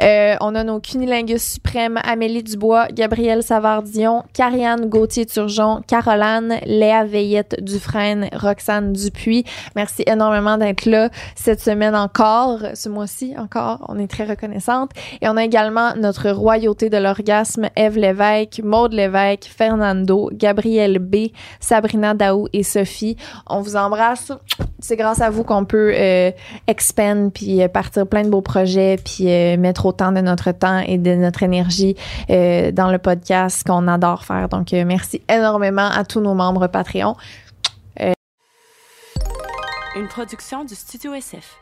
Euh, 0.01 0.35
on 0.41 0.55
a 0.57 0.65
nos 0.65 0.81
cunilingus 0.81 1.53
suprêmes, 1.53 1.99
Amélie 2.03 2.43
Dubois, 2.43 2.89
Gabrielle 2.89 3.45
Savard-Dion, 3.45 4.25
Carianne 4.35 4.87
Gauthier-Turgeon, 4.87 5.83
Caroline, 5.87 6.59
Léa 6.67 7.05
Veillette 7.05 7.63
Dufresne, 7.63 8.29
Roxane 8.35 8.93
Dupuis. 8.93 9.45
Merci 9.77 10.03
énormément 10.09 10.59
d'être 10.59 10.87
là 10.87 11.09
cette 11.37 11.61
semaine 11.61 11.95
encore, 11.95 12.59
ce 12.75 12.89
mois-ci 12.89 13.35
encore. 13.39 13.85
On 13.89 14.01
est 14.01 14.11
très 14.11 14.25
reconnaissante. 14.25 14.91
Et 15.21 15.29
on 15.29 15.37
a 15.37 15.45
également 15.45 15.95
notre 15.95 16.31
royauté 16.31 16.91
de 16.91 16.97
l'orgasme, 16.97 17.69
Eve 17.77 17.97
Lévesque, 17.97 18.61
Maude 18.65 18.93
Lévesque, 18.93 19.49
Fernando, 19.57 20.31
Gabrielle 20.33 20.99
B, 20.99 21.29
Sabrina 21.61 22.15
Daou 22.15 22.49
et 22.53 22.65
Sophie. 22.65 23.17
On 23.47 23.61
vous 23.61 23.77
embrasse. 23.77 24.33
C'est 24.81 24.97
à 25.21 25.31
vous 25.31 25.45
qu'on 25.45 25.65
peut 25.65 25.93
euh, 25.95 26.31
puis 27.35 27.63
euh, 27.63 27.69
partir 27.69 28.07
plein 28.07 28.23
de 28.23 28.31
beaux 28.31 28.41
projets 28.41 28.97
puis 29.05 29.29
euh, 29.29 29.57
mettre 29.57 29.87
autant 29.87 30.13
de 30.13 30.21
notre 30.21 30.53
temps 30.53 30.79
et 30.79 30.99
de 30.99 31.15
notre 31.15 31.43
énergie 31.43 31.97
euh, 32.31 32.73
dans 32.73 32.91
le 32.91 32.99
podcast 32.99 33.67
qu'on 33.67 33.89
adore 33.89 34.25
faire. 34.25 34.49
Donc, 34.49 34.73
merci 34.73 35.23
énormément 35.29 35.89
à 35.89 36.05
tous 36.05 36.21
nos 36.21 36.35
membres 36.35 36.67
Patreon. 36.67 37.17
Une 39.95 40.09
production 40.09 40.65
du 40.65 40.75
Studio 40.75 41.13
SF. 41.13 41.62